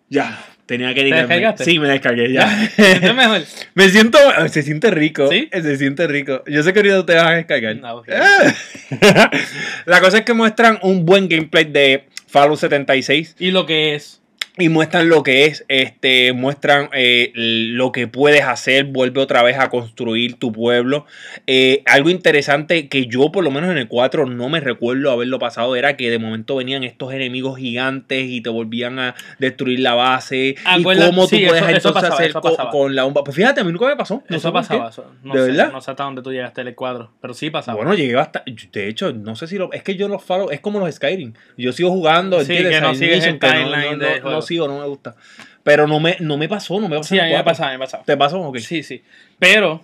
Ya. 0.09 0.39
Tenía 0.65 0.95
que 0.95 1.03
descargaste? 1.03 1.63
Sí, 1.63 1.77
me 1.77 1.87
descargué 1.87 2.31
ya. 2.31 2.69
Es 2.77 3.13
mejor. 3.13 3.43
me 3.75 3.89
siento. 3.89 4.17
Se 4.49 4.63
siente 4.63 4.89
rico. 4.89 5.29
¿Sí? 5.29 5.47
Se 5.51 5.77
siente 5.77 6.07
rico. 6.07 6.43
Yo 6.47 6.63
sé 6.63 6.73
que 6.73 6.79
ahorita 6.79 7.05
te 7.05 7.15
vas 7.15 7.25
a 7.25 7.31
descargar. 7.31 7.75
No. 7.75 8.03
La 9.85 10.01
cosa 10.01 10.19
es 10.19 10.25
que 10.25 10.33
muestran 10.33 10.79
un 10.81 11.05
buen 11.05 11.29
gameplay 11.29 11.65
de 11.65 12.05
Fallout 12.27 12.59
76 12.59 13.35
Y 13.39 13.51
lo 13.51 13.65
que 13.65 13.95
es. 13.95 14.21
Y 14.57 14.69
muestran 14.69 15.09
lo 15.09 15.21
que 15.21 15.45
es, 15.45 15.65
este, 15.67 16.31
muestran 16.31 16.89
eh, 16.93 17.31
lo 17.35 17.91
que 17.91 18.07
puedes 18.07 18.43
hacer, 18.43 18.85
vuelve 18.85 19.19
otra 19.19 19.43
vez 19.43 19.57
a 19.59 19.69
construir 19.69 20.35
tu 20.39 20.53
pueblo. 20.53 21.05
Eh, 21.45 21.83
algo 21.85 22.09
interesante 22.09 22.87
que 22.87 23.07
yo 23.07 23.33
por 23.33 23.43
lo 23.43 23.51
menos 23.51 23.69
en 23.69 23.77
el 23.77 23.89
4 23.89 24.25
no 24.27 24.47
me 24.47 24.61
recuerdo 24.61 25.11
haberlo 25.11 25.39
pasado 25.39 25.75
era 25.75 25.97
que 25.97 26.09
de 26.09 26.19
momento 26.19 26.55
venían 26.55 26.85
estos 26.85 27.11
enemigos 27.13 27.57
gigantes 27.57 28.27
y 28.29 28.39
te 28.39 28.49
volvían 28.49 28.97
a 28.97 29.15
destruir 29.39 29.81
la 29.81 29.93
base 29.93 30.55
y 30.77 30.83
cómo 30.83 31.23
tú 31.27 31.35
sí, 31.35 31.45
puedes 31.45 31.61
eso- 31.61 31.65
eso 31.71 31.75
entonces 31.89 31.91
pasaba, 31.93 32.15
hacer 32.15 32.29
eso 32.29 32.39
co- 32.41 32.49
pasaba. 32.51 32.69
con, 32.71 32.95
la 32.95 33.03
bomba. 33.03 33.25
Pues 33.25 33.35
fíjate, 33.35 33.59
a 33.59 33.63
mí 33.65 33.73
nunca 33.73 33.87
me 33.87 33.97
pasó. 33.97 34.23
No 34.29 34.37
eso 34.37 34.53
pasaba. 34.53 34.89
eso- 34.89 35.11
no, 35.21 35.33
¿De 35.33 35.41
sé, 35.41 35.47
verdad? 35.47 35.71
no 35.73 35.81
sé 35.81 35.91
hasta 35.91 36.03
dónde 36.03 36.21
tú 36.21 36.31
llegaste 36.31 36.61
en 36.61 36.67
el 36.69 36.75
cuadro. 36.75 37.11
Pero 37.19 37.33
sí 37.33 37.49
pasaba. 37.49 37.75
Bueno, 37.75 37.93
llegué 37.93 38.17
hasta. 38.17 38.41
De 38.71 38.87
hecho, 38.87 39.11
no 39.11 39.35
sé 39.35 39.47
si 39.47 39.57
lo. 39.57 39.73
Es 39.73 39.83
que 39.83 39.95
yo 39.97 40.07
los 40.07 40.23
Fallout. 40.23 40.53
Es 40.53 40.61
como 40.61 40.79
los 40.79 40.95
Skyrim. 40.95 41.33
Yo 41.57 41.73
sigo 41.73 41.89
jugando. 41.89 42.39
Sí, 42.39 42.55
que 42.55 42.79
no 42.79 42.95
sigues 42.95 43.25
el 43.25 43.37
timeline 43.37 43.97
no, 43.99 44.19
no-. 44.31 44.44
Sigo, 44.45 44.67
no 44.67 44.79
me 44.79 44.85
gusta. 44.87 45.15
Pero 45.63 45.87
no 45.87 45.99
me, 45.99 46.17
no 46.19 46.37
me 46.37 46.47
pasó, 46.47 46.79
no 46.79 46.87
me 46.87 46.97
pasó. 46.97 47.09
sí, 47.09 47.19
a 47.19 47.23
mí 47.25 47.31
me 47.33 47.43
pasaba, 47.43 47.71
me 47.71 47.79
pasaba. 47.79 48.03
¿Te 48.03 48.15
pasó? 48.15 48.39
Ok. 48.41 48.57
Sí, 48.59 48.83
sí. 48.83 49.01
Pero, 49.39 49.83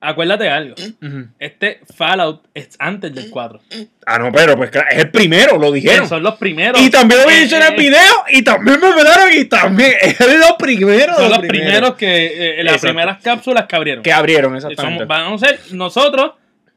acuérdate 0.00 0.44
de 0.44 0.50
algo. 0.50 0.74
Este 1.38 1.80
Fallout 1.96 2.46
es 2.54 2.76
antes 2.78 3.14
del 3.14 3.30
4. 3.30 3.60
Ah, 4.06 4.18
no, 4.18 4.30
pero 4.30 4.56
pues 4.56 4.70
claro, 4.70 4.88
es 4.90 4.98
el 4.98 5.10
primero, 5.10 5.58
lo 5.58 5.72
dijeron. 5.72 6.08
Son 6.08 6.22
los 6.22 6.34
primeros. 6.36 6.80
Y 6.80 6.90
también 6.90 7.22
lo 7.22 7.30
Eh, 7.30 7.40
dicho 7.44 7.56
en 7.56 7.62
el 7.62 7.72
eh, 7.72 7.76
video. 7.76 8.14
Y 8.30 8.42
también 8.42 8.78
me 8.80 8.92
pelaron. 8.92 9.28
Y 9.32 9.44
también 9.46 9.92
es 10.02 10.18
los 10.20 10.52
primeros. 10.58 11.16
Son 11.16 11.30
los 11.30 11.38
primeros 11.40 11.94
que. 11.94 12.60
eh, 12.60 12.64
las 12.64 12.74
Exacto. 12.74 12.88
primeras 12.94 13.22
cápsulas 13.22 13.66
que 13.66 13.76
abrieron. 13.76 14.02
que 14.04 14.12
abrieron, 14.12 14.52
Somos- 14.52 14.70
exactamente. 14.72 15.04
vamos 15.06 15.42
a 15.42 15.48
ser 15.48 15.60
nosotros 15.72 16.32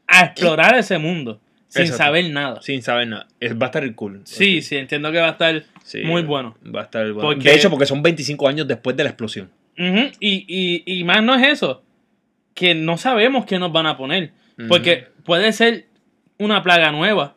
a 0.06 0.24
explorar 0.24 0.74
ese 0.76 0.98
mundo 0.98 1.40
sin 1.68 1.82
Exacto. 1.82 2.04
saber 2.04 2.30
nada. 2.30 2.60
Sin 2.62 2.82
saber 2.82 3.06
nada. 3.06 3.28
Es, 3.38 3.52
va 3.54 3.66
a 3.66 3.68
estar 3.68 3.94
cool. 3.94 4.22
Sí, 4.24 4.60
sí, 4.62 4.76
entiendo 4.76 5.12
que 5.12 5.18
va 5.18 5.28
a 5.28 5.32
estar 5.32 5.62
Sí, 5.82 6.02
muy 6.02 6.22
bueno. 6.22 6.56
Va 6.74 6.80
a 6.80 6.84
estar 6.84 7.04
bueno. 7.12 7.28
Porque- 7.30 7.48
De 7.50 7.54
hecho, 7.56 7.70
porque 7.70 7.86
son 7.86 8.02
25 8.02 8.48
años 8.48 8.66
después 8.68 8.96
de 8.96 9.04
la 9.04 9.10
explosión. 9.10 9.50
Y, 9.76 10.12
y, 10.20 10.82
y 10.84 11.04
más 11.04 11.22
no 11.22 11.34
es 11.34 11.46
eso, 11.48 11.82
que 12.54 12.74
no 12.74 12.98
sabemos 12.98 13.46
qué 13.46 13.58
nos 13.58 13.72
van 13.72 13.86
a 13.86 13.96
poner. 13.96 14.32
Porque 14.68 15.08
puede 15.24 15.52
ser 15.52 15.86
una 16.38 16.62
plaga 16.62 16.92
nueva 16.92 17.34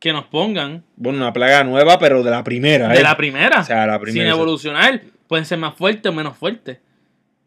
que 0.00 0.12
nos 0.12 0.24
pongan 0.26 0.84
Bueno, 0.96 1.18
una 1.18 1.32
plaga 1.32 1.62
nueva, 1.64 1.98
pero 1.98 2.22
de 2.24 2.30
la 2.30 2.42
primera. 2.44 2.88
de 2.88 2.98
¿eh? 2.98 3.02
la 3.02 3.16
primera, 3.16 3.60
O 3.60 3.64
sea, 3.64 3.86
la 3.86 3.94
sin 3.94 4.02
primera. 4.02 4.30
evolucionar. 4.30 5.00
Pueden 5.28 5.44
ser 5.44 5.58
más 5.58 5.74
fuertes 5.74 6.10
o 6.10 6.14
menos 6.14 6.36
fuertes. 6.36 6.78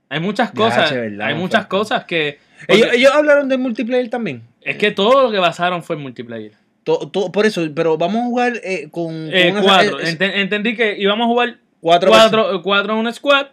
Hay 0.10 0.20
muchas 0.20 0.52
cosas, 0.52 0.92
hay 0.92 1.36
muchas 1.36 1.66
cosas 1.68 2.04
que... 2.06 2.40
Ellos 2.68 3.12
hablaron 3.14 3.50
del 3.50 3.60
multiplayer 3.60 4.10
también. 4.10 4.44
es 4.62 4.78
que 4.78 4.92
todo 4.92 5.24
lo 5.24 5.32
que 5.32 5.40
basaron 5.40 5.82
fue 5.84 5.96
en 5.96 6.02
multiplayer. 6.04 6.52
To- 6.84 7.10
to- 7.12 7.32
por 7.32 7.46
eso, 7.46 7.62
pero 7.76 7.98
vamos 7.98 8.22
a 8.22 8.26
jugar 8.26 8.54
eh, 8.64 8.88
con, 8.92 9.06
con 9.08 9.34
Eh, 9.34 9.52
una- 9.52 9.62
cuatro. 9.62 10.00
Enten- 10.00 10.32
entendí 10.36 10.76
que 10.76 10.96
íbamos 10.98 11.26
a 11.26 11.28
jugar 11.28 11.58
cuatro, 11.80 12.10
cuatro, 12.10 12.62
cuatro 12.64 12.94
en 12.94 13.06
un 13.06 13.14
squad 13.14 13.48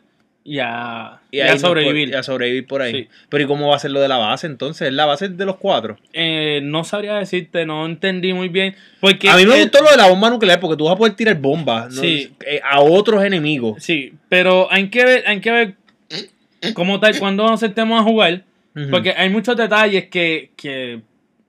y 0.45 0.61
a, 0.61 1.21
y 1.31 1.37
y 1.37 1.41
ahí 1.43 1.49
a 1.51 1.53
nos 1.53 1.61
sobrevivir. 1.61 2.09
y 2.09 2.14
a 2.14 2.23
sobrevivir 2.23 2.67
por 2.67 2.81
ahí. 2.81 2.93
Sí. 2.93 3.09
Pero 3.29 3.45
¿y 3.45 3.47
cómo 3.47 3.69
va 3.69 3.77
a 3.77 3.79
ser 3.79 3.91
lo 3.91 4.01
de 4.01 4.09
la 4.09 4.17
base 4.17 4.47
entonces? 4.47 4.91
¿La 4.95 5.05
base 5.05 5.29
de 5.29 5.45
los 5.45 5.57
cuatro? 5.57 5.99
Eh, 6.14 6.61
no 6.62 6.85
sabría 6.85 7.17
decirte, 7.17 7.67
no 7.67 7.85
entendí 7.85 8.33
muy 8.33 8.49
bien. 8.49 8.75
Porque 9.01 9.29
a 9.29 9.37
mí 9.37 9.45
me 9.45 9.57
el- 9.57 9.62
gustó 9.64 9.83
lo 9.85 9.91
de 9.91 9.99
la 9.99 10.09
bomba 10.09 10.31
nuclear 10.31 10.59
porque 10.59 10.77
tú 10.79 10.85
vas 10.85 10.95
a 10.95 10.97
poder 10.97 11.14
tirar 11.14 11.37
bombas 11.37 11.93
¿no? 11.95 12.01
Sí. 12.01 12.33
Eh, 12.47 12.62
a 12.64 12.81
otros 12.81 13.23
enemigos. 13.23 13.83
Sí, 13.85 14.14
pero 14.31 14.69
hay 14.73 14.88
que 14.88 15.05
ver, 15.05 15.25
hay 15.27 15.41
que 15.43 15.51
ver 15.51 15.75
como 16.73 16.99
tal 16.99 17.19
cuando 17.19 17.47
nos 17.47 17.61
sentemos 17.61 18.01
a 18.01 18.05
jugar. 18.05 18.43
Porque 18.91 19.11
hay 19.11 19.29
muchos 19.29 19.57
detalles 19.57 20.07
que, 20.09 20.51
que 20.57 21.01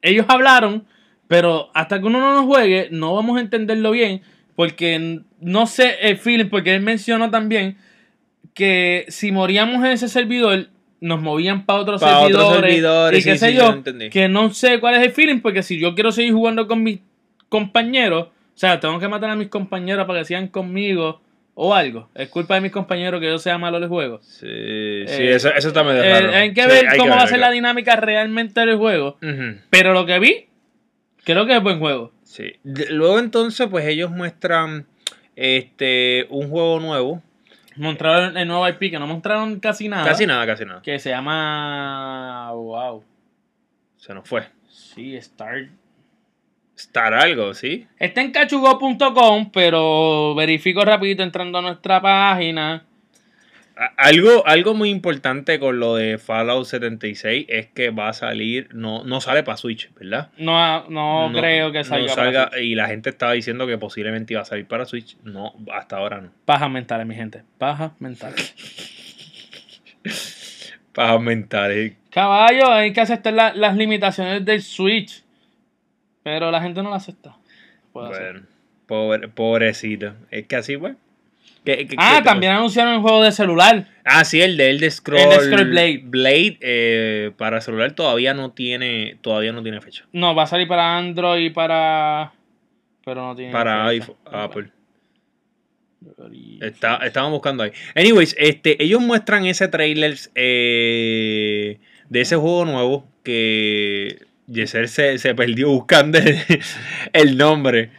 ellos 0.02 0.26
hablaron, 0.28 0.84
pero 1.30 1.70
hasta 1.74 2.00
que 2.02 2.06
uno 2.08 2.20
no 2.20 2.34
nos 2.34 2.46
juegue, 2.46 2.90
no 2.92 3.16
vamos 3.16 3.38
a 3.38 3.42
entenderlo 3.42 3.92
bien. 3.92 4.22
Porque 4.58 5.22
no 5.40 5.68
sé 5.68 5.96
el 6.02 6.18
feeling, 6.18 6.50
porque 6.50 6.76
él 6.76 6.82
mencionó 6.82 7.30
también 7.32 7.78
que 8.54 9.06
si 9.08 9.32
moríamos 9.32 9.78
en 9.86 9.92
ese 9.92 10.10
servidor, 10.10 10.68
nos 11.00 11.22
movían 11.22 11.66
para 11.66 11.80
otros 11.80 12.02
Pa' 12.02 12.20
otros 12.20 12.42
servidores. 12.56 12.62
servidores, 12.72 13.20
y 13.22 13.24
qué 13.24 13.32
sí, 13.34 13.38
sé 13.38 13.52
sí, 13.52 13.58
yo, 13.58 14.10
que 14.12 14.28
no 14.28 14.52
sé 14.54 14.82
cuál 14.82 14.96
es 14.96 15.04
el 15.04 15.12
feeling, 15.12 15.40
porque 15.40 15.64
si 15.64 15.80
yo 15.80 15.96
quiero 15.96 16.12
seguir 16.12 16.34
jugando 16.34 16.68
con 16.68 16.84
mis 16.84 17.00
compañeros, 17.48 18.24
o 18.28 18.32
sea, 18.56 18.80
tengo 18.82 19.00
que 19.00 19.08
matar 19.08 19.30
a 19.30 19.36
mis 19.38 19.48
compañeros 19.48 20.06
para 20.06 20.20
que 20.20 20.26
sigan 20.26 20.48
conmigo 20.50 21.22
o 21.54 21.74
algo. 21.74 22.10
Es 22.16 22.28
culpa 22.28 22.56
de 22.56 22.62
mis 22.62 22.72
compañeros 22.72 23.22
que 23.22 23.28
yo 23.28 23.38
sea 23.40 23.58
malo 23.58 23.78
en 23.78 23.84
el 23.84 23.90
juego. 23.90 24.20
Sí, 24.22 24.46
sí, 25.08 25.24
Eh, 25.24 25.36
eso, 25.36 25.54
eso 25.54 25.70
está 25.70 25.84
medio 25.86 26.04
Eh, 26.04 26.22
raro. 26.22 26.34
hay 26.36 26.54
que 26.54 26.64
Sí, 26.64 26.68
ver 26.68 26.88
hay 26.90 26.98
cómo 26.98 27.12
va 27.16 27.24
a 27.24 27.28
ser 27.28 27.40
la 27.40 27.52
dinámica 27.52 27.96
realmente 27.96 28.60
del 28.60 28.76
juego. 28.76 29.18
Pero 29.70 29.94
lo 29.94 30.06
que 30.06 30.20
vi, 30.20 30.46
creo 31.24 31.46
que 31.46 31.56
es 31.56 31.64
buen 31.64 31.80
juego. 31.80 32.12
Sí. 32.24 32.54
Luego 32.64 33.20
entonces, 33.20 33.68
pues 33.70 33.86
ellos 33.86 34.12
muestran 34.12 34.88
este 35.36 36.28
un 36.30 36.50
juego 36.50 36.80
nuevo. 36.80 37.24
Mostraron 37.76 38.36
el 38.38 38.48
nuevo 38.48 38.68
IP, 38.68 38.92
que 38.92 39.00
no 39.00 39.08
mostraron 39.08 39.60
casi 39.60 39.88
nada. 39.88 40.04
Casi 40.04 40.26
nada, 40.26 40.46
casi 40.46 40.66
nada. 40.66 40.82
Que 40.82 41.00
se 41.00 41.10
llama. 41.12 42.52
Wow. 42.52 43.04
Se 43.98 44.14
nos 44.14 44.28
fue. 44.28 44.48
Sí, 44.68 45.16
Star. 45.16 45.70
Star 46.76 47.14
algo, 47.14 47.54
¿sí? 47.54 47.88
Está 47.98 48.22
en 48.22 48.32
cachugo.com, 48.32 49.52
pero 49.52 50.34
verifico 50.36 50.84
rapidito 50.84 51.24
entrando 51.24 51.58
a 51.58 51.62
nuestra 51.62 52.02
página. 52.02 52.86
Algo, 53.96 54.46
algo 54.46 54.74
muy 54.74 54.90
importante 54.90 55.58
con 55.60 55.80
lo 55.80 55.96
de 55.96 56.18
Fallout 56.18 56.66
76 56.66 57.46
es 57.48 57.68
que 57.68 57.92
va 57.92 58.10
a 58.10 58.14
salir, 58.14 58.68
no, 58.74 59.04
no 59.06 59.22
sale 59.22 59.44
para 59.44 59.56
Switch, 59.56 59.90
¿verdad? 59.94 60.32
No, 60.38 60.90
no, 60.90 61.32
creo 61.34 61.72
que 61.72 61.84
salga. 61.86 62.08
no 62.08 62.16
para 62.16 62.50
Switch. 62.50 62.62
y 62.64 62.76
la 62.76 62.88
gente 62.88 63.10
estaba 63.10 63.32
diciendo 63.34 63.66
que 63.68 63.78
posiblemente 63.78 64.34
iba 64.34 64.42
a 64.42 64.46
salir 64.46 64.68
para 64.68 64.86
Switch. 64.86 65.16
No, 65.24 65.54
hasta 65.74 65.96
ahora 65.98 66.20
no. 66.20 66.32
Pajas 66.46 66.70
mentales, 66.70 67.08
mi 67.08 67.16
gente. 67.16 67.44
Pajas 67.58 67.92
mentales. 68.00 68.54
Para 70.94 71.12
aumentar. 71.12 71.72
eh. 71.72 71.96
Caballo, 72.10 72.72
hay 72.72 72.92
que 72.94 73.02
aceptar 73.02 73.32
la- 73.34 73.54
las 73.54 73.76
limitaciones 73.78 74.44
del 74.44 74.62
Switch. 74.62 75.24
Pero 76.24 76.52
la 76.52 76.62
gente 76.62 76.82
no 76.84 76.90
la 76.90 76.98
acepta. 76.98 77.30
Hacer. 77.30 78.34
Bueno, 78.34 78.42
pobre, 78.88 79.28
pobrecito. 79.30 80.14
Es 80.32 80.48
que 80.48 80.56
así, 80.58 80.76
pues. 80.78 80.96
¿Qué- 81.66 81.88
qué- 81.88 81.96
Ah, 81.98 82.16
qué 82.20 82.24
también 82.24 82.54
anunciaron 82.54 82.96
un 82.96 83.02
juego 83.02 83.24
de 83.24 83.32
celular. 83.32 83.88
Ah, 84.06 84.24
sí, 84.24 84.42
el 84.42 84.58
de 84.58 84.70
Elder 84.72 84.92
Scroll, 84.92 85.20
Elder 85.20 85.42
Scroll 85.42 85.70
Blade. 85.70 86.02
Blade 86.04 86.58
eh, 86.62 87.32
para 87.38 87.62
celular 87.62 87.92
todavía 87.92 88.34
no 88.34 88.52
tiene 88.52 89.18
todavía 89.22 89.52
no 89.52 89.62
tiene 89.62 89.80
fecha. 89.82 90.06
No, 90.14 90.34
va 90.34 90.44
a 90.44 90.48
salir 90.48 90.68
para 90.68 90.98
Android 90.98 91.46
y 91.46 91.50
para. 91.52 92.32
Pero 93.06 93.22
no 93.28 93.36
tiene. 93.36 93.52
Para 93.52 93.88
fecha. 93.88 93.90
iPhone, 93.90 94.16
Apple. 94.26 94.70
Está, 96.62 96.96
estaban 97.06 97.32
buscando 97.32 97.64
ahí. 97.64 97.72
Anyways, 97.96 98.36
este, 98.40 98.82
ellos 98.82 99.02
muestran 99.02 99.46
ese 99.46 99.68
trailer 99.68 100.16
eh, 100.36 101.80
de 102.08 102.22
ese 102.22 102.36
juego 102.38 102.66
nuevo 102.66 103.08
que 103.24 104.20
Yeser 104.48 104.88
se, 104.88 105.18
se 105.18 105.36
perdió 105.36 105.70
buscando 105.70 106.18
el, 106.18 106.38
el 107.14 107.38
nombre. 107.38 107.92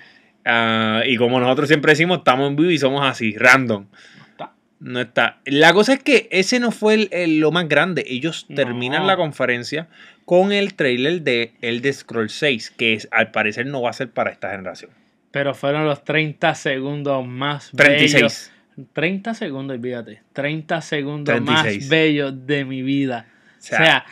Ah, 0.53 1.03
y 1.07 1.17
como 1.17 1.39
nosotros 1.39 1.69
siempre 1.69 1.93
decimos, 1.93 2.19
estamos 2.19 2.49
en 2.51 2.57
vivo 2.57 2.71
y 2.71 2.79
somos 2.79 3.07
así, 3.07 3.37
random. 3.37 3.87
está. 4.31 4.53
No 4.81 5.01
está. 5.01 5.39
La 5.45 5.73
cosa 5.73 5.93
es 5.95 6.03
que 6.03 6.29
ese 6.33 6.59
no 6.59 6.71
fue 6.73 6.95
el- 6.95 7.09
el- 7.13 7.39
lo 7.41 7.53
más 7.53 7.69
grande. 7.69 8.05
Ellos 8.09 8.47
No. 8.49 8.57
terminan 8.57 9.07
la 9.07 9.17
conferencia 9.17 9.89
con 10.25 10.53
el 10.53 10.75
trailer 10.75 11.23
de 11.23 11.53
Elder 11.61 11.93
Scroll 11.95 12.31
6, 12.31 12.71
que 12.71 12.95
es, 12.95 13.09
al 13.11 13.31
parecer 13.31 13.67
no 13.67 13.83
va 13.83 13.91
a 13.91 13.93
ser 13.93 14.11
para 14.11 14.31
esta 14.31 14.51
generación. 14.51 14.91
Pero 15.31 15.55
fueron 15.55 15.85
los 15.85 16.03
30 16.05 16.55
segundos 16.55 17.25
más 17.27 17.71
36. 17.77 18.15
bellos. 18.15 18.51
30 18.93 19.35
segundos, 19.35 19.79
fíjate. 19.81 20.23
30 20.33 20.81
segundos 20.81 21.35
36. 21.35 21.83
más 21.83 21.89
bellos 21.89 22.47
de 22.47 22.65
mi 22.65 22.83
vida. 22.83 23.27
O 23.59 23.63
sea, 23.63 24.07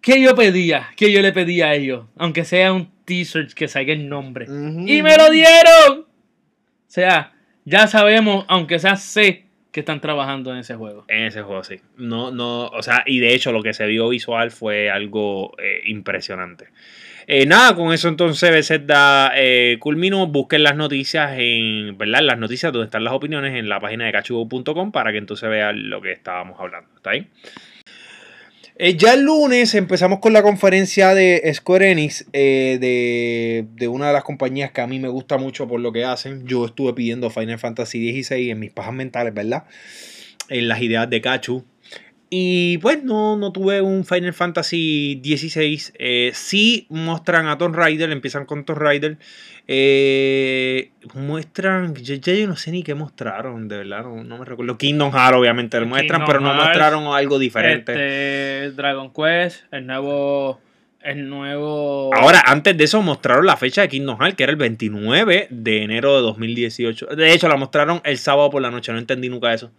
¿qué 0.00 0.22
yo 0.22 0.34
pedía? 0.34 0.88
¿Qué 0.96 1.12
yo 1.12 1.22
le 1.22 1.32
pedía 1.32 1.68
a 1.68 1.74
ellos? 1.74 2.06
Aunque 2.16 2.44
sea 2.44 2.72
un 2.72 2.90
t-shirt 3.04 3.52
que 3.52 3.68
salga 3.68 3.92
el 3.92 4.08
nombre. 4.08 4.46
¡Y 4.46 5.02
me 5.02 5.16
lo 5.16 5.30
dieron! 5.30 6.00
O 6.00 6.92
sea, 6.92 7.32
ya 7.64 7.86
sabemos, 7.86 8.44
aunque 8.48 8.78
sea 8.78 8.96
sé 8.96 9.46
que 9.72 9.80
están 9.80 10.00
trabajando 10.00 10.52
en 10.52 10.58
ese 10.58 10.74
juego. 10.74 11.04
En 11.08 11.24
ese 11.24 11.42
juego, 11.42 11.62
sí. 11.62 11.76
No, 11.96 12.30
no, 12.30 12.66
o 12.66 12.82
sea, 12.82 13.04
y 13.06 13.20
de 13.20 13.34
hecho 13.34 13.52
lo 13.52 13.62
que 13.62 13.72
se 13.72 13.86
vio 13.86 14.08
visual 14.08 14.50
fue 14.50 14.90
algo 14.90 15.52
eh, 15.58 15.82
impresionante. 15.86 16.68
Eh, 17.26 17.46
nada, 17.46 17.76
con 17.76 17.92
eso 17.92 18.08
entonces 18.08 18.50
Bethesda 18.50 19.32
eh, 19.36 19.76
culminó. 19.78 20.26
Busquen 20.26 20.64
las 20.64 20.74
noticias 20.74 21.34
en, 21.36 21.96
¿verdad? 21.96 22.22
Las 22.22 22.38
noticias 22.38 22.72
donde 22.72 22.86
están 22.86 23.04
las 23.04 23.12
opiniones 23.12 23.54
en 23.54 23.68
la 23.68 23.78
página 23.78 24.06
de 24.06 24.12
cachugo.com 24.12 24.90
para 24.90 25.12
que 25.12 25.18
entonces 25.18 25.48
vean 25.48 25.90
lo 25.90 26.00
que 26.00 26.10
estábamos 26.10 26.58
hablando. 26.58 26.90
¿Está 26.96 27.10
ahí? 27.10 27.28
Eh, 28.82 28.96
ya 28.96 29.12
el 29.12 29.24
lunes 29.24 29.74
empezamos 29.74 30.20
con 30.20 30.32
la 30.32 30.42
conferencia 30.42 31.12
de 31.12 31.52
Square 31.52 31.90
Enix, 31.90 32.24
eh, 32.32 32.78
de, 32.80 33.66
de 33.74 33.88
una 33.88 34.06
de 34.06 34.14
las 34.14 34.24
compañías 34.24 34.70
que 34.70 34.80
a 34.80 34.86
mí 34.86 34.98
me 34.98 35.08
gusta 35.08 35.36
mucho 35.36 35.68
por 35.68 35.80
lo 35.80 35.92
que 35.92 36.06
hacen. 36.06 36.46
Yo 36.46 36.64
estuve 36.64 36.94
pidiendo 36.94 37.28
Final 37.28 37.58
Fantasy 37.58 38.22
XVI 38.22 38.48
en 38.48 38.58
mis 38.58 38.70
pajas 38.70 38.94
mentales, 38.94 39.34
¿verdad? 39.34 39.64
En 40.48 40.66
las 40.66 40.80
ideas 40.80 41.10
de 41.10 41.20
Cachu. 41.20 41.62
Y 42.30 42.78
pues 42.78 43.04
no, 43.04 43.36
no 43.36 43.52
tuve 43.52 43.82
un 43.82 44.06
Final 44.06 44.32
Fantasy 44.32 45.20
XVI. 45.22 45.92
Eh, 45.98 46.30
sí 46.32 46.86
muestran 46.88 47.48
a 47.48 47.58
Tomb 47.58 47.74
Raider, 47.74 48.10
empiezan 48.10 48.46
con 48.46 48.64
Tomb 48.64 48.78
Raider. 48.78 49.18
Eh, 49.72 50.90
muestran, 51.14 51.94
ya, 51.94 52.16
ya 52.16 52.34
yo 52.34 52.48
no 52.48 52.56
sé 52.56 52.72
ni 52.72 52.82
qué 52.82 52.96
mostraron, 52.96 53.68
de 53.68 53.76
verdad, 53.76 54.02
no, 54.02 54.24
no 54.24 54.38
me 54.38 54.44
recuerdo. 54.44 54.76
Kingdom 54.76 55.12
Hearts 55.12 55.38
obviamente 55.38 55.78
lo 55.78 55.86
muestran, 55.86 56.22
Kingdom 56.22 56.26
pero 56.26 56.40
no 56.40 56.48
Hearts, 56.48 56.64
mostraron 56.64 57.14
algo 57.14 57.38
diferente. 57.38 57.92
Este, 57.92 58.72
Dragon 58.72 59.12
Quest, 59.12 59.72
el 59.72 59.86
nuevo. 59.86 60.60
El 61.00 61.28
nuevo. 61.28 62.12
Ahora, 62.12 62.42
antes 62.46 62.76
de 62.76 62.82
eso 62.82 63.00
mostraron 63.00 63.46
la 63.46 63.56
fecha 63.56 63.82
de 63.82 63.88
Kingdom 63.88 64.18
Hearts, 64.18 64.34
que 64.34 64.42
era 64.42 64.50
el 64.50 64.58
29 64.58 65.46
de 65.50 65.82
enero 65.84 66.16
de 66.16 66.22
2018. 66.22 67.06
De 67.14 67.32
hecho, 67.32 67.46
la 67.46 67.56
mostraron 67.56 68.00
el 68.02 68.18
sábado 68.18 68.50
por 68.50 68.60
la 68.62 68.72
noche, 68.72 68.90
no 68.90 68.98
entendí 68.98 69.28
nunca 69.28 69.54
eso. 69.54 69.70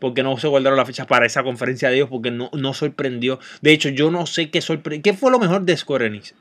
Porque 0.00 0.22
no 0.22 0.36
se 0.36 0.48
guardaron 0.48 0.76
la 0.76 0.84
fecha 0.84 1.06
para 1.06 1.24
esa 1.24 1.42
conferencia 1.42 1.88
de 1.88 1.96
ellos, 1.96 2.10
porque 2.10 2.30
no, 2.30 2.50
no 2.52 2.74
sorprendió. 2.74 3.40
De 3.62 3.72
hecho, 3.72 3.88
yo 3.88 4.10
no 4.10 4.26
sé 4.26 4.50
qué 4.50 4.60
sorprendió. 4.60 5.02
¿Qué 5.02 5.18
fue 5.18 5.30
lo 5.30 5.38
mejor 5.38 5.62
de 5.62 5.74
Square 5.78 6.08
Enix? 6.08 6.34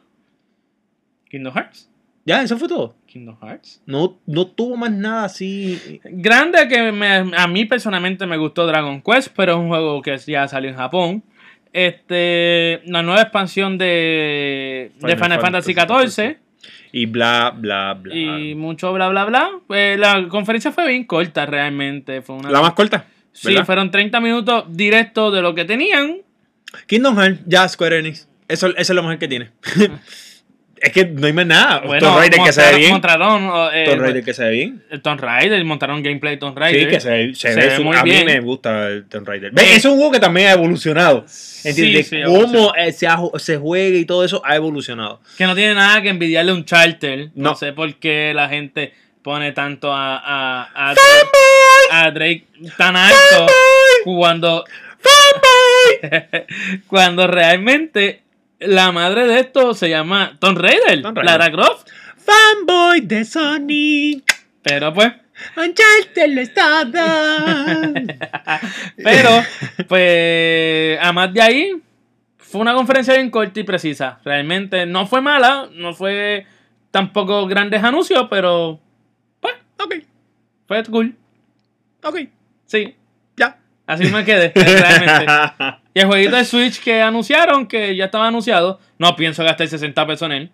Kingdom 1.29 1.53
Hearts. 1.53 1.88
Ya, 2.29 2.43
eso 2.43 2.59
fue 2.59 2.67
todo. 2.67 2.95
Kingdom 3.07 3.37
Hearts. 3.41 3.81
No, 3.87 4.19
no 4.27 4.45
tuvo 4.45 4.77
más 4.77 4.91
nada 4.91 5.23
así. 5.25 5.99
Grande 6.03 6.67
que 6.67 6.91
me- 6.91 7.31
a 7.35 7.47
mí 7.47 7.65
personalmente 7.65 8.27
me 8.27 8.37
gustó 8.37 8.67
Dragon 8.67 9.01
Quest, 9.01 9.29
pero 9.35 9.53
es 9.53 9.57
un 9.57 9.67
juego 9.69 9.99
que 10.03 10.15
ya 10.19 10.47
salió 10.47 10.69
en 10.69 10.75
Japón. 10.75 11.23
Este, 11.73 12.81
la 12.85 13.01
nueva 13.01 13.21
expansión 13.23 13.79
de, 13.79 14.91
de 15.01 15.15
Final, 15.17 15.39
Fantasy 15.39 15.73
XIV 15.73 16.37
Y 16.91 17.07
bla, 17.07 17.51
bla, 17.55 17.95
bla. 17.95 18.13
y 18.15 18.53
mucho 18.53 18.93
bla 18.93 19.09
bla 19.09 19.25
bla. 19.25 19.49
Pues 19.65 19.97
la 19.99 20.27
conferencia 20.27 20.71
fue 20.71 20.87
bien 20.87 21.05
corta 21.05 21.47
realmente. 21.47 22.21
Fue 22.21 22.35
una, 22.35 22.51
La 22.51 22.61
más 22.61 22.73
corta. 22.73 23.05
sí, 23.31 23.47
¿verdad? 23.47 23.65
fueron 23.65 23.89
30 23.89 24.19
minutos 24.19 24.65
directos 24.69 25.33
de 25.33 25.41
lo 25.41 25.55
que 25.55 25.65
tenían. 25.65 26.17
Kingdom 26.85 27.17
Hearts, 27.17 27.39
ya 27.47 27.67
Square 27.67 27.97
Enix. 27.97 28.27
Eso, 28.47 28.67
eso 28.67 28.77
es 28.77 28.89
lo 28.91 29.01
mejor 29.01 29.17
que 29.17 29.27
tiene. 29.27 29.49
es 30.81 30.91
que 30.91 31.05
no 31.05 31.27
hay 31.27 31.33
más 31.33 31.45
nada. 31.45 31.81
Tomb 31.81 32.17
Raider 32.17 32.39
que 32.43 32.53
se 32.53 32.61
ve 32.71 32.77
bien. 32.77 32.91
Montaron, 32.91 33.51
eh, 33.73 33.85
Tomb 33.85 34.01
Raider 34.01 34.23
que 34.23 34.33
se 34.33 34.43
ve 34.43 34.51
bien. 34.51 34.83
Tomb 35.01 35.19
Raider, 35.19 35.63
montaron 35.65 36.01
gameplay 36.03 36.35
de 36.35 36.37
Tomb 36.39 36.57
Raider. 36.57 36.81
Sí, 36.83 36.87
que 36.89 36.99
se, 36.99 37.35
se 37.35 37.53
Se 37.53 37.59
ve, 37.59 37.75
su- 37.75 37.83
muy 37.83 37.95
A 37.97 38.03
mí 38.03 38.09
bien. 38.11 38.25
me 38.25 38.39
gusta 38.39 38.87
el 38.87 39.05
Tomb 39.05 39.27
Raider. 39.27 39.51
Ve, 39.51 39.75
Es 39.75 39.85
un 39.85 39.95
juego 39.97 40.11
que 40.11 40.19
también 40.19 40.47
ha 40.47 40.51
evolucionado. 40.53 41.25
¿Entiendes? 41.63 42.07
Sí, 42.07 42.17
sí, 42.17 42.23
Cómo 42.25 42.73
eh, 42.75 42.91
se, 42.91 43.07
ha- 43.07 43.17
se 43.37 43.57
juega 43.57 43.97
y 43.97 44.05
todo 44.05 44.23
eso 44.23 44.41
ha 44.45 44.55
evolucionado. 44.55 45.19
Que 45.37 45.45
no 45.45 45.55
tiene 45.55 45.73
nada 45.75 46.01
que 46.01 46.09
envidiarle 46.09 46.51
a 46.51 46.53
un 46.55 46.65
charter. 46.65 47.29
No, 47.35 47.51
No. 47.51 47.55
sé 47.55 47.73
por 47.73 47.93
qué 47.95 48.31
la 48.33 48.47
gente 48.49 48.93
pone 49.21 49.51
tanto 49.51 49.91
a, 49.93 50.17
a, 50.17 50.69
a, 50.73 50.95
a 51.91 52.11
Drake 52.11 52.45
tan 52.77 52.95
alto 52.95 53.47
cuando, 54.05 54.63
cuando 56.87 57.27
realmente 57.27 58.21
la 58.59 58.91
madre 58.91 59.27
de 59.27 59.39
esto 59.39 59.73
se 59.73 59.89
llama 59.89 60.37
Tomb 60.39 60.57
Raider. 60.57 61.01
Lara 61.23 61.51
Croft. 61.51 61.87
Fanboy 62.17 63.01
de 63.01 63.25
Sony. 63.25 64.21
Pero 64.61 64.93
pues, 64.93 65.11
Uncharted 65.55 66.33
lo 66.33 66.41
está 66.41 66.85
pero 68.97 69.29
pues, 69.87 70.99
a 71.01 71.11
más 71.13 71.33
de 71.33 71.41
ahí, 71.41 71.81
fue 72.37 72.61
una 72.61 72.73
conferencia 72.73 73.13
bien 73.15 73.29
corta 73.29 73.59
y 73.59 73.63
precisa. 73.63 74.19
Realmente 74.23 74.85
no 74.85 75.07
fue 75.07 75.21
mala, 75.21 75.69
no 75.73 75.93
fue 75.93 76.45
tampoco 76.91 77.47
grandes 77.47 77.83
anuncios, 77.83 78.27
pero 78.29 78.79
pues, 79.39 79.55
ok, 79.79 79.95
fue 80.67 80.83
cool. 80.83 81.15
ok, 82.03 82.19
Sí, 82.65 82.95
ya. 83.37 83.57
así 83.87 84.05
me 84.05 84.23
quedé, 84.25 84.51
realmente. 84.53 85.25
Y 85.99 86.01
el 86.03 86.07
jueguito 86.07 86.35
de 86.37 86.45
Switch 86.45 86.81
que 86.81 87.01
anunciaron, 87.01 87.67
que 87.67 87.95
ya 87.95 88.05
estaba 88.05 88.27
anunciado, 88.27 88.79
no 88.97 89.15
pienso 89.15 89.43
gastar 89.43 89.67
60 89.67 90.07
pesos 90.07 90.25
en 90.27 90.31
él 90.31 90.49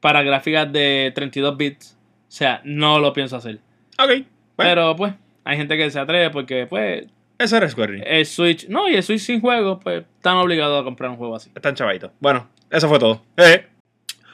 para 0.00 0.22
gráficas 0.22 0.72
de 0.72 1.12
32 1.14 1.56
bits. 1.56 1.96
O 2.28 2.32
sea, 2.32 2.60
no 2.64 2.98
lo 2.98 3.12
pienso 3.12 3.36
hacer. 3.36 3.58
ok, 3.98 4.24
Pero 4.56 4.96
pues, 4.96 5.14
hay 5.44 5.56
gente 5.56 5.76
que 5.76 5.90
se 5.90 5.98
atreve 5.98 6.30
porque 6.30 6.66
pues 6.66 7.06
Eso 7.38 7.56
era 7.56 7.68
Square 7.68 8.02
el 8.06 8.26
Switch, 8.26 8.68
no, 8.68 8.88
y 8.88 8.94
el 8.96 9.02
Switch 9.02 9.20
sin 9.20 9.40
juego, 9.40 9.78
pues 9.80 10.04
están 10.16 10.36
obligados 10.36 10.80
a 10.80 10.84
comprar 10.84 11.10
un 11.10 11.16
juego 11.16 11.36
así. 11.36 11.50
Están 11.54 11.74
chavaditos. 11.74 12.10
Bueno, 12.20 12.48
eso 12.70 12.88
fue 12.88 12.98
todo. 12.98 13.22
Eh. 13.36 13.66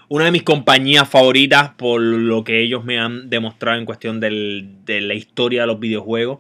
Una 0.08 0.26
de 0.26 0.30
mis 0.30 0.42
compañías 0.44 1.08
favoritas 1.08 1.70
por 1.70 2.00
lo 2.00 2.44
que 2.44 2.60
ellos 2.62 2.84
me 2.84 2.98
han 2.98 3.28
demostrado 3.28 3.76
en 3.78 3.84
cuestión 3.84 4.20
del- 4.20 4.84
de 4.84 5.00
la 5.00 5.14
historia 5.14 5.62
de 5.62 5.66
los 5.66 5.80
videojuegos 5.80 6.38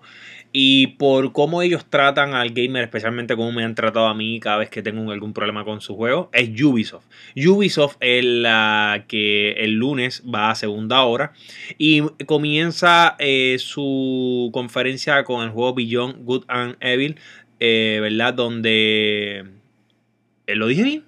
y 0.58 0.86
por 0.86 1.32
cómo 1.32 1.60
ellos 1.60 1.84
tratan 1.84 2.32
al 2.32 2.48
gamer, 2.54 2.84
especialmente 2.84 3.36
cómo 3.36 3.52
me 3.52 3.62
han 3.62 3.74
tratado 3.74 4.06
a 4.06 4.14
mí 4.14 4.40
cada 4.40 4.56
vez 4.56 4.70
que 4.70 4.80
tengo 4.80 5.12
algún 5.12 5.34
problema 5.34 5.66
con 5.66 5.82
su 5.82 5.94
juego, 5.94 6.30
es 6.32 6.48
Ubisoft. 6.62 7.04
Ubisoft 7.36 7.98
es 8.00 8.24
la 8.24 9.04
que 9.06 9.52
el 9.52 9.72
lunes 9.72 10.22
va 10.26 10.50
a 10.50 10.54
segunda 10.54 11.02
hora 11.02 11.34
y 11.76 12.00
comienza 12.24 13.16
eh, 13.18 13.56
su 13.58 14.48
conferencia 14.50 15.24
con 15.24 15.44
el 15.44 15.50
juego 15.50 15.74
Beyond 15.74 16.24
Good 16.24 16.44
and 16.48 16.76
Evil, 16.80 17.16
eh, 17.60 17.98
¿verdad? 18.00 18.32
Donde... 18.32 19.44
eh, 20.46 20.54
¿Lo 20.54 20.68
dije 20.68 20.84
bien? 20.84 21.04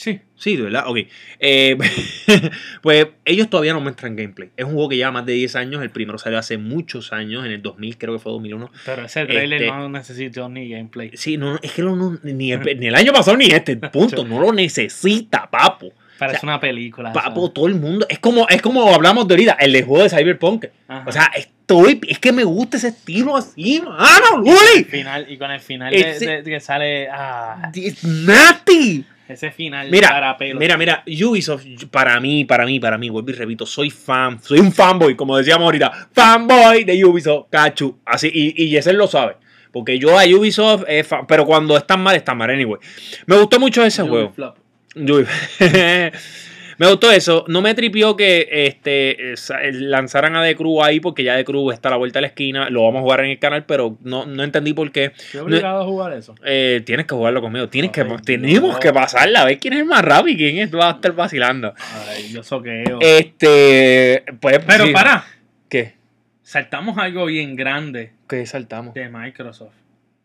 Sí. 0.00 0.18
Sí, 0.34 0.56
de 0.56 0.62
verdad, 0.62 0.84
ok. 0.86 0.98
Eh, 1.40 1.76
pues 2.82 3.06
ellos 3.26 3.50
todavía 3.50 3.74
no 3.74 3.82
muestran 3.82 4.16
gameplay. 4.16 4.48
Es 4.56 4.64
un 4.64 4.72
juego 4.72 4.88
que 4.88 4.96
lleva 4.96 5.10
más 5.10 5.26
de 5.26 5.34
10 5.34 5.56
años. 5.56 5.82
El 5.82 5.90
primero 5.90 6.16
salió 6.16 6.38
hace 6.38 6.56
muchos 6.56 7.12
años, 7.12 7.44
en 7.44 7.52
el 7.52 7.60
2000, 7.60 7.98
creo 7.98 8.14
que 8.14 8.18
fue 8.18 8.32
2001. 8.32 8.70
Pero 8.86 9.04
ese 9.04 9.26
trailer 9.26 9.60
Este- 9.62 9.76
no 9.76 9.90
necesitó 9.90 10.48
ni 10.48 10.70
gameplay. 10.70 11.10
Sí, 11.14 11.36
no, 11.36 11.58
es 11.60 11.72
que 11.72 11.82
lo- 11.82 11.96
no- 11.96 12.18
ni, 12.22 12.50
el, 12.50 12.80
ni 12.80 12.86
el 12.86 12.94
año 12.94 13.12
pasado 13.12 13.36
ni 13.36 13.48
este, 13.48 13.76
punto. 13.76 14.24
No 14.30 14.40
lo 14.40 14.52
necesita, 14.54 15.50
papo. 15.50 15.92
Parece 16.18 16.38
o 16.38 16.40
sea, 16.40 16.48
una 16.48 16.60
película. 16.60 17.12
Papo, 17.12 17.50
todo 17.50 17.66
el 17.66 17.74
mundo. 17.74 18.06
Es 18.08 18.20
como, 18.20 18.48
es 18.48 18.62
como 18.62 18.88
hablamos 18.94 19.28
de 19.28 19.34
ahorita, 19.34 19.52
el 19.60 19.84
juego 19.84 20.02
de 20.04 20.08
Cyberpunk. 20.08 20.64
Ajá. 20.88 21.04
O 21.06 21.12
sea, 21.12 21.30
estoy. 21.36 22.00
Es 22.08 22.18
que 22.18 22.32
me 22.32 22.44
gusta 22.44 22.78
ese 22.78 22.88
estilo 22.88 23.36
así, 23.36 23.82
mano, 23.82 24.36
el 24.36 24.50
Luli. 24.50 24.84
final, 24.84 25.26
y 25.30 25.36
con 25.36 25.50
el 25.50 25.60
final 25.60 25.92
de, 25.92 26.42
que 26.42 26.60
sale. 26.60 27.08
Ah, 27.10 27.70
It's 27.74 28.02
nasty. 28.04 29.04
Ese 29.30 29.50
final 29.50 29.90
Mira. 29.90 30.36
Mira, 30.58 30.76
mira, 30.76 31.04
Ubisoft, 31.06 31.64
para 31.90 32.18
mí, 32.20 32.44
para 32.44 32.66
mí, 32.66 32.80
para 32.80 32.98
mí, 32.98 33.08
vuelvo 33.08 33.30
y 33.30 33.34
repito, 33.34 33.66
soy 33.66 33.90
fan, 33.90 34.42
soy 34.42 34.60
un 34.60 34.72
fanboy, 34.72 35.14
como 35.14 35.36
decíamos 35.36 35.64
ahorita, 35.64 36.08
fanboy 36.12 36.84
de 36.84 37.04
Ubisoft, 37.04 37.48
cachu, 37.50 37.98
así, 38.04 38.30
y, 38.32 38.64
y 38.64 38.68
Yesel 38.70 38.96
lo 38.96 39.06
sabe, 39.06 39.36
porque 39.72 39.98
yo 39.98 40.18
a 40.18 40.24
Ubisoft, 40.24 40.84
es 40.88 41.06
fan, 41.06 41.26
pero 41.26 41.44
cuando 41.46 41.76
están 41.76 42.00
mal, 42.00 42.16
están 42.16 42.36
mal, 42.36 42.50
anyway. 42.50 42.80
Me 43.26 43.36
gustó 43.36 43.58
mucho 43.60 43.84
ese 43.84 44.02
Ubi 44.02 44.10
juego. 44.10 44.32
Flop. 44.32 44.56
Me 46.80 46.88
gustó 46.88 47.12
eso, 47.12 47.44
no 47.46 47.60
me 47.60 47.74
tripió 47.74 48.16
que 48.16 48.48
este, 48.50 49.34
lanzaran 49.70 50.34
a 50.34 50.42
The 50.42 50.56
Crew 50.56 50.82
ahí, 50.82 50.98
porque 50.98 51.22
ya 51.22 51.36
The 51.36 51.44
Crew 51.44 51.72
está 51.72 51.90
a 51.90 51.90
la 51.90 51.98
vuelta 51.98 52.20
de 52.20 52.22
la 52.22 52.28
esquina, 52.28 52.70
lo 52.70 52.84
vamos 52.84 53.00
a 53.00 53.02
jugar 53.02 53.20
en 53.20 53.32
el 53.32 53.38
canal, 53.38 53.66
pero 53.66 53.98
no, 54.00 54.24
no 54.24 54.42
entendí 54.42 54.72
por 54.72 54.90
qué. 54.90 55.12
Estoy 55.14 55.40
obligado 55.40 55.82
a 55.82 55.84
jugar 55.84 56.14
eso. 56.14 56.34
Eh, 56.42 56.80
tienes 56.86 57.04
que 57.04 57.14
jugarlo 57.14 57.42
conmigo, 57.42 57.68
tienes 57.68 57.90
que, 57.90 58.02
tenemos 58.24 58.78
que 58.78 58.94
pasarla, 58.94 59.42
a 59.42 59.44
ver 59.44 59.58
quién 59.58 59.74
es 59.74 59.80
el 59.80 59.84
más 59.84 60.02
rápido 60.02 60.30
y 60.30 60.36
quién 60.38 60.56
es, 60.56 60.74
va 60.74 60.88
a 60.88 60.92
estar 60.92 61.12
vacilando. 61.12 61.74
Ay, 62.08 62.32
yo 62.32 62.42
soqueo. 62.42 62.98
Este, 63.02 64.24
pues, 64.40 64.60
Pero 64.66 64.86
sí. 64.86 64.92
para, 64.94 65.26
¿Qué? 65.68 65.96
saltamos 66.42 66.96
algo 66.96 67.26
bien 67.26 67.56
grande 67.56 68.14
¿Qué 68.26 68.46
saltamos? 68.46 68.94
de 68.94 69.06
Microsoft. 69.10 69.74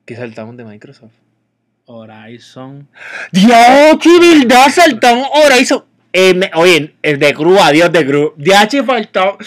¿Qué 0.06 0.16
saltamos 0.16 0.56
de 0.56 0.64
Microsoft? 0.64 1.16
Horizon. 1.84 2.88
¡Dios, 3.34 3.52
qué 4.02 4.20
verdad! 4.22 4.70
Saltamos 4.70 5.28
Horizon. 5.34 5.84
Eh, 6.18 6.50
oye, 6.54 6.94
el 7.02 7.20
de 7.20 7.34
Cruz, 7.34 7.60
adiós 7.62 7.92
de 7.92 8.06
Cruz. 8.06 8.32
DH 8.38 8.86
faltó. 8.86 9.38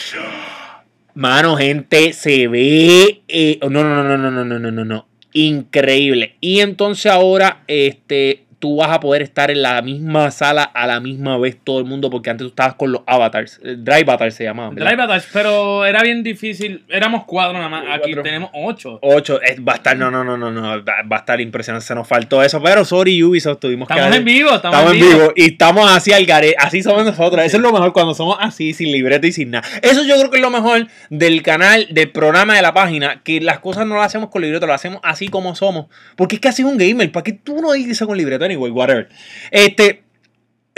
Mano, 1.14 1.56
gente, 1.56 2.12
se 2.12 2.46
ve. 2.46 3.22
eh, 3.26 3.58
no, 3.62 3.70
no, 3.70 4.04
no, 4.04 4.18
no, 4.18 4.30
no, 4.30 4.44
no, 4.44 4.58
no, 4.58 4.70
no, 4.70 4.84
no. 4.84 5.08
Increíble. 5.32 6.34
Y 6.42 6.60
entonces 6.60 7.10
ahora, 7.10 7.62
este. 7.68 8.44
Tú 8.58 8.76
vas 8.76 8.90
a 8.90 8.98
poder 9.00 9.22
estar 9.22 9.50
en 9.50 9.62
la 9.62 9.80
misma 9.82 10.30
sala 10.30 10.62
a 10.64 10.86
la 10.86 10.98
misma 11.00 11.38
vez 11.38 11.56
todo 11.62 11.78
el 11.78 11.84
mundo, 11.84 12.10
porque 12.10 12.30
antes 12.30 12.44
tú 12.44 12.48
estabas 12.48 12.74
con 12.74 12.90
los 12.92 13.02
avatars. 13.06 13.60
eh, 13.62 13.76
Drive 13.78 14.02
avatars 14.02 14.34
se 14.34 14.44
llamaban. 14.44 14.74
¿verdad? 14.74 14.90
Drive 14.90 15.02
Attach, 15.04 15.24
pero 15.32 15.84
era 15.84 16.02
bien 16.02 16.22
difícil. 16.22 16.84
Éramos 16.88 17.24
cuatro 17.24 17.52
nada 17.54 17.68
más. 17.68 17.82
Aquí 17.88 18.10
Cuatro. 18.12 18.22
tenemos 18.22 18.50
ocho. 18.52 18.98
8, 19.02 19.40
va 19.66 19.72
a 19.74 19.76
estar, 19.76 19.96
no, 19.96 20.10
no, 20.10 20.24
no, 20.24 20.36
no, 20.36 20.50
no, 20.50 20.84
va 20.84 21.16
a 21.16 21.18
estar 21.18 21.40
impresionante, 21.40 21.86
se 21.86 21.94
nos 21.94 22.08
faltó 22.08 22.42
eso, 22.42 22.60
pero 22.62 22.84
sorry 22.84 23.22
Ubisoft, 23.22 23.60
tuvimos 23.60 23.88
Estamos 23.88 24.10
que... 24.10 24.16
en 24.18 24.24
vivo, 24.24 24.50
estamos, 24.54 24.78
Estamos 24.78 24.94
en 24.94 25.00
vivo 25.00 25.32
y 25.36 25.44
estamos 25.52 25.90
así 25.90 26.12
al 26.12 26.26
gare, 26.26 26.54
así 26.58 26.82
somos 26.82 27.04
nosotros, 27.04 27.44
eso 27.44 27.56
es 27.58 27.62
lo 27.62 27.72
mejor 27.72 27.92
cuando 27.92 28.14
somos 28.14 28.36
así, 28.40 28.72
sin 28.74 28.90
libreto 28.90 29.26
y 29.26 29.32
sin 29.32 29.50
nada. 29.52 29.66
Eso 29.82 30.02
yo 30.04 30.16
creo 30.16 30.30
que 30.30 30.36
es 30.38 30.42
lo 30.42 30.50
mejor 30.50 30.86
del 31.10 31.42
canal, 31.42 31.86
del 31.90 32.10
programa 32.10 32.56
de 32.56 32.62
la 32.62 32.74
página, 32.74 33.22
que 33.22 33.40
las 33.40 33.60
cosas 33.60 33.86
no 33.86 33.96
las 33.96 34.06
hacemos 34.06 34.30
con 34.30 34.42
libreto, 34.42 34.66
las 34.66 34.76
hacemos 34.80 35.00
así 35.04 35.28
como 35.28 35.54
somos, 35.54 35.86
porque 36.16 36.36
es 36.36 36.40
que 36.40 36.48
así 36.48 36.62
es 36.62 36.68
un 36.68 36.78
gamer, 36.78 37.12
¿para 37.12 37.24
qué 37.24 37.32
tú 37.32 37.60
no 37.60 37.72
dices 37.72 37.98
con 38.04 38.16
libreto? 38.16 38.47
Anyway, 38.48 38.70
whatever. 38.70 39.08
Este... 39.50 40.02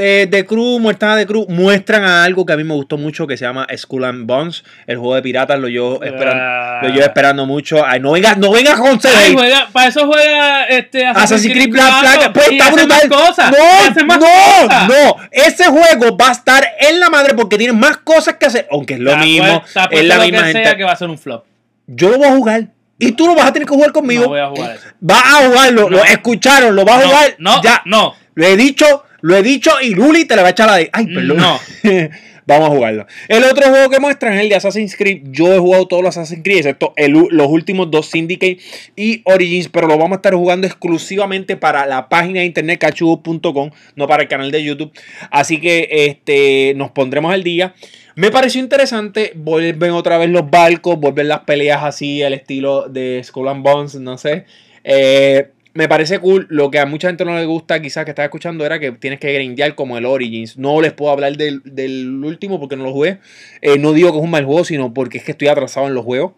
Eh, 0.02 0.26
de 0.30 0.46
Crew, 0.46 0.78
Muertas 0.78 1.18
de 1.18 1.26
Crew, 1.26 1.44
muestran 1.50 2.04
a 2.04 2.24
algo 2.24 2.46
que 2.46 2.54
a 2.54 2.56
mí 2.56 2.64
me 2.64 2.72
gustó 2.72 2.96
mucho 2.96 3.26
que 3.26 3.36
se 3.36 3.44
llama 3.44 3.66
Skull 3.76 4.04
and 4.04 4.26
Bones, 4.26 4.64
el 4.86 4.96
juego 4.96 5.14
de 5.14 5.20
piratas, 5.20 5.58
lo 5.58 5.68
yo 5.68 6.00
esperando. 6.02 6.42
Ah. 6.42 6.80
Lo 6.82 6.88
llevo 6.88 7.02
esperando 7.02 7.44
mucho. 7.44 7.84
Ay, 7.84 8.00
no 8.00 8.12
vengas, 8.12 8.38
no 8.38 8.50
vengas 8.50 8.80
con 8.80 8.98
Ay, 9.14 9.34
juega, 9.34 9.68
para 9.70 9.88
eso 9.88 10.06
juega 10.06 10.64
este 10.64 11.04
Assassin's 11.04 11.52
Creed 11.52 11.68
Black 11.70 11.92
4, 12.00 12.00
Flag. 12.00 12.32
Pues 12.32 12.50
está 12.50 12.70
brutal. 12.70 13.08
Cosas, 13.10 13.50
no, 13.50 14.06
no, 14.06 14.18
cosas. 14.18 14.88
no. 14.88 15.16
Ese 15.30 15.64
juego 15.66 16.16
va 16.16 16.28
a 16.28 16.32
estar 16.32 16.66
en 16.80 16.98
la 16.98 17.10
madre 17.10 17.34
porque 17.34 17.58
tiene 17.58 17.74
más 17.74 17.98
cosas 17.98 18.36
que 18.36 18.46
hacer. 18.46 18.68
Aunque 18.70 18.94
es 18.94 19.00
lo 19.00 19.14
mismo. 19.18 19.62
Es 19.90 20.04
la 20.06 20.18
misma 20.18 20.44
que 20.44 20.52
sea 20.52 20.62
gente. 20.62 20.76
que 20.78 20.84
va 20.84 20.92
a 20.92 20.96
ser 20.96 21.10
un 21.10 21.18
flop. 21.18 21.44
Yo 21.86 22.08
lo 22.08 22.16
voy 22.16 22.26
a 22.26 22.32
jugar. 22.32 22.68
Y 23.00 23.12
tú 23.12 23.26
lo 23.26 23.34
vas 23.34 23.46
a 23.46 23.52
tener 23.52 23.66
que 23.66 23.74
jugar 23.74 23.92
conmigo. 23.92 24.22
No 24.22 24.28
voy 24.28 24.40
a 24.40 24.46
jugar 24.48 24.76
eso. 24.76 24.86
Vas 25.00 25.22
a 25.24 25.48
jugarlo. 25.48 25.82
No. 25.90 25.96
Lo 25.96 26.04
escucharon. 26.04 26.76
Lo 26.76 26.84
vas 26.84 26.96
a 26.98 27.00
No, 27.02 27.08
jugar. 27.08 27.34
no, 27.38 27.62
ya. 27.62 27.82
no. 27.86 28.14
Lo 28.34 28.46
he 28.46 28.56
dicho. 28.56 29.04
Lo 29.22 29.36
he 29.36 29.42
dicho. 29.42 29.72
Y 29.82 29.94
Luli 29.94 30.24
te 30.26 30.36
le 30.36 30.42
va 30.42 30.48
a 30.48 30.50
echar 30.52 30.68
la 30.68 30.76
de. 30.76 30.90
Ay, 30.92 31.06
perdón. 31.06 31.38
No. 31.38 31.58
Vamos 32.46 32.68
a 32.68 32.72
jugarlo. 32.72 33.06
El 33.28 33.44
otro 33.44 33.68
juego 33.68 33.88
que 33.90 34.00
muestran 34.00 34.32
es 34.32 34.40
el 34.40 34.48
de 34.48 34.56
Assassin's 34.56 34.96
Creed. 34.96 35.22
Yo 35.26 35.54
he 35.54 35.58
jugado 35.58 35.86
todos 35.86 36.02
los 36.02 36.16
Assassin's 36.16 36.42
Creed, 36.42 36.56
excepto 36.58 36.92
el 36.96 37.12
los 37.12 37.46
últimos 37.46 37.92
dos 37.92 38.06
Syndicate 38.10 38.58
y 38.96 39.22
Origins, 39.24 39.68
pero 39.68 39.86
lo 39.86 39.96
vamos 39.96 40.12
a 40.12 40.16
estar 40.16 40.34
jugando 40.34 40.66
exclusivamente 40.66 41.56
para 41.56 41.86
la 41.86 42.08
página 42.08 42.40
de 42.40 42.46
internet 42.46 42.80
cachugo.com, 42.80 43.70
no 43.94 44.06
para 44.08 44.24
el 44.24 44.28
canal 44.28 44.50
de 44.50 44.64
YouTube. 44.64 44.90
Así 45.30 45.60
que 45.60 45.88
este, 45.90 46.72
nos 46.74 46.90
pondremos 46.90 47.32
al 47.32 47.44
día. 47.44 47.74
Me 48.20 48.30
pareció 48.30 48.60
interesante, 48.60 49.32
vuelven 49.34 49.92
otra 49.92 50.18
vez 50.18 50.28
los 50.28 50.50
barcos, 50.50 51.00
vuelven 51.00 51.26
las 51.26 51.40
peleas 51.40 51.82
así, 51.82 52.22
al 52.22 52.34
estilo 52.34 52.86
de 52.86 53.22
Skull 53.24 53.48
and 53.48 53.62
Bones, 53.62 53.94
no 53.94 54.18
sé. 54.18 54.44
Eh, 54.84 55.48
me 55.72 55.88
parece 55.88 56.18
cool. 56.18 56.46
Lo 56.50 56.70
que 56.70 56.80
a 56.80 56.84
mucha 56.84 57.08
gente 57.08 57.24
no 57.24 57.34
le 57.34 57.46
gusta, 57.46 57.80
quizás 57.80 58.04
que 58.04 58.10
estaba 58.10 58.26
escuchando, 58.26 58.66
era 58.66 58.78
que 58.78 58.92
tienes 58.92 59.20
que 59.20 59.32
grindear 59.32 59.74
como 59.74 59.96
el 59.96 60.04
Origins. 60.04 60.58
No 60.58 60.82
les 60.82 60.92
puedo 60.92 61.10
hablar 61.10 61.38
del, 61.38 61.62
del 61.64 62.22
último 62.22 62.60
porque 62.60 62.76
no 62.76 62.84
lo 62.84 62.92
jugué. 62.92 63.20
Eh, 63.62 63.78
no 63.78 63.94
digo 63.94 64.12
que 64.12 64.18
es 64.18 64.24
un 64.24 64.30
mal 64.30 64.44
juego, 64.44 64.64
sino 64.66 64.92
porque 64.92 65.16
es 65.16 65.24
que 65.24 65.32
estoy 65.32 65.48
atrasado 65.48 65.86
en 65.86 65.94
los 65.94 66.04
juegos. 66.04 66.32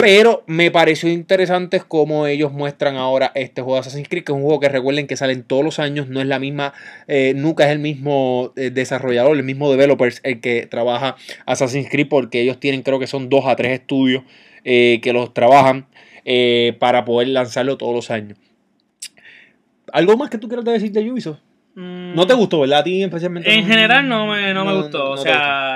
Pero 0.00 0.42
me 0.46 0.70
pareció 0.70 1.10
interesante 1.10 1.80
cómo 1.86 2.26
ellos 2.26 2.52
muestran 2.52 2.96
ahora 2.96 3.32
este 3.34 3.62
juego 3.62 3.74
de 3.76 3.80
Assassin's 3.80 4.08
Creed, 4.08 4.24
que 4.24 4.32
es 4.32 4.36
un 4.36 4.42
juego 4.42 4.60
que 4.60 4.68
recuerden 4.68 5.06
que 5.06 5.16
salen 5.16 5.42
todos 5.42 5.64
los 5.64 5.78
años, 5.78 6.08
no 6.08 6.20
es 6.20 6.26
la 6.26 6.38
misma, 6.38 6.72
eh, 7.08 7.32
nunca 7.36 7.64
es 7.66 7.70
el 7.72 7.78
mismo 7.78 8.52
eh, 8.56 8.70
desarrollador, 8.70 9.36
el 9.36 9.42
mismo 9.44 9.70
developers 9.70 10.20
el 10.24 10.40
que 10.40 10.66
trabaja 10.66 11.16
Assassin's 11.46 11.88
Creed, 11.90 12.08
porque 12.08 12.40
ellos 12.40 12.58
tienen 12.60 12.82
creo 12.82 12.98
que 12.98 13.06
son 13.06 13.28
dos 13.28 13.46
a 13.46 13.56
tres 13.56 13.72
estudios 13.80 14.24
eh, 14.64 15.00
que 15.02 15.12
los 15.12 15.32
trabajan 15.34 15.86
eh, 16.24 16.76
para 16.78 17.04
poder 17.04 17.28
lanzarlo 17.28 17.76
todos 17.78 17.94
los 17.94 18.10
años. 18.10 18.38
¿Algo 19.92 20.16
más 20.16 20.30
que 20.30 20.38
tú 20.38 20.48
quieras 20.48 20.64
decir 20.64 20.92
de 20.92 21.10
Ubisoft? 21.10 21.38
No 21.74 22.26
te 22.26 22.34
gustó, 22.34 22.60
¿verdad? 22.60 22.80
A 22.80 22.84
ti 22.84 23.02
especialmente. 23.02 23.52
En 23.54 23.62
no- 23.62 23.66
general 23.68 24.08
no 24.08 24.26
me, 24.26 24.52
no 24.52 24.64
me 24.64 24.74
gustó. 24.74 25.12
o 25.12 25.16
sea, 25.16 25.69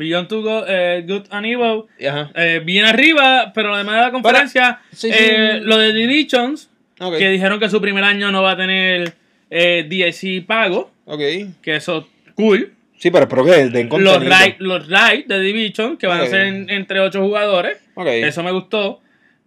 Beyond 0.00 0.28
Go- 0.30 0.64
eh, 0.66 1.04
Good 1.06 1.26
and 1.30 1.46
Evil, 1.46 1.84
Ajá. 2.08 2.30
eh, 2.34 2.60
bien 2.64 2.84
arriba, 2.84 3.52
pero 3.54 3.74
además 3.74 3.96
de 3.96 4.00
la 4.02 4.10
conferencia, 4.10 4.80
sí, 4.92 5.10
sí. 5.12 5.18
eh, 5.18 5.60
lo 5.62 5.78
de 5.78 5.92
Divisions, 5.92 6.68
Ok. 6.98 7.16
que 7.18 7.28
dijeron 7.30 7.60
que 7.60 7.68
su 7.70 7.80
primer 7.80 8.02
año 8.04 8.30
no 8.32 8.42
va 8.42 8.52
a 8.52 8.56
tener 8.56 9.14
eh, 9.50 9.86
DLC 9.88 10.44
pago, 10.46 10.90
Ok. 11.06 11.20
que 11.62 11.76
eso 11.76 12.08
cool. 12.34 12.72
Sí, 12.98 13.10
pero 13.10 13.24
espero 13.24 13.44
que 13.44 13.68
den 13.68 13.88
Los 13.98 14.24
raids 14.26 14.56
los 14.58 14.88
raid 14.88 15.24
de 15.26 15.40
Division, 15.40 15.96
que 15.96 16.06
van 16.06 16.20
a 16.20 16.26
ser 16.26 16.42
en- 16.42 16.68
entre 16.68 17.00
8 17.00 17.20
jugadores. 17.22 17.78
Eso 18.06 18.42
me 18.42 18.50
gustó. 18.50 19.00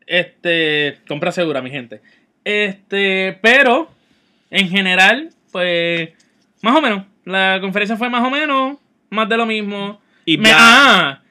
Este, 0.08 0.98
compra 1.08 1.32
segura, 1.32 1.62
mi 1.62 1.70
gente. 1.70 2.02
Este, 2.44 3.38
pero 3.42 3.90
en 4.52 4.70
general, 4.70 5.30
pues 5.52 6.10
más 6.62 6.76
o 6.76 6.82
menos. 6.82 7.04
La 7.26 7.60
conferencia 7.62 7.96
fue 7.96 8.10
más 8.10 8.26
o 8.26 8.30
menos, 8.30 8.78
más 9.10 9.30
de 9.30 9.38
lo 9.38 9.46
mismo. 9.46 10.02
Y 10.26 10.38
Me- 10.38 10.50
Black- 10.50 10.58
ah, 10.60 11.22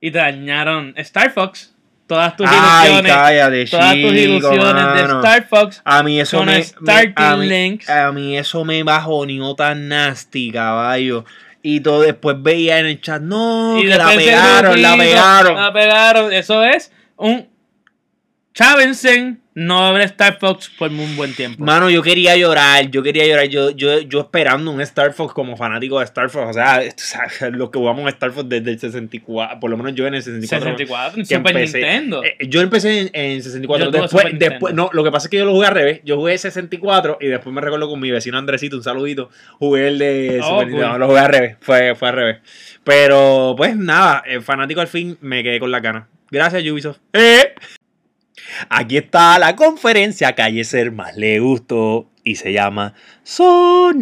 y 0.00 0.10
dañaron 0.10 0.92
Star 0.96 1.30
Fox. 1.32 1.70
Todas 2.06 2.36
tus 2.36 2.46
Ay, 2.50 2.88
ilusiones. 2.88 3.12
cállate, 3.12 3.64
todas 3.64 3.92
tus 3.94 4.12
ilusiones 4.12 4.94
de. 4.94 5.00
Star 5.16 5.48
Fox. 5.48 5.80
A 5.84 6.02
mí 6.02 6.20
eso 6.20 6.36
con 6.38 6.46
me, 6.46 6.62
Starting 6.62 7.14
a, 7.16 7.36
mí, 7.36 7.46
Links. 7.48 7.88
a 7.88 8.12
mí 8.12 8.36
eso 8.36 8.62
me 8.64 8.82
bajó 8.82 9.24
ni 9.24 9.40
tan 9.56 9.88
nasty, 9.88 10.50
caballo. 10.52 11.24
Y 11.62 11.80
todo 11.80 12.02
después 12.02 12.36
veía 12.42 12.78
en 12.78 12.86
el 12.86 13.00
chat, 13.00 13.22
no, 13.22 13.78
Y 13.78 13.84
que 13.88 13.96
la 13.96 14.08
pegaron, 14.08 14.82
la 14.82 14.96
pegaron. 14.98 15.54
La 15.56 15.72
pegaron. 15.72 16.32
Eso 16.34 16.62
es 16.62 16.92
un 17.16 17.48
Chavensen 18.52 19.40
no 19.54 19.92
ver 19.92 20.02
Star 20.02 20.38
Fox 20.40 20.70
por 20.78 20.90
un 20.90 21.16
buen 21.16 21.32
tiempo. 21.34 21.62
Mano, 21.64 21.88
yo 21.88 22.02
quería 22.02 22.36
llorar, 22.36 22.90
yo 22.90 23.02
quería 23.02 23.24
llorar, 23.26 23.46
yo, 23.46 23.70
yo, 23.70 24.00
yo 24.00 24.20
esperando 24.20 24.70
un 24.70 24.80
Star 24.80 25.12
Fox 25.12 25.32
como 25.32 25.56
fanático 25.56 25.98
de 26.00 26.04
Star 26.06 26.28
Fox, 26.28 26.50
o 26.50 26.52
sea, 26.52 26.82
los 27.52 27.70
que 27.70 27.78
jugamos 27.78 28.06
Star 28.08 28.32
Fox 28.32 28.48
desde 28.48 28.72
el 28.72 28.78
64, 28.80 29.60
por 29.60 29.70
lo 29.70 29.76
menos 29.76 29.94
yo 29.94 30.06
en 30.06 30.14
el 30.14 30.22
64. 30.22 30.70
64, 30.76 31.20
en 31.20 31.26
Super 31.26 31.56
empecé- 31.56 31.78
Nintendo. 31.78 32.24
eh, 32.24 32.36
yo 32.48 32.60
empecé 32.60 33.00
en, 33.02 33.10
en 33.12 33.42
64, 33.42 33.86
Yo 33.86 33.90
tuve 33.92 34.02
después, 34.02 34.38
después, 34.38 34.74
no, 34.74 34.90
lo 34.92 35.04
que 35.04 35.10
pasa 35.12 35.26
es 35.28 35.30
que 35.30 35.38
yo 35.38 35.44
lo 35.44 35.52
jugué 35.52 35.66
al 35.68 35.74
revés, 35.74 36.00
yo 36.04 36.16
jugué 36.16 36.36
64 36.36 37.18
y 37.20 37.28
después 37.28 37.54
me 37.54 37.60
recuerdo 37.60 37.88
con 37.88 38.00
mi 38.00 38.10
vecino 38.10 38.38
Andresito, 38.38 38.76
un 38.76 38.82
saludito, 38.82 39.30
jugué 39.60 39.88
el 39.88 39.98
de 39.98 40.40
Oh, 40.42 40.46
Super 40.48 40.64
cool. 40.64 40.72
Nintendo, 40.72 40.98
lo 40.98 41.06
jugué 41.06 41.20
al 41.20 41.28
revés, 41.28 41.56
fue, 41.60 41.94
fue 41.94 42.08
al 42.08 42.14
revés. 42.14 42.36
Pero 42.82 43.54
pues 43.56 43.76
nada, 43.76 44.22
el 44.26 44.42
fanático 44.42 44.80
al 44.80 44.88
fin 44.88 45.16
me 45.20 45.42
quedé 45.42 45.60
con 45.60 45.70
la 45.70 45.80
gana. 45.80 46.08
Gracias 46.30 46.62
Ubisoft. 46.70 46.98
Eh. 47.12 47.54
Aquí 48.68 48.96
está 48.96 49.38
la 49.38 49.56
conferencia 49.56 50.32
que 50.34 50.42
a 50.42 50.48
Yeser 50.48 50.92
más 50.92 51.16
le 51.16 51.40
gustó 51.40 52.10
y 52.22 52.36
se 52.36 52.52
llama 52.52 52.94
Sony. 53.22 53.94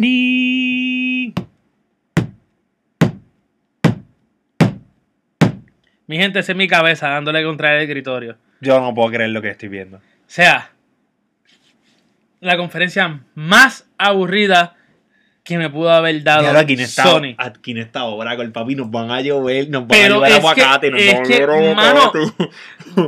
Mi 6.05 6.17
gente, 6.17 6.39
esa 6.39 6.51
es 6.51 6.57
mi 6.57 6.67
cabeza 6.67 7.09
dándole 7.09 7.43
contra 7.43 7.75
el 7.75 7.83
escritorio. 7.83 8.37
Yo 8.61 8.79
no 8.79 8.93
puedo 8.93 9.11
creer 9.11 9.29
lo 9.29 9.41
que 9.41 9.49
estoy 9.49 9.69
viendo. 9.69 9.97
O 9.97 10.01
sea, 10.27 10.71
la 12.39 12.57
conferencia 12.57 13.21
más 13.35 13.87
aburrida 13.97 14.75
que 15.43 15.57
me 15.57 15.69
pudo 15.69 15.91
haber 15.91 16.23
dado 16.23 16.47
Mira, 16.47 16.59
aquí 16.61 16.73
en 16.73 16.79
esta, 16.79 17.03
Sony. 17.03 17.35
aquí 17.37 17.71
en 17.71 17.79
esta 17.79 18.05
el 18.43 18.51
papi 18.53 18.75
nos 18.75 18.89
van 18.89 19.11
a 19.11 19.19
llover, 19.21 19.69
nos 19.69 19.81
van 19.81 19.89
Pero 19.89 20.15
a 20.15 20.17
llover 20.29 20.33
aguacate, 20.33 20.91
nos 20.91 21.05
van 21.05 21.15
a 21.17 21.23
llover 21.23 21.75
mano, 21.75 22.01
aguacate. 22.15 22.49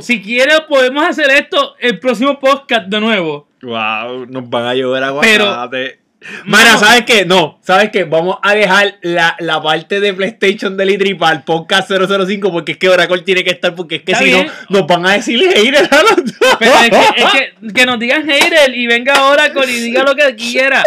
Si 0.02 0.20
quieres, 0.22 0.60
podemos 0.68 1.04
hacer 1.04 1.30
esto 1.30 1.76
el 1.80 1.98
próximo 1.98 2.38
podcast 2.38 2.88
de 2.88 3.00
nuevo. 3.00 3.48
Wow, 3.62 4.26
nos 4.26 4.48
van 4.50 4.66
a 4.66 4.74
llover 4.74 5.02
Pero- 5.22 5.44
aguacate. 5.46 6.00
Mara. 6.44 6.76
¿sabes 6.78 7.04
qué? 7.06 7.24
No, 7.24 7.58
¿sabes 7.62 7.90
qué? 7.90 8.04
Vamos 8.04 8.38
a 8.42 8.54
dejar 8.54 8.96
la, 9.02 9.36
la 9.38 9.62
parte 9.62 10.00
de 10.00 10.12
PlayStation 10.14 10.76
del 10.76 10.90
E3 10.90 11.18
para 11.18 11.36
el 11.36 11.42
podcast 11.42 11.90
005 11.90 12.52
porque 12.52 12.72
es 12.72 12.78
que 12.78 12.88
Oracle 12.88 13.22
tiene 13.22 13.44
que 13.44 13.50
estar 13.50 13.74
porque 13.74 13.96
es 13.96 14.02
que 14.02 14.14
si 14.14 14.30
no 14.30 14.44
nos 14.68 14.86
van 14.86 15.06
a 15.06 15.12
decir 15.12 15.38
haters 15.52 15.90
a 15.92 16.02
los 16.02 16.16
dos. 16.16 16.56
Pero 16.58 16.72
es 16.74 16.90
que, 16.90 17.22
es 17.22 17.30
que, 17.32 17.72
que 17.74 17.86
nos 17.86 17.98
digan 17.98 18.28
hater 18.28 18.74
y 18.76 18.86
venga 18.86 19.14
ahora 19.14 19.52
con 19.52 19.68
y 19.68 19.74
diga 19.74 20.02
lo 20.04 20.14
que 20.14 20.34
quiera. 20.36 20.82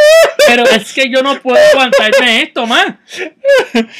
Pero 0.48 0.64
es 0.66 0.94
que 0.94 1.10
yo 1.10 1.22
no 1.22 1.40
puedo 1.42 1.58
aguantarme 1.74 2.42
esto 2.44 2.66
más. 2.66 2.86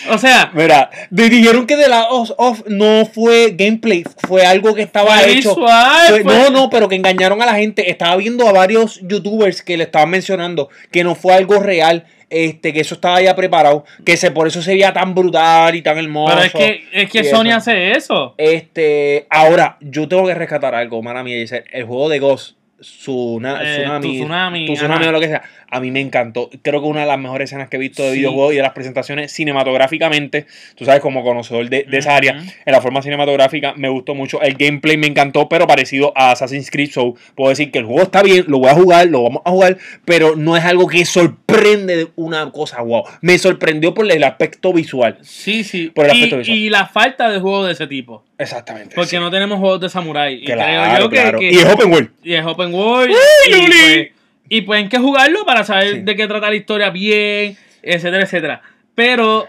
O 0.10 0.18
sea, 0.18 0.52
Mira, 0.54 0.90
dijeron 1.10 1.66
que 1.68 1.76
de 1.76 1.88
la 1.88 2.06
Off, 2.10 2.32
Off 2.38 2.62
no 2.68 3.06
fue 3.06 3.54
gameplay, 3.58 4.04
fue 4.28 4.46
algo 4.46 4.74
que 4.74 4.82
estaba 4.82 5.18
fue 5.20 5.32
hecho. 5.34 5.50
visual. 5.56 6.08
Fue- 6.10 6.24
fue- 6.24 6.34
no, 6.34 6.50
no, 6.50 6.70
pero 6.70 6.88
que 6.90 6.96
engañaron 6.96 7.42
a 7.42 7.46
la 7.46 7.56
gente. 7.56 7.90
Estaba 7.90 8.16
viendo 8.16 8.48
a 8.48 8.52
varios 8.52 9.00
youtubers 9.04 9.62
que 9.62 9.78
le 9.78 9.84
estaban 9.84 10.10
mencionando 10.10 10.70
que 10.92 11.04
no 11.04 11.16
fue 11.16 11.29
algo 11.34 11.60
real, 11.60 12.06
este, 12.30 12.74
que 12.74 12.82
eso 12.82 12.96
estaba 12.96 13.22
ya 13.22 13.36
preparado, 13.36 13.86
que 14.06 14.16
se, 14.18 14.32
por 14.32 14.48
eso 14.48 14.62
se 14.62 14.72
veía 14.72 14.94
tan 14.94 15.16
brutal 15.16 15.76
y 15.76 15.82
tan 15.82 15.98
hermoso. 15.98 16.36
Pero 16.36 16.46
es 16.46 16.54
que, 16.54 16.84
es 16.94 17.10
que 17.10 17.24
Sony 17.24 17.48
eso. 17.48 17.58
hace 17.58 17.92
eso. 17.92 18.36
Este, 18.38 19.26
ahora, 19.30 19.78
yo 19.82 20.08
tengo 20.08 20.28
que 20.28 20.36
rescatar 20.36 20.76
algo, 20.76 21.02
mala 21.02 21.24
mía, 21.24 21.36
dice, 21.38 21.64
el 21.72 21.86
juego 21.86 22.08
de 22.10 22.20
Ghost, 22.20 22.56
Tsuna- 22.82 23.60
Eh, 23.62 23.80
Tsunami, 23.82 24.20
Tsunami, 24.20 24.74
Tsunami 24.74 25.06
o 25.08 25.12
lo 25.12 25.20
que 25.20 25.28
sea, 25.28 25.42
a 25.72 25.80
mí 25.80 25.92
me 25.92 26.00
encantó. 26.02 26.50
Creo 26.62 26.82
que 26.82 26.88
una 26.88 27.02
de 27.02 27.08
las 27.08 27.20
mejores 27.20 27.50
escenas 27.50 27.70
que 27.70 27.78
he 27.78 27.80
visto 27.80 28.04
de 28.04 28.12
Sí. 28.12 28.18
videojuegos 28.20 28.54
y 28.54 28.56
de 28.58 28.62
las 28.64 28.74
presentaciones 28.74 29.32
cinematográficamente, 29.32 30.46
tú 30.76 30.86
sabes, 30.86 31.02
como 31.02 31.24
conocedor 31.24 31.70
de, 31.70 31.84
de 31.84 31.98
esa 31.98 32.16
área, 32.16 32.32
en 32.66 32.72
la 32.72 32.82
forma 32.82 33.02
cinematográfica 33.02 33.74
me 33.76 33.90
gustó 33.90 34.16
mucho. 34.16 34.42
El 34.42 34.56
gameplay 34.56 34.98
me 34.98 35.08
encantó, 35.08 35.48
pero 35.50 35.68
parecido 35.68 36.12
a 36.16 36.32
Assassin's 36.32 36.72
Creed. 36.72 36.92
So, 36.92 37.16
puedo 37.36 37.50
decir 37.50 37.72
que 37.72 37.80
el 37.80 37.86
juego 37.86 38.02
está 38.04 38.24
bien, 38.24 38.46
lo 38.48 38.60
voy 38.60 38.70
a 38.70 38.74
jugar, 38.74 39.08
lo 39.08 39.24
vamos 39.24 39.42
a 39.46 39.52
jugar, 39.52 39.78
pero 40.06 40.36
no 40.36 40.58
es 40.58 40.64
algo 40.66 40.88
que 40.88 41.06
sorprende 41.06 41.96
de 41.98 42.08
una 42.16 42.52
cosa 42.52 42.82
wow. 42.82 43.04
Me 43.22 43.38
sorprendió 43.38 43.94
por 43.94 44.10
el 44.12 44.24
aspecto 44.24 44.74
visual. 44.74 45.18
Sí, 45.22 45.64
sí. 45.64 45.92
Por 45.94 46.06
el 46.06 46.12
y, 46.12 46.16
aspecto 46.16 46.38
visual. 46.38 46.58
y 46.58 46.70
la 46.70 46.88
falta 46.88 47.30
de 47.30 47.40
juegos 47.40 47.68
de 47.68 47.74
ese 47.74 47.88
tipo. 47.88 48.24
Exactamente. 48.38 48.96
Porque 48.96 49.10
sí. 49.12 49.18
no 49.18 49.30
tenemos 49.30 49.60
juegos 49.60 49.82
de 49.82 49.90
samurai. 49.90 50.36
Y 50.36 50.46
Claro, 50.46 50.94
creo 50.96 51.04
yo 51.06 51.10
que, 51.10 51.16
claro. 51.22 51.40
que- 51.40 51.52
Y 51.52 51.56
es 51.58 51.66
open 51.66 51.92
world. 51.92 52.10
y 52.24 52.34
es 52.34 52.46
open 52.46 52.74
world. 52.74 53.12
¡Uy, 53.12 53.18
y, 53.48 53.52
pues, 53.68 54.08
y 54.50 54.62
pues 54.62 54.82
hay 54.84 54.90
que 54.90 54.98
jugarlo 54.98 55.46
para 55.46 55.64
saber 55.64 55.94
Sí. 55.96 56.00
de 56.02 56.16
qué 56.16 56.28
trata 56.28 56.50
la 56.50 56.56
historia 56.56 56.90
bien, 56.90 57.58
etcétera, 57.82 58.24
etcétera. 58.24 58.62
Pero 58.96 59.48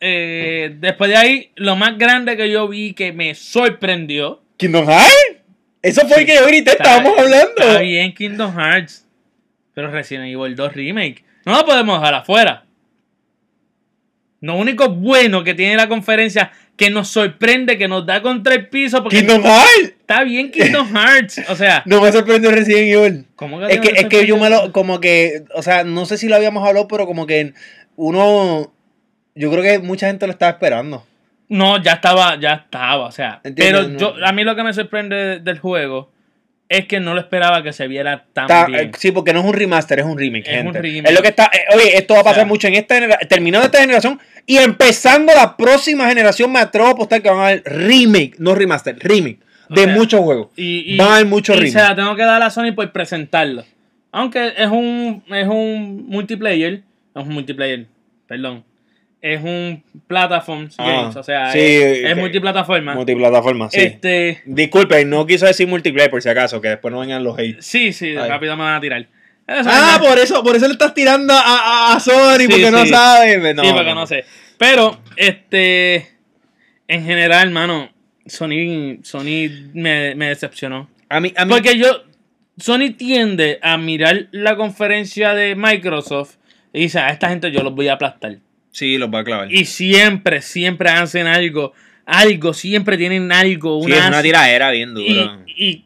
eh, 0.00 0.74
después 0.78 1.10
de 1.10 1.16
ahí, 1.16 1.50
lo 1.56 1.76
más 1.76 1.96
grande 1.98 2.36
que 2.36 2.50
yo 2.50 2.68
vi 2.68 2.92
que 2.92 3.12
me 3.12 3.34
sorprendió. 3.34 4.42
Kingdom 4.56 4.86
Hearts. 4.86 5.36
Eso 5.82 6.06
fue 6.08 6.20
el 6.20 6.26
que 6.26 6.34
yo 6.36 6.46
grité, 6.46 6.72
estábamos 6.72 7.18
hablando. 7.18 7.52
Está 7.58 7.80
bien 7.80 8.14
Kingdom 8.14 8.54
Hearts. 8.56 9.06
Pero 9.74 9.90
Resident 9.90 10.26
Evil 10.26 10.54
2 10.54 10.72
Remake. 10.72 11.24
No 11.44 11.56
lo 11.56 11.64
podemos 11.66 11.98
dejar 12.00 12.14
afuera. 12.14 12.63
Lo 14.44 14.56
único 14.56 14.88
bueno 14.90 15.42
que 15.44 15.54
tiene 15.54 15.76
la 15.76 15.88
conferencia 15.88 16.50
que 16.76 16.90
nos 16.90 17.08
sorprende, 17.08 17.78
que 17.78 17.86
nos 17.88 18.04
da 18.04 18.20
contra 18.20 18.54
el 18.54 18.68
piso, 18.68 19.02
porque 19.02 19.18
Kingdom 19.18 19.42
Hearts. 19.44 19.82
está 20.00 20.24
bien 20.24 20.50
Kingdom 20.50 20.88
Hearts. 20.94 21.40
O 21.48 21.54
sea, 21.56 21.82
No 21.86 22.00
me 22.00 22.10
sorprendió 22.12 22.50
Resident 22.50 22.88
Evil. 22.92 23.26
¿cómo 23.36 23.60
que 23.60 23.72
Es 23.74 23.80
que, 23.80 23.88
es 24.00 24.06
que 24.06 24.26
yo 24.26 24.36
me 24.36 24.50
lo, 24.50 24.72
como 24.72 25.00
que, 25.00 25.44
o 25.54 25.62
sea, 25.62 25.84
no 25.84 26.04
sé 26.04 26.18
si 26.18 26.28
lo 26.28 26.34
habíamos 26.36 26.66
hablado, 26.66 26.88
pero 26.88 27.06
como 27.06 27.26
que 27.26 27.54
uno, 27.96 28.72
yo 29.34 29.50
creo 29.50 29.62
que 29.62 29.78
mucha 29.78 30.08
gente 30.08 30.26
lo 30.26 30.32
estaba 30.32 30.52
esperando. 30.52 31.06
No, 31.48 31.80
ya 31.82 31.92
estaba, 31.92 32.38
ya 32.40 32.54
estaba, 32.54 33.06
o 33.06 33.12
sea. 33.12 33.40
Entiendo, 33.44 33.80
pero 33.82 33.92
no. 33.92 33.98
yo, 34.18 34.26
a 34.26 34.32
mí 34.32 34.44
lo 34.44 34.56
que 34.56 34.62
me 34.64 34.72
sorprende 34.74 35.14
de- 35.16 35.38
del 35.40 35.58
juego 35.58 36.10
es 36.68 36.86
que 36.86 36.98
no 36.98 37.14
lo 37.14 37.20
esperaba 37.20 37.62
que 37.62 37.72
se 37.72 37.86
viera 37.86 38.24
tan 38.32 38.44
Está- 38.46 38.66
bien. 38.66 38.80
eh, 38.80 38.90
sí, 38.98 39.12
porque 39.12 39.32
no 39.32 39.40
es 39.40 39.44
un 39.46 39.52
remaster, 39.52 40.00
es 40.00 40.06
un 40.06 40.18
remake, 40.18 40.48
Es 40.48 40.64
un 40.64 40.74
remake. 40.74 41.08
Es 41.08 41.14
lo 41.14 41.22
que 41.22 41.28
está, 41.28 41.44
eh, 41.52 41.76
oye, 41.76 41.96
esto 41.96 42.14
va 42.14 42.20
a 42.20 42.24
pasar 42.24 42.38
O 42.38 42.42
sea, 42.42 42.46
mucho 42.46 42.66
en 42.68 42.74
esta 42.74 42.94
generación, 42.94 43.28
terminando 43.28 43.66
esta 43.66 43.80
generación 43.80 44.18
y 44.46 44.56
empezando 44.58 45.32
la 45.34 45.56
próxima 45.56 46.08
generación, 46.08 46.52
me 46.52 46.58
atrevo 46.60 46.88
a 46.88 46.90
apostar 46.92 47.22
que 47.22 47.30
van 47.30 47.38
a 47.38 47.46
haber 47.46 47.62
remake, 47.64 48.34
no 48.38 48.54
remaster, 48.54 48.96
remake, 48.98 49.38
O 49.70 49.74
de 49.74 49.84
sea, 49.84 49.94
muchos 49.94 50.20
juegos. 50.20 50.48
Y, 50.56 50.94
y, 50.94 50.96
Van 50.96 51.08
a 51.08 51.14
haber 51.16 51.26
muchos 51.26 51.56
remakes. 51.56 51.72
se 51.72 51.78
la 51.78 51.94
tengo 51.96 52.14
que 52.16 52.22
dar 52.24 52.42
a 52.42 52.50
Sony 52.50 52.72
por 52.74 52.90
presentarlo. 52.92 53.64
Aunque 54.12 54.52
es 54.56 54.68
un, 54.68 55.24
es 55.28 55.46
un 55.48 56.06
multiplayer. 56.06 56.82
No 57.14 57.22
es 57.22 57.26
un 57.26 57.34
multiplayer, 57.34 57.86
perdón. 58.28 58.64
Es 59.20 59.42
un 59.42 59.82
platform 60.06 60.68
Ah, 60.76 60.86
games. 60.86 61.16
O 61.16 61.22
sea, 61.22 61.50
sí, 61.50 61.58
es, 61.58 62.14
multiplataforma. 62.16 62.94
Multiplataforma, 62.94 63.70
sí. 63.70 63.80
Este. 63.80 64.42
Disculpen, 64.44 65.08
no 65.08 65.26
quiso 65.26 65.46
decir 65.46 65.66
multiplayer 65.66 66.10
por 66.10 66.20
si 66.20 66.28
acaso, 66.28 66.60
que 66.60 66.68
después 66.68 66.92
no 66.92 67.00
vengan 67.00 67.24
los 67.24 67.38
hate. 67.38 67.60
Sí, 67.60 67.92
sí, 67.94 68.14
rápido 68.14 68.54
me 68.56 68.64
van 68.64 68.74
a 68.74 68.80
tirar. 68.80 69.06
Eso 69.46 69.68
Ah, 69.70 70.00
por 70.02 70.18
eso, 70.18 70.42
por 70.42 70.56
eso 70.56 70.66
le 70.66 70.72
estás 70.72 70.94
tirando 70.94 71.34
a, 71.34 71.40
a, 71.40 71.94
a 71.96 72.00
Sony, 72.00 72.38
Sí, 72.40 72.48
porque 72.48 72.70
no 72.70 72.82
sí. 72.84 72.88
sabe. 72.88 73.54
No, 73.54 73.62
sí, 73.62 73.70
porque 73.74 73.94
no 73.94 74.06
sé. 74.06 74.24
Pero, 74.58 75.00
este. 75.16 76.12
En 76.88 77.04
general, 77.04 77.48
hermano, 77.48 77.90
Sony, 78.26 78.98
Sony 79.02 79.48
me, 79.74 80.14
me 80.14 80.28
decepcionó. 80.28 80.88
A 81.08 81.20
mí, 81.20 81.32
a 81.36 81.44
mí, 81.44 81.50
Porque 81.52 81.78
yo. 81.78 82.04
Sony 82.56 82.92
tiende 82.96 83.58
a 83.62 83.76
mirar 83.76 84.28
la 84.30 84.56
conferencia 84.56 85.34
de 85.34 85.56
Microsoft 85.56 86.36
y 86.72 86.80
dice: 86.82 87.00
A 87.00 87.08
esta 87.10 87.28
gente 87.28 87.50
yo 87.50 87.62
los 87.62 87.74
voy 87.74 87.88
a 87.88 87.94
aplastar. 87.94 88.38
sí, 88.70 88.96
los 88.96 89.12
va 89.12 89.20
a 89.20 89.24
clavar. 89.24 89.52
Y 89.52 89.64
siempre, 89.64 90.40
siempre 90.40 90.88
hacen 90.90 91.26
algo. 91.26 91.72
Algo, 92.06 92.52
siempre 92.54 92.96
tienen 92.98 93.32
algo. 93.32 93.80
sí, 93.80 93.86
Una, 93.86 93.98
es 93.98 94.06
una 94.08 94.22
tiradera 94.22 94.70
bien 94.70 94.94
dura. 94.94 95.38
y, 95.46 95.66
y 95.68 95.83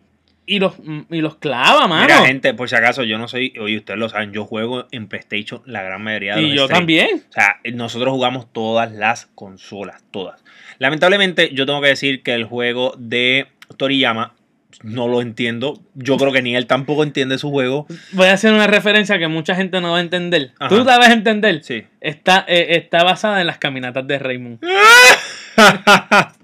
los, 0.59 0.75
y 1.11 1.21
los 1.21 1.37
clava, 1.37 1.87
mano. 1.87 2.05
Mira, 2.05 2.27
gente, 2.27 2.55
por 2.55 2.69
si 2.69 2.75
acaso, 2.77 3.05
yo 3.05 3.19
no 3.19 3.29
soy, 3.29 3.53
oye, 3.61 3.77
ustedes 3.77 4.01
lo 4.01 4.09
saben, 4.09 4.33
yo 4.33 4.47
juego 4.47 4.87
en 4.91 5.07
PlayStation 5.07 5.61
la 5.67 5.83
gran 5.83 6.03
mayoría 6.03 6.37
de 6.37 6.43
y 6.43 6.47
los 6.47 6.55
yo 6.55 6.65
streams. 6.65 6.79
también. 6.79 7.23
O 7.29 7.33
sea, 7.33 7.61
nosotros 7.75 8.13
jugamos 8.13 8.51
todas 8.53 8.91
las 8.93 9.27
consolas, 9.35 10.03
todas. 10.11 10.43
Lamentablemente, 10.79 11.51
yo 11.53 11.67
tengo 11.67 11.83
que 11.83 11.89
decir 11.89 12.23
que 12.23 12.33
el 12.33 12.45
juego 12.45 12.95
de 12.99 13.49
Toriyama 13.77 14.35
no 14.83 15.09
lo 15.09 15.21
entiendo. 15.21 15.83
Yo 15.95 16.17
creo 16.17 16.33
que 16.33 16.41
ni 16.43 16.55
él 16.57 16.67
tampoco 16.67 17.03
entiende 17.03 17.39
su 17.39 17.51
juego. 17.51 17.87
Voy 18.13 18.29
a 18.29 18.33
hacer 18.33 18.53
una 18.53 18.67
referencia 18.67 19.19
que 19.19 19.29
mucha 19.29 19.55
gente 19.55 19.81
no 19.81 19.93
va 19.93 19.99
a 19.99 20.01
entender. 20.01 20.53
Ajá. 20.59 20.69
¿Tú 20.69 20.85
la 20.85 20.99
vas 20.99 21.09
a 21.09 21.13
entender? 21.13 21.63
Sí. 21.65 21.85
Está, 22.01 22.45
eh, 22.49 22.69
está 22.71 23.03
basada 23.03 23.41
en 23.41 23.47
las 23.49 23.59
caminatas 23.59 24.07
de 24.07 24.19
Raymond. 24.19 24.61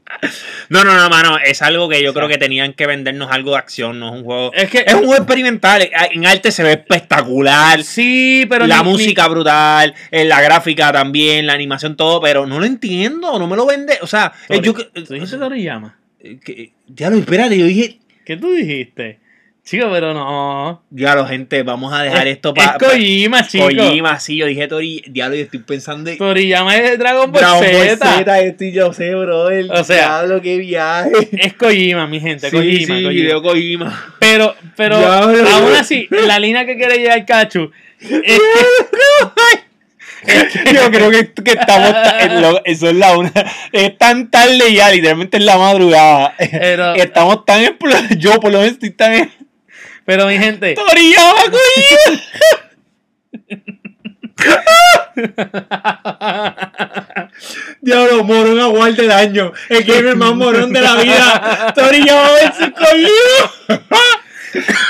no, 0.69 0.85
no, 0.85 0.95
no, 0.97 1.09
mano. 1.09 1.37
Es 1.45 1.63
algo 1.63 1.89
que 1.89 2.03
yo 2.03 2.13
creo 2.15 2.29
que 2.29 2.39
tenían 2.39 2.73
que 2.73 2.87
vendernos 2.87 3.31
algo 3.31 3.53
de 3.53 3.59
acción. 3.59 3.99
No 4.01 4.09
es 4.09 4.15
un 4.15 4.25
juego. 4.25 4.53
Es 4.53 4.71
que. 4.71 4.85
Es 4.87 4.95
un 4.95 5.01
juego 5.07 5.17
experimental. 5.17 5.89
En 6.13 6.27
arte 6.27 6.51
se 6.51 6.63
ve 6.63 6.73
espectacular. 6.73 7.83
Sí, 7.83 8.47
pero. 8.49 8.67
la 8.67 8.83
ni- 8.83 8.91
música 8.91 9.27
brutal, 9.29 9.95
eh, 10.11 10.25
la 10.25 10.41
gráfica 10.41 10.93
también, 10.93 11.47
la 11.47 11.53
animación, 11.53 11.97
todo, 11.97 12.21
pero 12.21 12.47
no 12.47 12.59
lo 12.61 12.67
entiendo, 12.67 13.39
no 13.39 13.47
me 13.47 13.57
lo 13.57 13.67
vende. 13.67 13.99
O 14.03 14.07
sea, 14.07 14.33
eh, 14.49 14.61
yo. 14.63 14.75
¿Tú 14.75 15.15
dijiste 15.15 15.37
Toriyama? 15.39 15.99
eh, 16.21 16.39
que- 16.43 16.73
ya 16.89 17.11
lo 17.11 17.17
espérate, 17.17 17.59
yo 17.59 17.67
dije. 17.67 17.99
¿Qué 18.25 18.37
tú 18.39 18.51
dijiste? 18.53 19.19
Chico, 19.65 19.89
pero 19.91 20.13
no. 20.13 20.83
Diablo, 20.91 21.27
gente, 21.27 21.63
vamos 21.63 21.91
a 21.95 22.03
dejar 22.03 22.27
esto 22.29 22.53
para. 22.53 22.73
es 22.73 22.79
Kojima, 22.87 23.47
chico. 23.47 23.65
Kojima, 23.65 24.21
sí, 24.21 24.37
yo 24.37 24.45
dije 24.45 24.69
Tori. 24.69 25.03
Diablo, 25.09 25.37
yo 25.37 25.43
estoy 25.45 25.61
pensando 25.61 26.11
en. 26.11 26.19
Toriyama 26.19 26.77
es 26.77 26.91
de 26.91 26.97
Dragon 26.99 27.33
Ball 27.33 27.41
Dragon 27.41 27.61
Ball 27.61 27.89
Z. 27.89 27.97
Z, 28.19 28.41
esto 28.43 28.65
y 28.65 28.73
yo 28.73 28.93
sé, 28.93 29.15
brother. 29.15 29.67
O 29.73 29.83
sea, 29.83 29.97
Diablo, 30.19 30.43
qué 30.43 30.59
viaje. 30.59 31.11
Es 31.33 31.55
Kojima, 31.55 32.07
mi 32.07 32.21
gente. 32.21 32.51
Sí, 32.51 32.57
Kojima, 32.57 32.97
sí, 32.99 33.03
Kojima. 33.05 33.43
Kojima. 33.43 34.15
Pero, 34.19 34.55
pero 34.77 34.99
Diablo. 34.99 35.49
aún 35.49 35.75
así, 35.77 36.09
la 36.11 36.39
línea 36.39 36.67
que 36.67 36.77
quiere 36.77 36.99
llegar 36.99 37.25
Cachu 37.25 37.71
es 38.01 38.41
Yo 40.75 40.91
creo 40.91 41.11
que, 41.11 41.33
que 41.43 41.51
estamos. 41.53 41.91
ta- 41.93 42.21
en 42.21 42.41
lo- 42.43 42.61
eso 42.65 42.89
es 42.89 42.97
la 42.97 43.17
una. 43.17 43.33
Es 43.73 43.97
tan 43.99 44.31
tarde 44.31 44.73
ya, 44.73 44.91
literalmente 44.91 45.37
es 45.39 45.45
la 45.45 45.57
madrugada. 45.59 46.35
Pero- 46.39 46.95
Estamos 46.95 47.45
tan. 47.45 47.63
Yo, 48.19 48.41
por 48.41 48.51
lo 48.53 48.59
menos, 48.61 48.75
estoy 48.75 48.91
tan. 48.91 49.31
Pero 50.05 50.27
mi 50.27 50.39
gente, 50.39 50.75
Toriyama. 50.75 51.35
Diablo, 57.81 58.25
morón 58.25 58.59
aguante 58.61 59.03
del 59.03 59.11
año. 59.13 59.53
El 59.69 59.85
gamer 59.85 60.17
más 60.17 60.35
morón 60.35 60.73
de 60.73 60.81
la 60.81 60.95
vida. 60.97 61.73
Toriyama 61.75 62.29
versus 62.33 62.71
Kojima. 62.71 63.51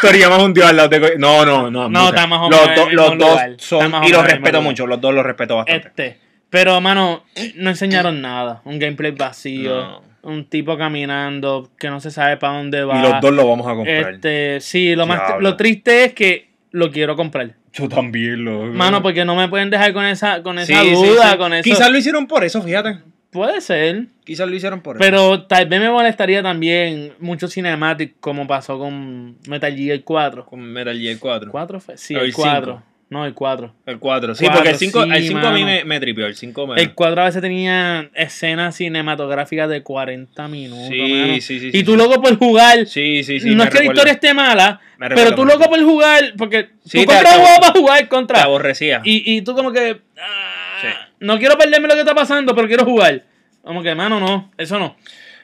Toriyama 0.03 0.37
es 0.37 0.43
un 0.43 0.55
dios 0.55 0.67
al 0.67 0.77
lado 0.77 0.89
de 0.89 1.01
Kojima. 1.01 1.19
No, 1.19 1.45
no, 1.45 1.71
no. 1.71 1.89
No, 1.89 2.09
está 2.09 2.27
más 2.27 2.41
o 2.41 2.51
Los, 2.51 2.61
menos 2.69 2.77
do- 2.77 2.83
en 2.85 2.89
el 2.91 2.97
los 2.97 3.19
dos 3.19 3.41
son. 3.59 3.87
Y 4.05 4.09
los 4.09 4.21
el 4.21 4.25
respeto 4.27 4.47
lugar. 4.59 4.63
mucho. 4.63 4.87
Los 4.87 5.01
dos 5.01 5.15
los 5.15 5.25
respeto 5.25 5.57
bastante. 5.57 5.89
este. 5.89 6.21
Pero, 6.51 6.81
mano, 6.81 7.25
no 7.57 7.71
enseñaron 7.71 8.21
nada. 8.23 8.61
Un 8.65 8.79
gameplay 8.79 9.11
vacío. 9.11 9.75
No. 9.75 10.14
Un 10.25 10.47
tipo 10.47 10.77
caminando 10.79 11.71
que 11.79 11.91
no 11.91 12.01
se 12.01 12.11
sabe 12.11 12.37
para 12.37 12.57
dónde 12.57 12.85
va. 12.85 12.99
Y 12.99 13.03
los 13.03 13.21
dos 13.21 13.33
lo 13.33 13.47
vamos 13.47 13.67
a 13.67 13.75
comprar. 13.75 14.15
Este, 14.15 14.61
sí, 14.61 14.95
lo 14.95 15.07
más 15.07 15.21
lo 15.41 15.57
triste 15.57 16.05
es 16.05 16.15
que 16.15 16.49
lo 16.71 16.91
quiero 16.91 17.15
comprar. 17.17 17.55
Yo 17.73 17.89
también 17.89 18.45
lo. 18.45 18.65
Mano, 18.67 19.03
porque 19.03 19.25
no 19.25 19.35
me 19.35 19.49
pueden 19.49 19.71
dejar 19.71 19.93
con 19.93 20.05
esa 20.05 20.43
con 20.43 20.59
esa 20.59 20.81
sí, 20.81 20.91
duda, 20.93 21.33
sí. 21.33 21.39
con 21.39 21.53
eso. 21.53 21.65
Quizás 21.65 21.91
lo 21.91 21.99
hicieron 21.99 22.27
por 22.27 22.45
eso, 22.45 22.63
fíjate. 22.63 22.99
Puede 23.31 23.61
ser. 23.61 24.07
Quizás 24.25 24.49
lo 24.49 24.55
hicieron 24.55 24.81
por 24.81 24.97
eso. 24.97 25.05
Pero 25.05 25.43
tal 25.43 25.67
vez 25.67 25.81
me 25.81 25.91
molestaría 25.91 26.41
también 26.41 27.15
mucho 27.19 27.49
cinematic 27.49 28.15
como 28.21 28.47
pasó 28.47 28.79
con 28.79 29.37
Metal 29.49 29.75
Gear 29.77 30.03
4. 30.05 30.47
Con 30.47 30.61
Metal 30.61 30.97
Gear 30.97 31.19
4. 31.19 31.51
¿4 31.51 31.81
fue? 31.81 31.99
Sí, 31.99 32.15
O 32.15 32.21
el 32.21 32.27
el 32.27 32.33
4. 32.33 32.73
cinco. 32.75 32.94
No, 33.11 33.27
el 33.27 33.35
4. 33.35 33.73
El 33.87 33.99
4. 33.99 34.35
Sí, 34.35 34.47
porque 34.53 34.71
el 34.71 34.77
5 34.77 35.05
sí, 35.05 35.11
el 35.13 35.23
cinco 35.25 35.47
a 35.47 35.53
mí 35.53 35.63
me, 35.63 35.85
me 35.85 36.01
tripió. 36.01 36.27
El 36.27 36.35
5 36.35 36.67
me. 36.67 36.81
El 36.81 36.95
4 36.95 37.23
a 37.23 37.25
veces 37.27 37.43
tenía 37.43 38.11
escenas 38.15 38.75
cinematográficas 38.77 39.69
de 39.69 39.83
40 39.83 40.49
minutos. 40.49 40.89
Sí, 40.89 41.01
mano. 41.01 41.35
sí, 41.35 41.41
sí, 41.61 41.67
Y 41.69 41.73
sí, 41.73 41.85
tú 41.85 41.93
sí. 41.93 41.97
loco 41.99 42.21
por 42.23 42.37
jugar. 42.39 42.87
Sí, 42.87 43.23
sí, 43.23 43.39
sí. 43.41 43.55
no 43.55 43.63
es 43.65 43.71
que 43.71 43.79
la 43.79 43.85
historia 43.85 44.13
esté 44.15 44.35
mala, 44.35 44.81
pero 44.99 45.35
tú 45.35 45.45
loco 45.45 45.69
por 45.69 45.81
jugar 45.85 46.33
porque 46.37 46.65
tú 46.65 46.71
te- 46.91 46.99
compras 47.07 47.23
te- 47.35 47.41
juego 47.41 47.61
para 47.61 47.73
jugar 47.79 47.99
Te 48.01 48.09
contra. 48.09 48.43
aborrecía. 48.43 49.01
Y, 49.05 49.37
y 49.37 49.43
tú 49.43 49.55
como 49.55 49.71
que... 49.71 50.01
ah. 50.21 51.09
No 51.21 51.39
quiero 51.39 51.57
perderme 51.57 51.89
lo 51.89 51.95
que 51.95 52.01
está 52.01 52.15
pasando, 52.15 52.55
pero 52.55 52.67
quiero 52.69 52.85
jugar. 52.85 53.23
Como 53.63 53.83
que, 53.83 53.95
mano, 53.95 54.19
no. 54.21 54.51
Eso 54.59 54.79
no. 54.79 54.97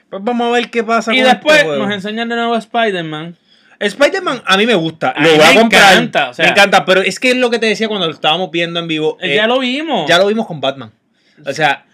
Pues 0.09 0.21
vamos 0.23 0.47
a 0.49 0.51
ver 0.51 0.69
qué 0.69 0.83
pasa 0.83 1.13
Y 1.13 1.17
con 1.21 1.25
después 1.31 1.55
este 1.57 1.67
juego. 1.69 1.85
nos 1.85 1.93
enseñan 1.93 2.27
de 2.29 2.35
nuevo 2.35 2.53
a 2.53 2.59
Spider-Man. 2.59 3.35
Spider-Man 3.87 4.41
a 4.45 4.57
mí 4.57 4.65
me 4.65 4.75
gusta. 4.75 5.09
A 5.09 5.21
lo 5.23 5.29
voy 5.35 5.39
a 5.45 5.49
me 5.49 5.59
comprar. 5.61 5.93
encanta, 5.93 6.29
o 6.29 6.33
sea- 6.33 6.45
me 6.45 6.51
encanta, 6.51 6.85
pero 6.85 7.01
es 7.01 7.19
que 7.19 7.31
es 7.31 7.37
lo 7.37 7.49
que 7.49 7.59
te 7.59 7.65
decía 7.67 7.87
cuando 7.87 8.07
lo 8.07 8.13
estábamos 8.13 8.51
viendo 8.51 8.79
en 8.79 8.87
vivo. 8.87 9.17
Eh, 9.21 9.33
eh, 9.33 9.35
ya 9.35 9.47
lo 9.47 9.59
vimos. 9.59 10.07
ya 10.07 10.17
lo 10.17 10.27
vimos 10.27 10.45
con 10.47 10.59
Batman. 10.61 10.91
O 11.45 11.53
sea, 11.53 11.85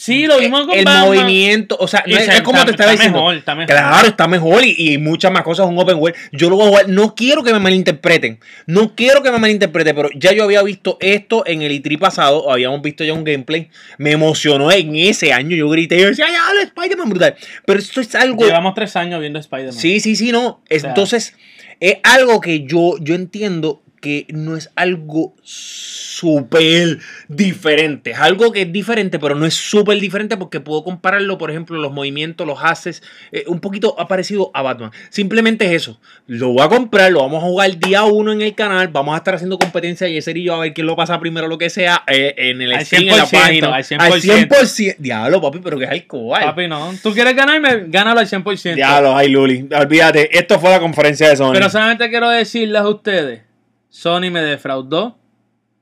Sí, 0.00 0.26
lo 0.26 0.38
vimos 0.38 0.64
con 0.64 0.78
el 0.78 0.84
Batman. 0.84 1.06
movimiento, 1.06 1.76
o 1.80 1.88
sea, 1.88 2.04
no 2.06 2.16
es, 2.16 2.28
es 2.28 2.40
como 2.42 2.58
está- 2.58 2.66
te 2.66 2.70
estaba 2.70 2.92
está 2.92 3.02
diciendo. 3.02 3.18
mejor, 3.18 3.34
está 3.36 3.54
mejor. 3.56 3.66
Claro, 3.74 4.06
está 4.06 4.28
mejor 4.28 4.64
y, 4.64 4.74
y 4.92 4.98
muchas 4.98 5.32
más 5.32 5.42
cosas, 5.42 5.66
un 5.66 5.76
open 5.76 5.96
world. 5.96 6.16
Yo 6.30 6.48
lo 6.48 6.54
voy 6.56 6.66
a 6.66 6.68
jugar, 6.68 6.88
no 6.88 7.16
quiero 7.16 7.42
que 7.42 7.52
me 7.52 7.58
malinterpreten, 7.58 8.38
no 8.66 8.94
quiero 8.94 9.24
que 9.24 9.32
me 9.32 9.38
malinterpreten, 9.40 9.96
pero 9.96 10.08
ya 10.14 10.32
yo 10.32 10.44
había 10.44 10.62
visto 10.62 10.98
esto 11.00 11.42
en 11.46 11.62
el 11.62 11.72
E3 11.72 11.98
pasado, 11.98 12.48
habíamos 12.48 12.80
visto 12.80 13.02
ya 13.02 13.12
un 13.12 13.24
gameplay, 13.24 13.70
me 13.98 14.12
emocionó 14.12 14.70
en 14.70 14.94
ese 14.94 15.32
año, 15.32 15.56
yo 15.56 15.68
grité, 15.68 16.00
yo 16.00 16.06
decía, 16.10 16.26
ya, 16.30 16.46
habla 16.48 16.62
Spider-Man 16.62 17.08
brutal, 17.10 17.34
pero 17.66 17.80
esto 17.80 18.00
es 18.00 18.14
algo... 18.14 18.44
Llevamos 18.44 18.74
tres 18.74 18.94
años 18.94 19.18
viendo 19.20 19.40
Spider-Man. 19.40 19.72
Sí, 19.74 19.98
sí, 19.98 20.14
sí, 20.14 20.30
no. 20.30 20.62
Sea- 20.70 20.90
Entonces, 20.90 21.34
es 21.80 21.96
algo 22.04 22.40
que 22.40 22.62
yo, 22.64 22.94
yo 23.00 23.16
entiendo 23.16 23.82
que 24.00 24.26
no 24.30 24.56
es 24.56 24.70
algo 24.76 25.34
súper 25.42 26.98
diferente. 27.28 28.10
Es 28.12 28.18
algo 28.18 28.52
que 28.52 28.62
es 28.62 28.72
diferente, 28.72 29.18
pero 29.18 29.34
no 29.34 29.46
es 29.46 29.54
súper 29.54 29.98
diferente 29.98 30.36
porque 30.36 30.60
puedo 30.60 30.84
compararlo, 30.84 31.38
por 31.38 31.50
ejemplo, 31.50 31.78
los 31.78 31.92
movimientos, 31.92 32.46
los 32.46 32.58
haces, 32.62 33.02
eh, 33.32 33.44
un 33.46 33.60
poquito 33.60 33.94
ha 33.98 34.08
parecido 34.08 34.50
a 34.54 34.62
Batman. 34.62 34.90
Simplemente 35.10 35.66
es 35.66 35.72
eso. 35.82 36.00
Lo 36.26 36.50
voy 36.50 36.62
a 36.62 36.68
comprar, 36.68 37.10
lo 37.12 37.20
vamos 37.20 37.42
a 37.42 37.46
jugar 37.46 37.78
día 37.78 38.04
uno 38.04 38.32
en 38.32 38.42
el 38.42 38.54
canal, 38.54 38.88
vamos 38.88 39.14
a 39.14 39.18
estar 39.18 39.34
haciendo 39.34 39.58
competencia 39.58 40.08
y 40.08 40.18
y 40.18 40.42
yo 40.44 40.54
a 40.54 40.58
ver 40.58 40.74
quién 40.74 40.86
lo 40.86 40.96
pasa 40.96 41.18
primero, 41.18 41.48
lo 41.48 41.58
que 41.58 41.70
sea, 41.70 42.02
eh, 42.06 42.34
en 42.36 42.60
el 42.60 42.72
Al 42.74 42.86
en 42.90 43.06
la 43.06 43.24
100%, 43.24 43.30
página. 43.30 43.74
al 43.74 43.84
100%. 43.84 44.00
Al 44.00 44.20
100%. 44.20 44.96
Diablo, 44.98 45.40
papi, 45.40 45.60
pero 45.62 45.78
que 45.78 45.84
es 45.84 45.90
alcohol. 45.90 46.40
Papi, 46.40 46.68
no. 46.68 46.92
¿Tú 47.02 47.12
quieres 47.12 47.34
ganarme? 47.34 47.84
Gánalo 47.86 48.20
al 48.20 48.26
100%. 48.26 48.74
Diablo, 48.74 49.16
ay, 49.16 49.28
Luli. 49.28 49.68
Olvídate, 49.74 50.36
esto 50.36 50.58
fue 50.60 50.70
la 50.70 50.80
conferencia 50.80 51.28
de 51.28 51.36
Sony. 51.36 51.52
Pero 51.52 51.70
solamente 51.70 52.08
quiero 52.10 52.28
decirles 52.30 52.80
a 52.82 52.88
ustedes, 52.88 53.40
Sony 53.88 54.30
me 54.30 54.40
defraudó, 54.42 55.18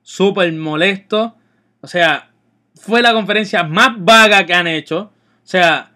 súper 0.02 0.52
molesto, 0.52 1.36
o 1.80 1.86
sea, 1.86 2.30
fue 2.74 3.02
la 3.02 3.12
conferencia 3.12 3.62
más 3.64 3.90
vaga 3.98 4.44
que 4.46 4.54
han 4.54 4.66
hecho, 4.66 5.12
o 5.42 5.46
sea, 5.46 5.90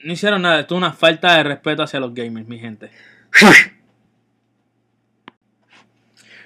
no 0.00 0.12
hicieron 0.12 0.42
nada, 0.42 0.60
esto 0.60 0.74
es 0.74 0.78
una 0.78 0.92
falta 0.92 1.36
de 1.36 1.42
respeto 1.44 1.82
hacia 1.82 2.00
los 2.00 2.12
gamers, 2.14 2.46
mi 2.48 2.58
gente. 2.58 2.90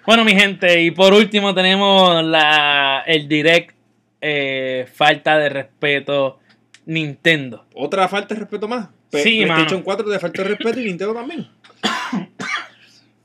Bueno, 0.07 0.25
mi 0.25 0.33
gente, 0.35 0.83
y 0.83 0.91
por 0.91 1.13
último 1.13 1.55
tenemos 1.55 2.25
la, 2.25 3.03
el 3.07 3.29
direct 3.29 3.77
eh, 4.21 4.89
falta 4.93 5.39
de 5.39 5.49
respeto 5.51 6.41
Nintendo. 6.87 7.67
Otra 7.75 8.09
falta 8.09 8.35
de 8.35 8.41
respeto 8.41 8.67
más. 8.67 8.89
Pe- 9.11 9.23
Sí, 9.23 9.37
PlayStation 9.45 9.73
mano. 9.81 9.85
4 9.85 10.09
de 10.09 10.19
falta 10.19 10.43
de 10.43 10.49
respeto 10.49 10.81
y 10.81 10.85
Nintendo 10.87 11.15
también. 11.15 11.47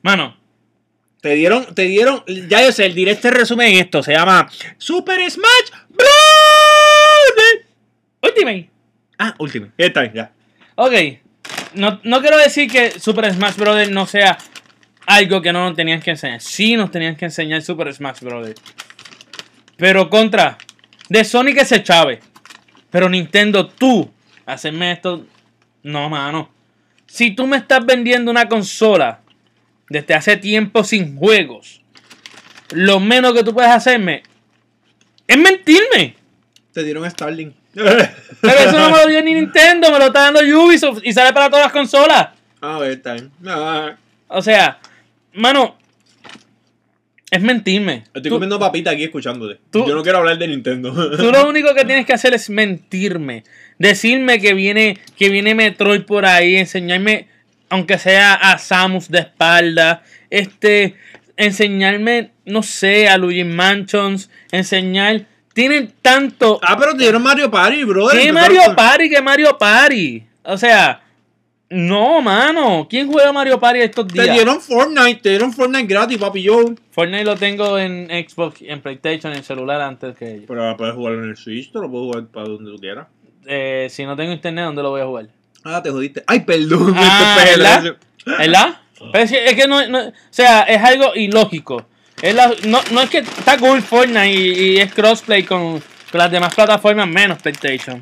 Mano, 0.03 0.36
Te 1.26 1.34
dieron, 1.34 1.65
te 1.73 1.82
dieron, 1.86 2.23
ya 2.28 2.61
yo 2.61 2.71
sé, 2.71 2.86
el 2.86 2.93
direct 2.93 3.23
se 3.23 3.32
resume 3.32 3.67
en 3.67 3.78
esto, 3.80 4.03
se 4.03 4.13
llama 4.13 4.47
Super 4.78 5.19
Smash 5.28 5.71
Bros. 5.89 6.07
Ultimate. 8.21 8.69
Ah, 9.17 9.34
último. 9.39 9.69
Está 9.76 10.01
bien, 10.01 10.13
ya. 10.13 10.32
Ok, 10.76 10.93
no, 11.73 11.99
no 12.03 12.21
quiero 12.21 12.38
decir 12.38 12.69
que 12.69 12.91
Super 12.99 13.34
Smash 13.34 13.55
Bros. 13.55 13.89
no 13.89 14.05
sea 14.05 14.38
algo 15.07 15.41
que 15.41 15.51
no 15.51 15.67
nos 15.67 15.76
tenían 15.76 15.99
que 15.99 16.11
enseñar. 16.11 16.41
Sí 16.41 16.76
nos 16.76 16.91
tenían 16.91 17.15
que 17.15 17.26
enseñar 17.26 17.63
Super 17.63 17.91
Smash 17.91 18.19
Bros. 18.19 18.51
Pero 19.78 20.11
contra, 20.11 20.59
de 21.09 21.23
Sonic 21.23 21.57
ese 21.57 21.82
chave. 21.82 22.19
Pero 22.91 23.09
Nintendo, 23.09 23.65
tú, 23.65 24.11
hacerme 24.45 24.91
esto, 24.91 25.26
no, 25.82 26.07
mano. 26.07 26.51
Si 27.07 27.32
tú 27.32 27.47
me 27.47 27.57
estás 27.57 27.84
vendiendo 27.84 28.30
una 28.30 28.47
consola 28.47 29.21
desde 29.90 30.14
hace 30.14 30.38
tiempo 30.38 30.84
sin 30.84 31.16
juegos, 31.18 31.82
lo 32.72 33.00
menos 33.00 33.34
que 33.34 33.44
tú 33.44 33.54
puedes 33.54 33.72
hacerme 33.72 34.24
es 35.28 35.38
mentirme. 35.38 36.16
Te 36.74 36.84
dieron 36.84 37.10
Starling. 37.10 37.54
Pero 37.74 37.90
eso 38.60 38.72
no 38.80 38.90
me 38.92 38.98
lo 39.04 39.08
dio 39.08 39.22
ni 39.22 39.34
Nintendo, 39.34 39.92
me 39.92 40.00
lo 40.00 40.06
está 40.08 40.32
dando 40.32 40.40
Ubisoft 40.42 41.00
y 41.04 41.12
sale 41.14 41.34
para 41.34 41.50
todas 41.50 41.66
las 41.66 41.74
consolas. 41.74 42.30
A 42.62 42.80
ver, 42.80 42.92
está 42.92 43.14
bien. 43.14 43.32
Ah, 43.46 43.96
O 44.28 44.42
sea, 44.42 44.80
mano, 45.34 45.78
es 47.32 47.42
mentirme. 47.42 48.04
estoy 48.14 48.24
Tú- 48.24 48.30
comiendo 48.30 48.58
papita 48.60 48.92
aquí 48.92 49.04
escuchándote. 49.04 49.60
tú- 49.72 49.86
Yo 49.88 49.94
no 49.96 50.04
quiero 50.04 50.20
hablar 50.20 50.38
de 50.38 50.48
Nintendo. 50.48 50.94
Tú 51.18 51.32
lo 51.32 51.48
único 51.50 51.74
que 51.74 51.84
tienes 51.86 52.06
que 52.06 52.14
hacer 52.14 52.34
es 52.34 52.50
mentirme. 52.50 53.44
Decirme 53.78 54.40
que 54.40 54.54
viene, 54.54 54.98
que 55.18 55.30
viene 55.30 55.54
Metroid 55.54 56.04
por 56.04 56.26
ahí, 56.26 56.56
enseñarme, 56.56 57.28
aunque 57.76 57.97
sea 57.97 58.34
a 58.34 58.57
Samus 58.57 59.09
de 59.09 59.19
espalda, 59.19 60.01
este, 60.30 60.95
enseñarme, 61.38 62.32
no 62.45 62.63
sé, 62.63 63.07
a 63.09 63.17
Luigi 63.17 63.43
Mansions, 63.43 64.30
enseñar. 64.51 65.26
Tienen 65.53 65.93
tanto. 66.01 66.59
ah, 66.63 66.76
pero 66.78 66.91
te 66.93 66.99
dieron 67.03 67.21
Mario 67.23 67.49
Party, 67.51 67.84
brother. 67.84 68.19
¿Qué 68.19 68.32
Mario 68.34 68.61
con- 68.65 68.76
Party? 68.76 69.09
¿Qué 69.09 69.21
Mario 69.21 69.57
Party? 69.57 70.23
O 70.43 70.57
sea, 70.57 71.01
no, 71.69 72.21
mano. 72.21 72.88
¿Quién 72.89 73.09
juega 73.11 73.32
Mario 73.32 73.59
Party 73.59 73.80
estos 73.82 74.07
Te 74.07 74.21
días? 74.23 74.36
dieron 74.36 74.59
Fortnite, 74.61 75.21
te 75.21 75.30
dieron 75.30 75.53
Fortnite 75.53 75.88
gratis, 75.88 76.17
papi, 76.17 76.41
yo. 76.43 76.59
Fortnite 76.91 77.23
lo 77.26 77.36
tengo 77.38 77.78
en 77.80 78.07
Xbox, 78.09 78.61
en 78.61 78.82
PlayStation, 78.82 79.34
en 79.34 79.43
celular 79.43 79.82
antes 79.82 80.15
que 80.17 80.32
ellos. 80.34 80.45
Pero 80.47 80.76
puedes 80.78 80.93
jugarlo 80.93 81.23
en 81.23 81.30
el 81.30 81.38
Switch, 81.38 81.71
te 81.71 81.80
lo 81.80 81.89
puedes 81.89 82.05
jugar 82.07 82.26
para 82.28 82.47
donde 82.47 82.71
tú 82.71 82.78
quieras. 82.78 83.07
Eh, 83.47 83.88
si 83.89 84.05
no 84.05 84.15
tengo 84.15 84.32
internet, 84.34 84.65
¿dónde 84.65 84.82
lo 84.84 84.89
voy 84.91 85.01
a 85.01 85.05
jugar? 85.05 85.28
Ah, 85.66 85.82
te 85.84 85.89
jodiste. 85.89 86.24
Ay, 86.28 86.41
perdón. 86.41 86.93
Ah, 86.95 87.36
Este 87.43 87.57
¿verdad? 87.59 87.95
¿Verdad? 88.26 88.78
Pero 89.11 89.24
es 89.26 89.32
que, 89.32 89.45
es 89.45 89.53
que 89.55 89.68
no, 89.68 89.88
no- 89.89 90.07
o 90.07 90.13
sea, 90.30 90.61
es 90.61 90.82
algo 90.82 91.13
ilógico. 91.16 91.86
Es 92.22 92.34
la- 92.34 92.53
no, 92.68 92.80
no 92.91 93.01
es 93.01 93.09
que 93.09 93.18
está 93.18 93.57
cool 93.57 93.82
Fortnite 93.82 94.28
y, 94.32 94.47
y 94.74 94.78
es 94.78 94.93
crossplay 94.93 95.43
con, 95.43 95.80
con 95.80 96.20
las 96.20 96.32
demás 96.32 96.53
plataformas 96.55 97.07
menos 97.07 97.41
PlayStation. 97.41 98.01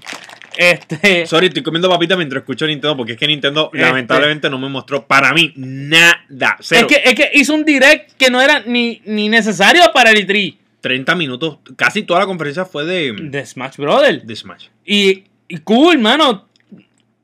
Este, 0.55 1.25
Sorry, 1.25 1.47
estoy 1.47 1.63
comiendo 1.63 1.89
papita 1.89 2.15
mientras 2.15 2.41
escucho 2.41 2.67
Nintendo 2.67 2.95
porque 2.95 3.13
es 3.13 3.17
que 3.17 3.25
Nintendo 3.27 3.71
Este- 3.73 3.85
lamentablemente 3.85 4.49
no 4.51 4.59
me 4.59 4.69
mostró 4.69 5.07
para 5.07 5.33
mí 5.33 5.51
nada. 5.55 6.21
es 6.59 6.67
que, 6.85 7.01
es 7.03 7.15
que 7.15 7.31
hizo 7.33 7.55
un 7.55 7.65
direct 7.65 8.11
que 8.17 8.29
no 8.29 8.39
era 8.39 8.61
ni, 8.65 9.01
ni 9.05 9.29
necesario 9.29 9.83
para 9.93 10.11
el 10.11 10.27
E3 10.27 10.57
30 10.81 11.15
minutos, 11.15 11.59
casi 11.77 12.03
toda 12.03 12.19
la 12.19 12.25
conferencia 12.25 12.65
fue 12.65 12.83
de, 12.85 13.13
de 13.17 13.45
Smash 13.45 13.77
Brothers. 13.77 14.27
de 14.27 14.35
Smash. 14.35 14.65
Y, 14.85 15.23
y 15.47 15.57
cool, 15.59 15.97
mano. 15.97 16.49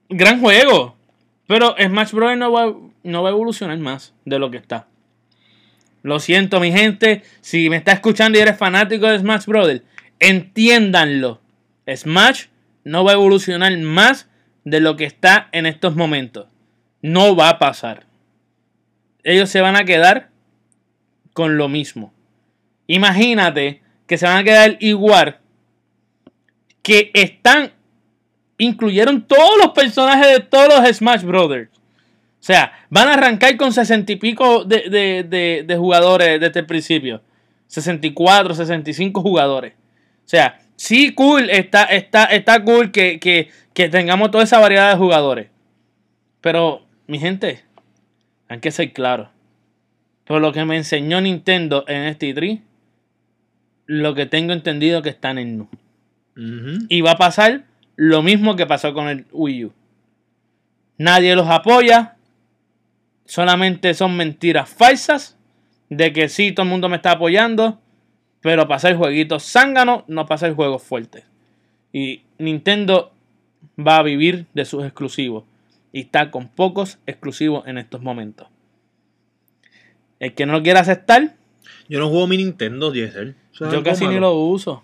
Gran 0.09 0.39
juego. 0.41 0.97
Pero 1.47 1.75
Smash 1.79 2.11
Bros. 2.11 2.37
no 2.37 2.51
va, 2.51 2.73
no 3.03 3.23
va 3.23 3.29
a 3.29 3.31
evolucionar 3.31 3.77
más 3.79 4.13
de 4.25 4.39
lo 4.39 4.51
que 4.51 4.57
está. 4.57 4.87
Lo 6.03 6.19
siento, 6.19 6.59
mi 6.59 6.71
gente. 6.71 7.23
Si 7.41 7.69
me 7.69 7.77
está 7.77 7.91
escuchando 7.91 8.37
y 8.37 8.41
eres 8.41 8.57
fanático 8.57 9.07
de 9.07 9.19
Smash 9.19 9.45
Bros., 9.45 9.81
entiéndanlo. 10.19 11.41
Smash 11.87 12.45
no 12.83 13.03
va 13.03 13.11
a 13.11 13.15
evolucionar 13.15 13.75
más 13.79 14.29
de 14.63 14.79
lo 14.79 14.95
que 14.95 15.05
está 15.05 15.49
en 15.51 15.65
estos 15.65 15.95
momentos. 15.95 16.47
No 17.01 17.35
va 17.35 17.49
a 17.49 17.59
pasar. 17.59 18.05
Ellos 19.23 19.49
se 19.49 19.61
van 19.61 19.75
a 19.75 19.85
quedar 19.85 20.29
con 21.33 21.57
lo 21.57 21.67
mismo. 21.67 22.13
Imagínate 22.87 23.81
que 24.07 24.17
se 24.17 24.25
van 24.25 24.37
a 24.37 24.43
quedar 24.43 24.77
igual 24.79 25.39
que 26.81 27.11
están 27.13 27.71
incluyeron 28.59 29.23
todos 29.23 29.57
los 29.57 29.71
personajes 29.73 30.27
de 30.27 30.39
todos 30.41 30.67
los 30.69 30.95
Smash 30.95 31.23
Brothers. 31.23 31.69
O 31.73 32.41
sea, 32.41 32.71
van 32.89 33.07
a 33.07 33.13
arrancar 33.15 33.57
con 33.57 33.73
sesenta 33.73 34.11
y 34.11 34.15
pico 34.17 34.63
de, 34.63 34.89
de- 34.89 35.23
de- 35.23 35.63
de 35.67 35.75
jugadores 35.77 36.39
desde 36.39 36.59
el 36.59 36.65
principio. 36.67 37.21
64, 37.67 38.53
65 38.55 39.21
jugadores. 39.21 39.73
O 39.73 40.29
sea, 40.29 40.59
sí, 40.75 41.13
cool, 41.13 41.49
está, 41.49 41.85
está, 41.85 42.25
está 42.25 42.63
cool 42.63 42.91
que, 42.91 43.19
que- 43.19 43.49
que 43.73 43.89
tengamos 43.89 44.29
toda 44.31 44.43
esa 44.43 44.59
variedad 44.59 44.91
de 44.91 44.97
jugadores. 44.97 45.47
Pero, 46.41 46.85
mi 47.07 47.19
gente, 47.19 47.63
hay 48.47 48.59
que 48.59 48.71
ser 48.71 48.93
claros. 48.93 49.29
Por 50.25 50.41
lo 50.41 50.51
que 50.53 50.63
me 50.65 50.77
enseñó 50.77 51.19
Nintendo 51.21 51.83
en 51.87 52.03
este 52.03 52.33
E3, 52.33 52.61
lo 53.85 54.13
que 54.15 54.25
tengo 54.25 54.53
entendido 54.53 55.01
que 55.01 55.09
están 55.09 55.37
en 55.37 55.57
nu. 55.57 55.69
Y 56.89 57.01
va 57.01 57.11
a 57.11 57.17
pasar 57.17 57.65
lo 58.01 58.23
mismo 58.23 58.55
que 58.55 58.65
pasó 58.65 58.93
con 58.93 59.09
el 59.09 59.25
Wii 59.33 59.65
U. 59.65 59.73
Nadie 60.97 61.35
los 61.35 61.49
apoya. 61.49 62.15
Solamente 63.25 63.93
son 63.93 64.15
mentiras 64.15 64.69
falsas. 64.69 65.37
De 65.89 66.13
que 66.13 66.29
sí, 66.29 66.53
todo 66.53 66.63
el 66.63 66.69
mundo 66.69 66.87
me 66.87 66.95
está 66.95 67.11
apoyando. 67.11 67.77
Pero 68.39 68.73
hacer 68.73 68.95
jueguitos 68.95 69.43
zánganos, 69.43 70.05
no 70.07 70.25
para 70.25 70.35
hacer 70.35 70.53
juegos 70.53 70.81
fuertes. 70.81 71.25
Y 71.91 72.21
Nintendo 72.37 73.11
va 73.77 73.97
a 73.97 74.03
vivir 74.03 74.45
de 74.53 74.63
sus 74.63 74.85
exclusivos. 74.85 75.43
Y 75.91 75.99
está 75.99 76.31
con 76.31 76.47
pocos 76.47 76.99
exclusivos 77.05 77.67
en 77.67 77.77
estos 77.77 78.01
momentos. 78.01 78.47
El 80.19 80.33
que 80.35 80.45
no 80.45 80.53
lo 80.53 80.63
quiera 80.63 80.79
aceptar, 80.79 81.35
Yo 81.89 81.99
no 81.99 82.07
juego 82.07 82.27
mi 82.27 82.37
Nintendo, 82.37 82.91
Diesel. 82.91 83.35
Yo 83.59 83.83
casi 83.83 84.07
ni 84.07 84.21
lo 84.21 84.35
uso. 84.35 84.83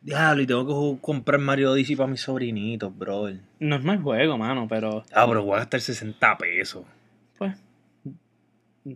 Diablo, 0.00 0.42
y 0.42 0.46
tengo 0.46 0.94
que 0.96 1.00
comprar 1.02 1.40
Mario 1.40 1.72
Odyssey 1.72 1.96
para 1.96 2.08
mis 2.08 2.20
sobrinitos, 2.20 2.96
brother. 2.96 3.40
No 3.58 3.76
es 3.76 3.84
mal 3.84 4.00
juego, 4.00 4.38
mano, 4.38 4.66
pero 4.68 5.04
Ah, 5.12 5.26
pero 5.28 5.42
voy 5.42 5.54
a 5.56 5.58
gastar 5.58 5.80
60 5.80 6.38
pesos. 6.38 6.84
pues, 7.36 7.54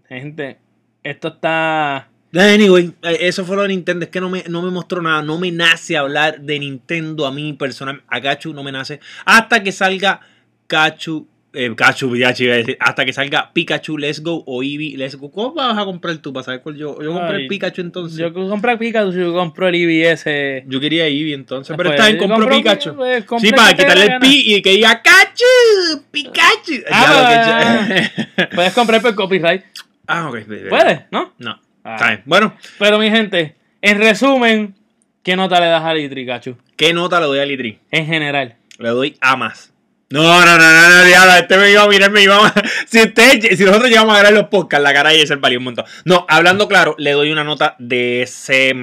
gente, 0.09 0.59
esto 1.03 1.28
está... 1.28 2.09
Anyway, 2.34 2.94
eh, 3.03 3.18
eso 3.20 3.44
fue 3.44 3.57
lo 3.57 3.62
de 3.62 3.68
Nintendo. 3.68 4.05
Es 4.05 4.11
que 4.11 4.20
no 4.20 4.30
me, 4.30 4.42
no 4.48 4.62
me 4.62 4.70
mostró 4.70 5.03
nada. 5.03 5.20
No 5.22 5.38
me 5.38 5.50
nace 5.50 5.98
hablar 5.98 6.40
de 6.40 6.59
Nintendo 6.59 7.26
a 7.26 7.32
mí 7.32 7.53
personal. 7.53 8.03
A 8.09 8.20
Gachu 8.20 8.55
no 8.55 8.62
me 8.62 8.72
nace. 8.72 9.00
Hasta 9.26 9.62
que 9.62 9.70
salga 9.70 10.20
Cachu. 10.66 11.28
Eh, 11.55 11.74
Cachu, 11.76 12.16
ya 12.16 12.32
iba 12.38 12.55
a 12.55 12.57
decir. 12.57 12.76
Hasta 12.80 13.05
que 13.05 13.12
salga 13.12 13.53
Pikachu 13.53 13.98
Let's 13.98 14.22
Go 14.22 14.42
o 14.46 14.62
Eevee 14.62 14.96
Let's 14.96 15.16
Go. 15.16 15.30
¿Cómo 15.30 15.53
vas 15.55 15.76
a 15.76 15.84
comprar 15.84 16.16
tú 16.16 16.32
para 16.32 16.44
saber 16.44 16.62
cuál 16.62 16.76
yo? 16.76 16.96
Yo 17.03 17.12
compré 17.12 17.36
Ay, 17.36 17.42
el 17.42 17.48
Pikachu 17.48 17.82
entonces. 17.82 18.18
Yo 18.18 18.28
Yo, 18.32 18.48
compré 18.48 18.76
Pikachu, 18.78 19.12
yo 19.12 19.32
compro 19.34 19.68
el 19.68 19.74
IBS. 19.74 20.64
quería 20.80 21.07
Eevee 21.07 21.34
entonces. 21.34 21.76
Pero 21.76 21.90
Pues, 21.90 21.98
está 22.00 22.07
bien, 22.11 22.20
yo 22.22 22.26
compro 22.28 22.48
compro- 22.48 22.57
Pikachu. 22.57 22.96
pues, 22.96 23.24
sí, 23.40 23.50
para 23.50 23.76
quitarle 23.76 24.05
el 24.07 24.18
pi 24.18 24.55
y 24.55 24.62
que 24.62 24.70
diga 24.70 25.03
Cachu, 25.03 26.03
Pikachu. 26.11 26.82
Ah, 26.90 27.07
Ya, 27.07 27.80
lo 27.82 28.46
que- 28.46 28.46
Puedes 28.57 28.72
comprar 28.72 29.03
por 29.03 29.14
copyright. 29.14 29.62
ah, 30.07 30.28
ok. 30.30 30.38
Puedes, 30.70 31.00
¿no? 31.11 31.34
No. 31.38 31.61
Ah. 31.84 31.96
Está 31.96 32.09
bien. 32.09 32.22
Bueno, 32.24 32.57
Pero 32.78 32.98
mi 32.98 33.11
gente, 33.11 33.57
en 33.82 33.98
resumen, 33.98 34.74
¿qué 35.22 35.36
nota 35.36 35.61
le 35.61 35.66
das 35.66 35.82
al 35.84 35.98
E3, 35.98 36.14
Pikachu? 36.14 36.57
¿qué 36.76 36.92
nota 36.94 37.20
le 37.20 37.26
doy 37.26 37.38
a 37.40 37.44
Litri? 37.44 37.78
En 37.90 38.07
general. 38.07 38.57
Le 38.78 38.88
doy 38.88 39.16
a 39.20 39.36
más. 39.36 39.71
No, 40.12 40.44
no, 40.44 40.58
no, 40.58 40.58
no, 40.58 41.26
no, 41.26 41.36
este 41.36 41.56
me 41.56 41.70
iba 41.70 41.84
a 41.84 41.88
mirar, 41.88 42.10
me 42.10 42.22
iba 42.22 42.46
a... 42.46 42.54
Si, 42.86 43.00
usted, 43.00 43.56
si 43.56 43.64
nosotros 43.64 43.88
llegamos 43.88 44.14
a 44.14 44.18
grabar 44.18 44.34
los 44.34 44.50
podcasts, 44.50 44.82
la 44.82 44.92
cara 44.92 45.08
de 45.08 45.16
Yesel 45.16 45.38
valió 45.38 45.58
un 45.58 45.64
montón. 45.64 45.86
No, 46.04 46.26
hablando 46.28 46.68
claro, 46.68 46.94
le 46.98 47.12
doy 47.12 47.32
una 47.32 47.44
nota 47.44 47.76
de 47.78 48.26
C. 48.28 48.74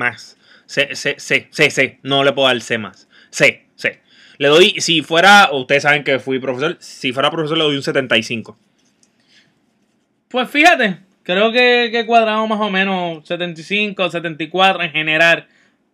C, 0.65 0.95
C, 0.95 1.19
C, 1.19 1.47
C, 1.51 1.69
C. 1.69 1.99
No 2.01 2.23
le 2.23 2.34
puedo 2.34 2.47
dar 2.47 2.59
C 2.61 2.80
más. 2.80 3.07
C, 3.30 3.67
C. 3.75 4.01
Le 4.39 4.47
doy, 4.47 4.82
si 4.82 5.03
fuera, 5.03 5.49
ustedes 5.51 5.84
saben 5.84 6.03
que 6.03 6.17
fui 6.17 6.39
profesor, 6.39 6.77
si 6.80 7.13
fuera 7.13 7.30
profesor 7.30 7.59
le 7.59 7.63
doy 7.65 7.75
un 7.75 7.84
75. 7.84 8.57
Pues 10.30 10.49
fíjate, 10.49 10.97
creo 11.21 11.51
que, 11.51 11.89
que 11.91 12.07
cuadramos 12.07 12.49
más 12.49 12.59
o 12.59 12.71
menos 12.71 13.27
75, 13.27 14.09
74 14.09 14.82
en 14.82 14.91
general. 14.91 15.47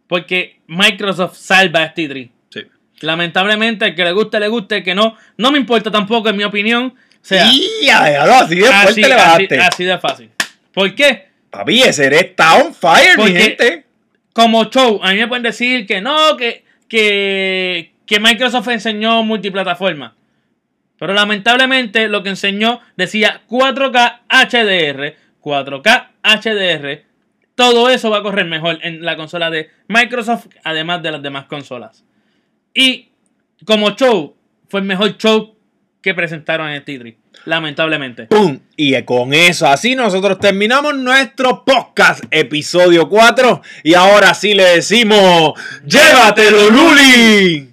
Porque 0.08 0.62
Microsoft 0.68 1.36
salva 1.36 1.84
este 1.84 2.10
E3. 2.10 2.30
Lamentablemente, 3.02 3.86
el 3.86 3.96
que 3.96 4.04
le 4.04 4.12
guste, 4.12 4.40
le 4.40 4.48
guste, 4.48 4.78
el 4.78 4.84
que 4.84 4.96
no, 4.96 5.16
no 5.38 5.52
me 5.52 5.60
importa 5.60 5.92
tampoco, 5.92 6.30
en 6.30 6.38
mi 6.38 6.44
opinión. 6.44 6.94
O 6.96 7.18
sea, 7.22 7.48
así 7.48 8.56
de 8.56 8.68
así, 8.68 9.02
fuerte 9.02 9.02
le 9.02 9.14
así, 9.14 9.24
bajaste. 9.24 9.60
así 9.60 9.84
de 9.84 9.98
fácil. 10.00 10.32
¿Por 10.74 10.94
qué? 10.94 11.30
Papi, 11.50 11.82
ese 11.82 12.06
eres 12.06 12.22
está 12.24 12.56
on 12.56 12.74
fire, 12.74 13.18
mi 13.18 13.32
gente. 13.32 13.86
Como 14.34 14.66
show, 14.66 15.00
a 15.02 15.12
mí 15.12 15.18
me 15.18 15.28
pueden 15.28 15.44
decir 15.44 15.88
que 15.88 16.02
no, 16.02 16.36
que, 16.36 16.66
que, 16.90 17.94
que 18.06 18.20
Microsoft 18.20 18.68
enseñó 18.68 19.24
multiplataforma. 19.24 20.16
Pero 20.98 21.14
lamentablemente 21.14 22.08
lo 22.08 22.24
que 22.24 22.30
enseñó 22.30 22.82
decía 22.96 23.42
4K 23.50 24.20
HDR, 24.30 25.16
4K 25.42 26.08
HDR. 26.24 27.04
Todo 27.56 27.90
eso 27.90 28.10
va 28.10 28.18
a 28.18 28.24
correr 28.24 28.46
mejor 28.46 28.80
en 28.82 29.04
la 29.04 29.16
consola 29.16 29.50
de 29.50 29.70
Microsoft, 29.88 30.48
además 30.64 31.02
de 31.02 31.12
las 31.12 31.22
demás 31.22 31.46
consolas. 31.46 32.04
Y 32.78 33.08
como 33.66 33.92
show, 33.92 34.36
fue 34.68 34.82
el 34.82 34.86
mejor 34.86 35.18
show 35.18 35.56
que 36.02 36.14
presentaron 36.14 36.68
en 36.68 36.76
este 36.76 37.00
E3, 37.00 37.16
lamentablemente. 37.46 38.26
¡Pum! 38.26 38.60
Y 38.76 39.02
con 39.04 39.34
eso, 39.34 39.66
así 39.66 39.96
nosotros 39.96 40.40
terminamos 40.40 40.94
nuestro 40.98 41.64
podcast, 41.64 42.26
episodio 42.32 43.08
4. 43.08 43.62
Y 43.84 43.94
ahora 43.94 44.34
sí 44.34 44.54
le 44.54 44.64
decimos: 44.66 45.54
¡Llévatelo, 45.86 46.70
Luli! 46.70 47.70